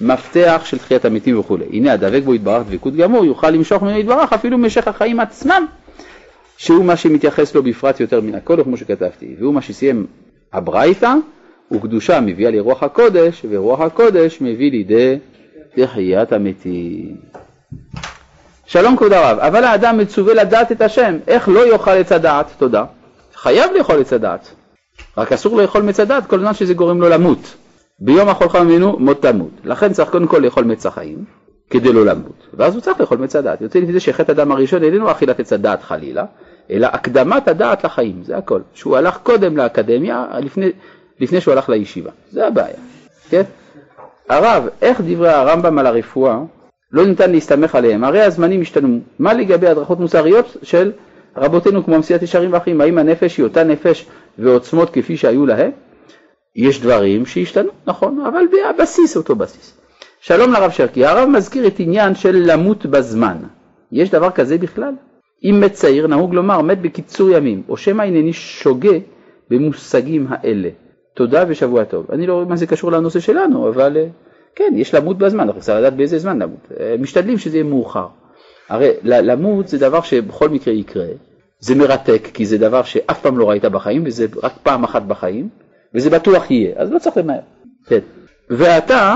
מפתח 0.00 0.62
של 0.64 0.78
תחיית 0.78 1.04
המתים 1.04 1.38
וכולי. 1.38 1.64
הנה 1.72 1.92
הדבק 1.92 2.22
בו 2.24 2.34
יתברך 2.34 2.62
דבקות 2.66 2.96
גמור, 2.96 3.24
יוכל 3.24 3.50
למשוך 3.50 3.82
ממנו 3.82 3.98
יתברך 3.98 4.32
אפילו 4.32 4.58
משך 4.58 4.88
החיים 4.88 5.20
עצמם, 5.20 5.66
שהוא 6.56 6.84
מה 6.84 6.96
שמתייחס 6.96 7.54
לו 7.54 7.62
בפרט 7.62 8.00
יותר 8.00 8.20
מן 8.20 8.34
הכל, 8.34 8.64
כמו 8.64 8.76
שכתבתי, 8.76 9.36
והוא 9.38 9.54
מה 9.54 9.62
שסיים 9.62 10.06
הברייתא, 10.52 11.14
וקדושה 11.72 12.20
מביאה 12.20 12.50
לרוח 12.50 12.82
הקודש, 12.82 13.44
ורוח 13.50 13.80
הקודש 13.80 14.40
מביא 14.40 14.70
לידי 14.70 15.18
תחיית 15.74 16.32
המתים. 16.32 17.16
שלום 18.68 18.96
כבוד 18.96 19.12
הרב, 19.12 19.38
אבל 19.38 19.64
האדם 19.64 19.98
מצווה 19.98 20.34
לדעת 20.34 20.72
את 20.72 20.80
השם, 20.80 21.16
איך 21.26 21.48
לא 21.48 21.72
יאכל 21.72 21.90
עץ 21.90 22.12
הדעת? 22.12 22.46
תודה. 22.58 22.84
חייב 23.34 23.72
לאכול 23.72 24.00
עץ 24.00 24.12
הדעת, 24.12 24.54
רק 25.16 25.32
אסור 25.32 25.60
לאכול 25.60 25.82
מצד 25.82 26.08
דעת 26.08 26.26
כל 26.26 26.40
זמן 26.40 26.54
שזה 26.54 26.74
גורם 26.74 27.00
לו 27.00 27.08
למות. 27.08 27.54
ביום 28.00 28.28
אכולך 28.28 28.56
ממנו 28.56 28.98
מות 28.98 29.22
תמות. 29.22 29.50
לכן 29.64 29.92
צריך 29.92 30.10
קודם 30.10 30.26
כל 30.26 30.38
לאכול 30.38 30.64
מצע 30.64 30.90
חיים, 30.90 31.24
כדי 31.70 31.92
לא 31.92 32.04
למות, 32.04 32.46
ואז 32.54 32.74
הוא 32.74 32.80
צריך 32.80 33.00
לאכול 33.00 33.18
מצע 33.18 33.40
דעת. 33.40 33.60
יוצא 33.60 33.78
לפי 33.78 33.92
זה 33.92 34.00
שחטא 34.00 34.32
הדם 34.32 34.52
הראשון 34.52 34.84
איננו 34.84 35.10
אכילת 35.10 35.40
עץ 35.40 35.52
הדעת 35.52 35.82
חלילה, 35.82 36.24
אלא 36.70 36.88
הקדמת 36.92 37.48
הדעת 37.48 37.84
לחיים, 37.84 38.22
זה 38.24 38.36
הכל. 38.36 38.60
שהוא 38.74 38.96
הלך 38.96 39.18
קודם 39.22 39.56
לאקדמיה, 39.56 40.26
לפני, 40.40 40.70
לפני 41.20 41.40
שהוא 41.40 41.52
הלך 41.52 41.68
לישיבה, 41.68 42.10
זה 42.32 42.46
הבעיה, 42.46 42.76
כן? 43.30 43.42
הרב, 44.28 44.68
איך 44.82 45.00
דברי 45.00 45.28
הרמב"ם 45.28 45.78
על 45.78 45.86
הרפואה 45.86 46.38
לא 46.92 47.06
ניתן 47.06 47.32
להסתמך 47.32 47.74
עליהם? 47.74 48.04
הרי 48.04 48.22
הזמנים 48.22 48.60
השתנו. 48.60 49.00
מה 49.18 49.34
לגבי 49.34 49.68
הדרכות 49.68 50.00
מוסריות 50.00 50.56
של 50.62 50.92
רבותינו 51.36 51.84
כמו 51.84 51.98
מסיעת 51.98 52.22
ישרים 52.22 52.52
ואחים? 52.52 52.80
האם 52.80 52.98
הנפש 52.98 53.36
היא 53.36 53.44
אותה 53.44 53.64
נפש 53.64 54.06
ועוצמות 54.38 54.90
כפי 54.90 55.16
שהיו 55.16 55.46
להם? 55.46 55.70
יש 56.56 56.80
דברים 56.80 57.26
שהשתנו, 57.26 57.70
נכון, 57.86 58.20
אבל 58.20 58.44
הבסיס 58.70 59.16
אותו 59.16 59.36
בסיס. 59.36 59.78
שלום 60.20 60.52
לרב 60.52 60.70
שרקי, 60.70 61.04
הרב 61.04 61.28
מזכיר 61.28 61.66
את 61.66 61.80
עניין 61.80 62.14
של 62.14 62.42
למות 62.46 62.86
בזמן. 62.86 63.36
יש 63.92 64.10
דבר 64.10 64.30
כזה 64.30 64.58
בכלל? 64.58 64.94
אם 65.44 65.60
מת 65.60 65.72
צעיר 65.72 66.06
נהוג 66.06 66.34
לומר 66.34 66.62
מת 66.62 66.80
בקיצור 66.82 67.30
ימים, 67.30 67.62
או 67.68 67.76
שמא 67.76 68.02
הנני 68.02 68.32
שוגה 68.32 68.98
במושגים 69.50 70.26
האלה. 70.30 70.68
תודה 71.14 71.44
ושבוע 71.48 71.84
טוב. 71.84 72.06
אני 72.12 72.26
לא 72.26 72.34
רואה 72.34 72.44
מה 72.44 72.56
זה 72.56 72.66
קשור 72.66 72.92
לנושא 72.92 73.20
שלנו, 73.20 73.68
אבל 73.68 73.96
אה, 73.96 74.06
כן, 74.54 74.72
יש 74.76 74.94
למות 74.94 75.18
בזמן, 75.18 75.40
אנחנו 75.40 75.60
צריכים 75.60 75.82
לדעת 75.82 75.96
באיזה 75.96 76.18
זמן 76.18 76.38
למות. 76.38 76.68
אה, 76.80 76.94
משתדלים 76.98 77.38
שזה 77.38 77.56
יהיה 77.56 77.64
מאוחר. 77.64 78.06
הרי 78.68 78.90
למות 79.02 79.68
זה 79.68 79.78
דבר 79.78 80.00
שבכל 80.00 80.48
מקרה 80.48 80.74
יקרה, 80.74 81.06
זה 81.60 81.74
מרתק, 81.74 82.28
כי 82.34 82.46
זה 82.46 82.58
דבר 82.58 82.82
שאף 82.82 83.20
פעם 83.20 83.38
לא 83.38 83.50
ראית 83.50 83.64
בחיים, 83.64 84.02
וזה 84.06 84.26
רק 84.42 84.52
פעם 84.62 84.84
אחת 84.84 85.02
בחיים, 85.02 85.48
וזה 85.94 86.10
בטוח 86.10 86.50
יהיה, 86.50 86.72
אז 86.76 86.92
לא 86.92 86.98
צריך 86.98 87.16
למהר. 87.16 87.40
כן. 87.86 87.98
ואתה 88.50 89.14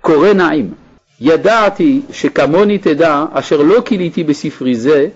קורא 0.00 0.32
נעים. 0.32 0.74
ידעתי 1.20 2.00
שכמוני 2.10 2.78
תדע, 2.78 3.24
אשר 3.32 3.62
לא 3.62 3.82
כיליתי 3.84 4.24
בספרי 4.24 4.74
זה, 4.74 5.08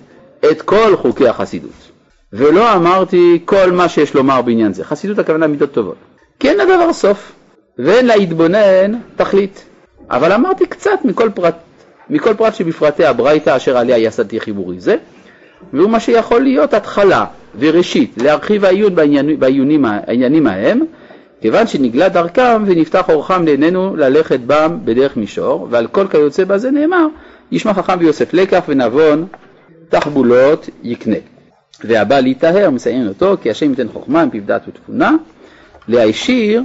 את 0.50 0.62
כל 0.62 0.96
חוקי 0.96 1.28
החסידות. 1.28 1.90
ולא 2.32 2.74
אמרתי 2.74 3.38
כל 3.44 3.72
מה 3.72 3.88
שיש 3.88 4.14
לומר 4.14 4.42
בעניין 4.42 4.72
זה. 4.72 4.84
חסידות 4.84 5.18
הכוונה 5.18 5.46
מידות 5.46 5.72
טובות. 5.72 5.96
כי 6.40 6.48
אין 6.48 6.58
לדבר 6.58 6.92
סוף, 6.92 7.32
ואין 7.78 8.06
להתבונן 8.06 8.92
תכלית. 9.16 9.64
אבל 10.10 10.32
אמרתי 10.32 10.66
קצת 10.66 10.98
מכל 11.04 11.30
פרט, 11.34 11.54
מכל 12.10 12.34
פרט 12.34 12.54
שבפרטי 12.54 13.04
הברייתא 13.04 13.56
אשר 13.56 13.76
עליה 13.76 13.98
יסדתי 13.98 14.40
חיבורי 14.40 14.80
זה, 14.80 14.96
והוא 15.72 15.90
מה 15.90 16.00
שיכול 16.00 16.42
להיות 16.42 16.74
התחלה 16.74 17.24
וראשית 17.58 18.14
להרחיב 18.16 18.64
העיון 18.64 18.94
בעניינים, 18.94 19.40
בעניינים, 19.40 20.46
ההם, 20.46 20.80
כיוון 21.40 21.66
שנגלה 21.66 22.08
דרכם 22.08 22.64
ונפתח 22.66 23.08
אורחם 23.08 23.44
לעינינו 23.44 23.96
ללכת 23.96 24.40
בם 24.46 24.78
בדרך 24.84 25.16
מישור, 25.16 25.68
ועל 25.70 25.86
כל 25.86 26.06
כיוצא 26.10 26.44
בזה 26.44 26.70
נאמר, 26.70 27.06
ישמע 27.52 27.74
חכם 27.74 27.96
ויוסף 27.98 28.34
לקח 28.34 28.64
ונבון 28.68 29.26
תחבולות 29.88 30.68
יקנה. 30.82 31.16
והבא 31.84 32.20
להיטהר 32.20 32.70
מסיין 32.70 33.08
אותו, 33.08 33.36
כי 33.42 33.50
השם 33.50 33.70
ייתן 33.70 33.88
חוכמה 33.88 34.24
מפיו 34.26 34.42
דעת 34.46 34.62
ותבונה, 34.68 35.16
להישיר 35.88 36.62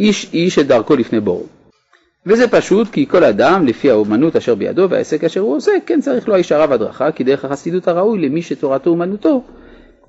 איש 0.00 0.30
איש 0.32 0.58
את 0.58 0.66
דרכו 0.66 0.96
לפני 0.96 1.20
בורו. 1.20 1.46
וזה 2.26 2.48
פשוט 2.48 2.88
כי 2.92 3.06
כל 3.06 3.24
אדם 3.24 3.66
לפי 3.66 3.90
האומנות 3.90 4.36
אשר 4.36 4.54
בידו 4.54 4.90
והעסק 4.90 5.24
אשר 5.24 5.40
הוא 5.40 5.56
עושה, 5.56 5.72
כן 5.86 6.00
צריך 6.00 6.28
לו 6.28 6.34
הישרה 6.34 6.66
והדרכה, 6.68 7.12
כי 7.12 7.24
דרך 7.24 7.44
החסידות 7.44 7.88
הראוי 7.88 8.18
למי 8.18 8.42
שתורתו 8.42 8.90
אומנותו, 8.90 9.42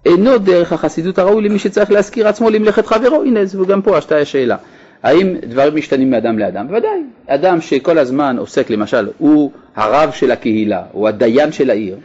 אינו 0.06 0.38
דרך 0.38 0.74
החסידות 0.74 1.20
הראוי 1.20 1.44
למי 1.44 1.60
שצריך 1.60 1.92
להזכיר 1.92 2.28
עצמו 2.28 2.50
למלאכת 2.50 2.86
חברו. 2.86 3.24
הנה, 3.24 3.40
וגם 3.62 3.82
פה 3.82 3.98
השתה 3.98 4.18
השאלה. 4.18 4.56
האם 5.04 5.36
דברים 5.42 5.76
משתנים 5.76 6.12
מאדם 6.12 6.40
לאדם? 6.40 6.68
בוודאי. 6.68 7.04
אדם 7.28 7.62
שכל 7.62 7.98
הזמן 7.98 8.38
עוסק, 8.38 8.70
למשל, 8.70 9.10
הוא 9.18 9.52
הרב 9.76 10.12
של 10.12 10.32
הקהילה, 10.32 10.84
הוא 10.92 11.08
הדיין 11.08 11.52
של 11.52 11.70
העיר, 11.70 11.98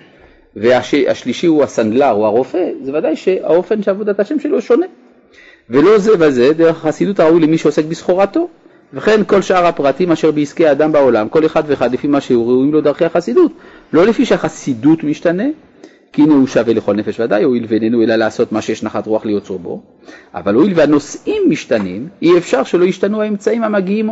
והשלישי 0.56 1.46
הוא 1.46 1.62
הסנדלר 1.62 2.12
או 2.12 2.26
הרופא, 2.26 2.68
זה 2.82 2.98
ודאי 2.98 3.16
שהאופן 3.16 3.82
שעבודת 3.82 4.20
השם 4.20 4.40
שלו 4.40 4.62
שונה. 4.62 4.86
ולא 5.70 5.98
זה 5.98 6.12
וזה, 6.18 6.52
דרך 6.52 6.76
החסידות 6.76 7.20
הראוי 7.20 7.40
למי 7.40 7.58
שעוסק 7.58 7.84
בסחורתו. 7.84 8.48
וכן 8.94 9.24
כל 9.26 9.42
שאר 9.42 9.66
הפרטים 9.66 10.12
אשר 10.12 10.30
בעסקי 10.30 10.66
האדם 10.66 10.92
בעולם, 10.92 11.28
כל 11.28 11.46
אחד 11.46 11.62
ואחד 11.66 11.92
לפי 11.92 12.06
מה 12.06 12.20
שהוא 12.20 12.46
ראויים 12.46 12.72
לו 12.72 12.80
דרכי 12.80 13.04
החסידות. 13.04 13.52
לא 13.92 14.06
לפי 14.06 14.24
שהחסידות 14.24 15.04
משתנה, 15.04 15.44
כי 16.12 16.22
הנה 16.22 16.34
הוא 16.34 16.46
שווה 16.46 16.74
לכל 16.74 16.94
נפש 16.94 17.20
ודאי, 17.20 17.42
הואיל 17.42 17.66
ואיננו 17.68 18.02
אלא 18.02 18.16
לעשות 18.16 18.52
מה 18.52 18.62
שיש 18.62 18.82
נחת 18.82 19.06
רוח 19.06 19.24
ליוצרו 19.24 19.58
בו, 19.58 19.82
אבל 20.34 20.54
הואיל 20.54 20.72
והנושאים 20.76 21.42
משתנים, 21.48 22.08
אי 22.22 22.38
אפשר 22.38 22.64
שלא 22.64 22.84
ישתנו 22.84 23.22
האמצעים 23.22 23.64
המגיעים 23.64 24.10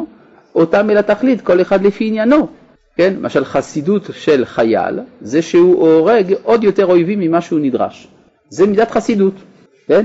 אותם 0.55 0.91
אל 0.91 0.97
התכלית, 0.97 1.41
כל 1.41 1.61
אחד 1.61 1.85
לפי 1.85 2.07
עניינו. 2.07 2.49
כן, 2.97 3.15
למשל 3.19 3.45
חסידות 3.45 4.11
של 4.13 4.45
חייל, 4.45 4.99
זה 5.21 5.43
שהוא 5.43 5.89
הורג 5.89 6.35
עוד 6.43 6.65
יותר 6.65 6.87
אויבים 6.87 7.21
ממה 7.21 7.41
שהוא 7.41 7.61
נדרש. 7.61 8.09
זה 8.49 8.67
מידת 8.67 8.91
חסידות, 8.91 9.35
כן? 9.89 10.05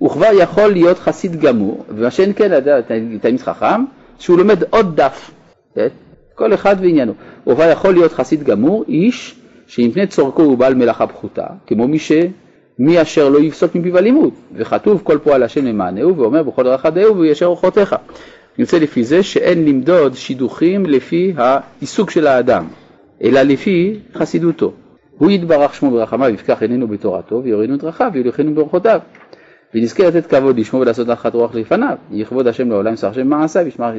הוא 0.00 0.10
כבר 0.10 0.30
יכול 0.32 0.72
להיות 0.72 0.98
חסיד 0.98 1.40
גמור, 1.40 1.84
ומה 1.88 2.10
שאין 2.10 2.32
כן, 2.36 2.60
תלמיד 3.20 3.40
חכם, 3.40 3.84
שהוא 4.18 4.38
לומד 4.38 4.62
עוד 4.70 4.96
דף, 4.96 5.30
כן? 5.74 5.86
כל 6.34 6.54
אחד 6.54 6.76
ועניינו. 6.80 7.12
הוא 7.44 7.54
כבר 7.54 7.70
יכול 7.70 7.94
להיות 7.94 8.12
חסיד 8.12 8.42
גמור, 8.42 8.84
איש 8.88 9.34
שמפני 9.66 10.06
צורכו 10.06 10.42
הוא 10.42 10.58
בעל 10.58 10.74
מלאכה 10.74 11.06
פחותה, 11.06 11.46
כמו 11.66 11.88
מי 11.88 11.98
ש... 11.98 12.12
מי 12.78 13.02
אשר 13.02 13.28
לא 13.28 13.38
יפסוק 13.38 13.74
מפיו 13.74 13.98
הלימוד, 13.98 14.30
וכתוב 14.54 15.00
כל 15.04 15.18
פועל 15.18 15.42
השם 15.42 15.64
למענהו, 15.64 16.16
ואומר 16.16 16.42
בכל 16.42 16.64
דאהו 16.90 17.18
וישר 17.18 17.46
אורחותיך. 17.46 17.96
יוצא 18.58 18.78
לפי 18.78 19.04
זה 19.04 19.22
שאין 19.22 19.64
למדוד 19.64 20.14
שידוכים 20.14 20.86
לפי 20.86 21.34
העיסוק 21.36 22.10
של 22.10 22.26
האדם, 22.26 22.64
אלא 23.24 23.42
לפי 23.42 23.98
חסידותו. 24.14 24.72
הוא 25.18 25.30
יתברך 25.30 25.74
שמו 25.74 25.90
ברחמיו, 25.90 26.28
יפקח 26.28 26.62
עינינו 26.62 26.88
בתורתו, 26.88 27.40
ויורינו 27.44 27.76
דרכיו, 27.76 28.10
ויוליכנו 28.14 28.54
באורחותיו. 28.54 29.00
ונזכה 29.74 30.08
לתת 30.08 30.26
כבוד 30.26 30.58
לשמו 30.58 30.80
ולעשות 30.80 31.08
נחת 31.08 31.34
רוח 31.34 31.54
לפניו, 31.54 31.96
יכבוד 32.12 32.46
השם 32.46 32.68
לעולם, 32.70 32.96
שר 32.96 33.08
השם 33.08 33.26
מעשיו, 33.28 33.66
ישמע 33.66 33.92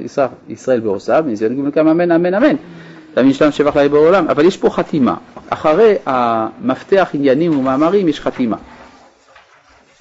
ישראל 0.50 0.80
בעושיו, 0.80 1.24
ונזכה 1.28 1.48
לגמול 1.48 1.72
כמה 1.72 1.92
אמן 1.92 2.12
אמן 2.12 2.34
אמן. 2.34 2.56
תמיד 3.14 3.36
שלנו 3.36 3.52
שבח 3.52 3.76
לאי 3.76 3.90
בעולם, 3.90 4.30
אבל 4.30 4.46
יש 4.46 4.58
פה 4.58 4.70
חתימה. 4.70 5.16
אחרי 5.50 5.96
המפתח 6.06 7.10
עניינים 7.14 7.60
ומאמרים 7.60 8.08
יש 8.08 8.20
חתימה. 8.20 8.58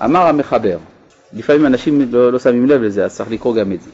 אמר 0.05 0.27
המחבר, 0.27 0.79
לפעמים 1.33 1.67
אנשים 1.67 2.09
לא, 2.11 2.33
לא 2.33 2.39
שמים 2.39 2.67
לב 2.67 2.83
לזה, 2.83 3.05
אז 3.05 3.17
צריך 3.17 3.31
לקרוא 3.31 3.55
גם 3.57 3.73
את 3.73 3.83
זה. 3.83 3.91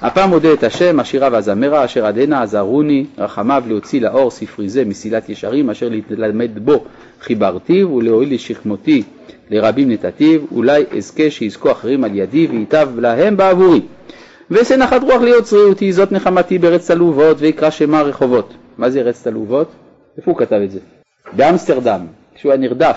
הפעם 0.00 0.30
מודה 0.30 0.52
את 0.52 0.64
השם, 0.64 1.00
השירה 1.00 1.28
והזמרה, 1.32 1.84
אשר 1.84 2.06
עדנה 2.06 2.42
עזרוני, 2.42 3.06
רחמיו 3.18 3.64
להוציא 3.66 4.00
לאור 4.00 4.30
ספרי 4.30 4.68
זה 4.68 4.84
מסילת 4.84 5.28
ישרים, 5.28 5.70
אשר 5.70 5.88
להתלמד 5.88 6.58
בו 6.64 6.84
חיברתיו, 7.20 7.90
ולהועיל 7.90 8.34
לשכמותי 8.34 9.02
לרבים 9.50 9.90
נתתיו, 9.90 10.40
אולי 10.52 10.84
אזכה 10.96 11.30
שיזכו 11.30 11.72
אחרים 11.72 12.04
על 12.04 12.10
ידי, 12.14 12.46
וייטב 12.46 12.88
להם 12.98 13.36
בעבורי. 13.36 13.80
ואעשה 14.50 14.76
נחת 14.76 15.02
רוח 15.02 15.22
ליוצרי 15.22 15.62
אותי, 15.62 15.92
זאת 15.92 16.12
נחמתי 16.12 16.58
בארץ 16.58 16.90
תלובות, 16.90 17.36
ויקרא 17.40 17.70
שמה 17.70 18.02
רחובות. 18.02 18.54
מה 18.78 18.90
זה 18.90 19.00
ארץ 19.00 19.22
תלובות? 19.22 19.68
איפה 20.18 20.30
הוא 20.30 20.38
כתב 20.38 20.60
את 20.64 20.70
זה? 20.70 20.78
באמסטרדם, 21.32 22.06
כשהוא 22.34 22.52
היה 22.52 22.60
נרדף 22.60 22.96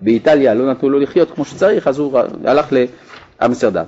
באיטליה, 0.00 0.54
לא 0.54 0.70
נתנו 0.70 0.88
לו 0.88 0.98
לחיות 0.98 1.30
כמו 1.30 1.44
שצריך, 1.44 1.88
אז 1.88 1.98
הוא 1.98 2.18
הלך 2.44 2.72
לאמסטרדם. 3.40 3.84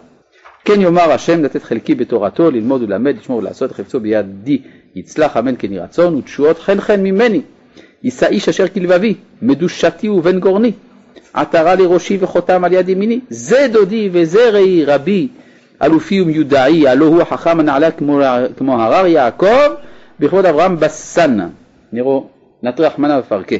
כן 0.64 0.80
יאמר 0.80 1.12
השם 1.12 1.44
לתת 1.44 1.62
חלקי 1.62 1.94
בתורתו, 1.94 2.50
ללמוד 2.50 2.82
וללמד, 2.82 3.16
לשמור 3.18 3.38
ולעשות, 3.38 3.72
חפצו 3.72 4.00
בידי 4.00 4.62
יצלח 4.94 5.36
אמן 5.36 5.54
כן 5.58 5.72
יהי 5.72 5.80
רצון, 5.80 6.14
ותשועות 6.14 6.58
חן 6.58 6.80
חן 6.80 7.00
ממני. 7.02 7.40
יישא 8.02 8.26
איש 8.26 8.48
אשר 8.48 8.68
כלבבי, 8.68 9.14
מדושתי 9.42 10.08
ובן 10.08 10.40
גורני. 10.40 10.72
עטרה 11.32 11.74
לראשי 11.74 12.18
וחותם 12.20 12.64
על 12.64 12.72
יד 12.72 12.88
ימיני, 12.88 13.20
זה 13.28 13.66
דודי 13.72 14.08
וזה 14.12 14.50
רעי 14.50 14.84
רבי, 14.84 15.28
אלופי 15.82 16.20
ומיודעי, 16.20 16.88
הלא 16.88 17.04
הוא 17.04 17.22
החכם 17.22 17.60
הנעלה 17.60 17.90
כמו, 17.90 18.20
כמו 18.56 18.82
הרר 18.82 19.06
יעקב, 19.06 19.70
בכבוד 20.20 20.46
אברהם 20.46 20.80
בסן, 20.80 21.38
נראו 21.92 22.26
נטרח 22.62 22.98
מנה 22.98 23.18
ופרקה, 23.18 23.56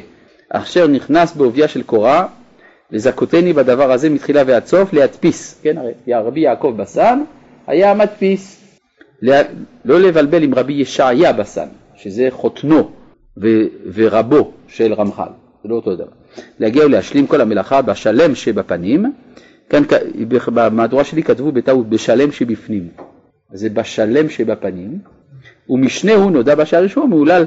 אשר 0.49 0.87
נכנס 0.87 1.35
בעובייה 1.35 1.67
של 1.67 1.83
קורה, 1.83 2.25
לזכותני 2.95 3.53
בדבר 3.53 3.91
הזה 3.91 4.09
מתחילה 4.09 4.43
ועד 4.47 4.65
סוף, 4.65 4.93
להדפיס, 4.93 5.59
כן, 5.61 5.77
הרי 5.77 5.91
רבי 6.07 6.39
יעקב 6.39 6.73
בסן 6.77 7.23
היה 7.67 7.93
מדפיס, 7.93 8.61
לא 9.85 9.99
לבלבל 9.99 10.43
עם 10.43 10.53
רבי 10.53 10.73
ישעיה 10.73 11.33
בסן, 11.33 11.67
שזה 11.95 12.27
חותנו 12.31 12.91
ורבו 13.93 14.51
של 14.67 14.93
רמח"ל, 14.93 15.29
זה 15.63 15.69
לא 15.69 15.75
אותו 15.75 15.95
דבר. 15.95 16.11
להגיע 16.59 16.85
ולהשלים 16.85 17.27
כל 17.27 17.41
המלאכה 17.41 17.81
בשלם 17.81 18.35
שבפנים, 18.35 19.13
כאן 19.69 19.83
במהדורה 20.53 21.03
שלי 21.03 21.23
כתבו 21.23 21.51
בטעות 21.51 21.89
בשלם 21.89 22.31
שבפנים, 22.31 22.87
זה 23.53 23.69
בשלם 23.69 24.29
שבפנים, 24.29 24.99
ומשנהו 25.69 26.29
נודע 26.29 26.55
בשער 26.55 26.83
ראשון 26.83 27.09
מהולל 27.09 27.45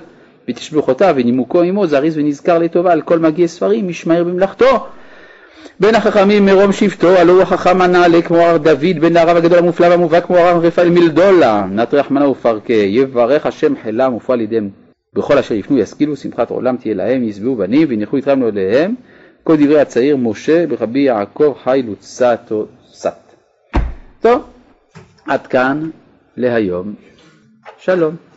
בתשבוכותיו 0.49 1.15
ונימוקו 1.19 1.63
עמו 1.63 1.87
זריז 1.87 2.19
ונזכר 2.19 2.59
לטובה 2.59 2.93
על 2.93 3.03
כל 3.03 3.19
מגיע 3.19 3.47
ספרים 3.47 3.89
משמער 3.89 4.25
במלאכתו. 4.25 4.87
בין 5.81 5.95
החכמים 5.95 6.47
מרום 6.47 6.73
שבטו, 6.73 7.09
הלא 7.09 7.33
הוא 7.33 7.43
החכם 7.43 7.81
הנעלה 7.81 8.23
כמו 8.23 8.37
הר 8.37 8.57
דוד 8.57 8.99
בן 9.01 9.17
הרב 9.17 9.37
הגדול 9.37 9.59
המופלא 9.59 9.87
והמובהק 9.87 10.25
כמו 10.25 10.37
הרב 10.37 10.65
רפאל 10.65 10.91
מלדולה, 10.91 11.67
נטרח 11.71 12.11
מנה 12.11 12.29
ופרקה, 12.29 12.73
יברך 12.73 13.47
השם 13.47 13.75
חילם 13.83 14.15
ופועל 14.15 14.41
ידיהם 14.41 14.71
בכל 15.15 15.39
אשר 15.39 15.55
יפנו 15.55 15.79
ישכילו, 15.79 16.17
שמחת 16.17 16.51
עולם 16.51 16.77
תהיה 16.77 16.95
להם, 16.95 17.25
ישבעו 17.25 17.57
בנים 17.57 17.89
וינחו 17.91 18.19
יתרם 18.19 18.41
לו 18.41 18.49
אליהם, 18.49 18.95
כל 19.45 19.57
דברי 19.57 19.81
הצעיר 19.81 20.17
משה 20.17 20.67
ברבי 20.67 21.01
יעקב 21.01 21.55
חי 21.65 21.83
לוצתו 21.87 22.67
סת. 22.93 23.35
טוב, 24.21 24.43
עד 25.27 25.47
כאן 25.47 25.91
להיום, 26.37 26.95
שלום. 27.79 28.28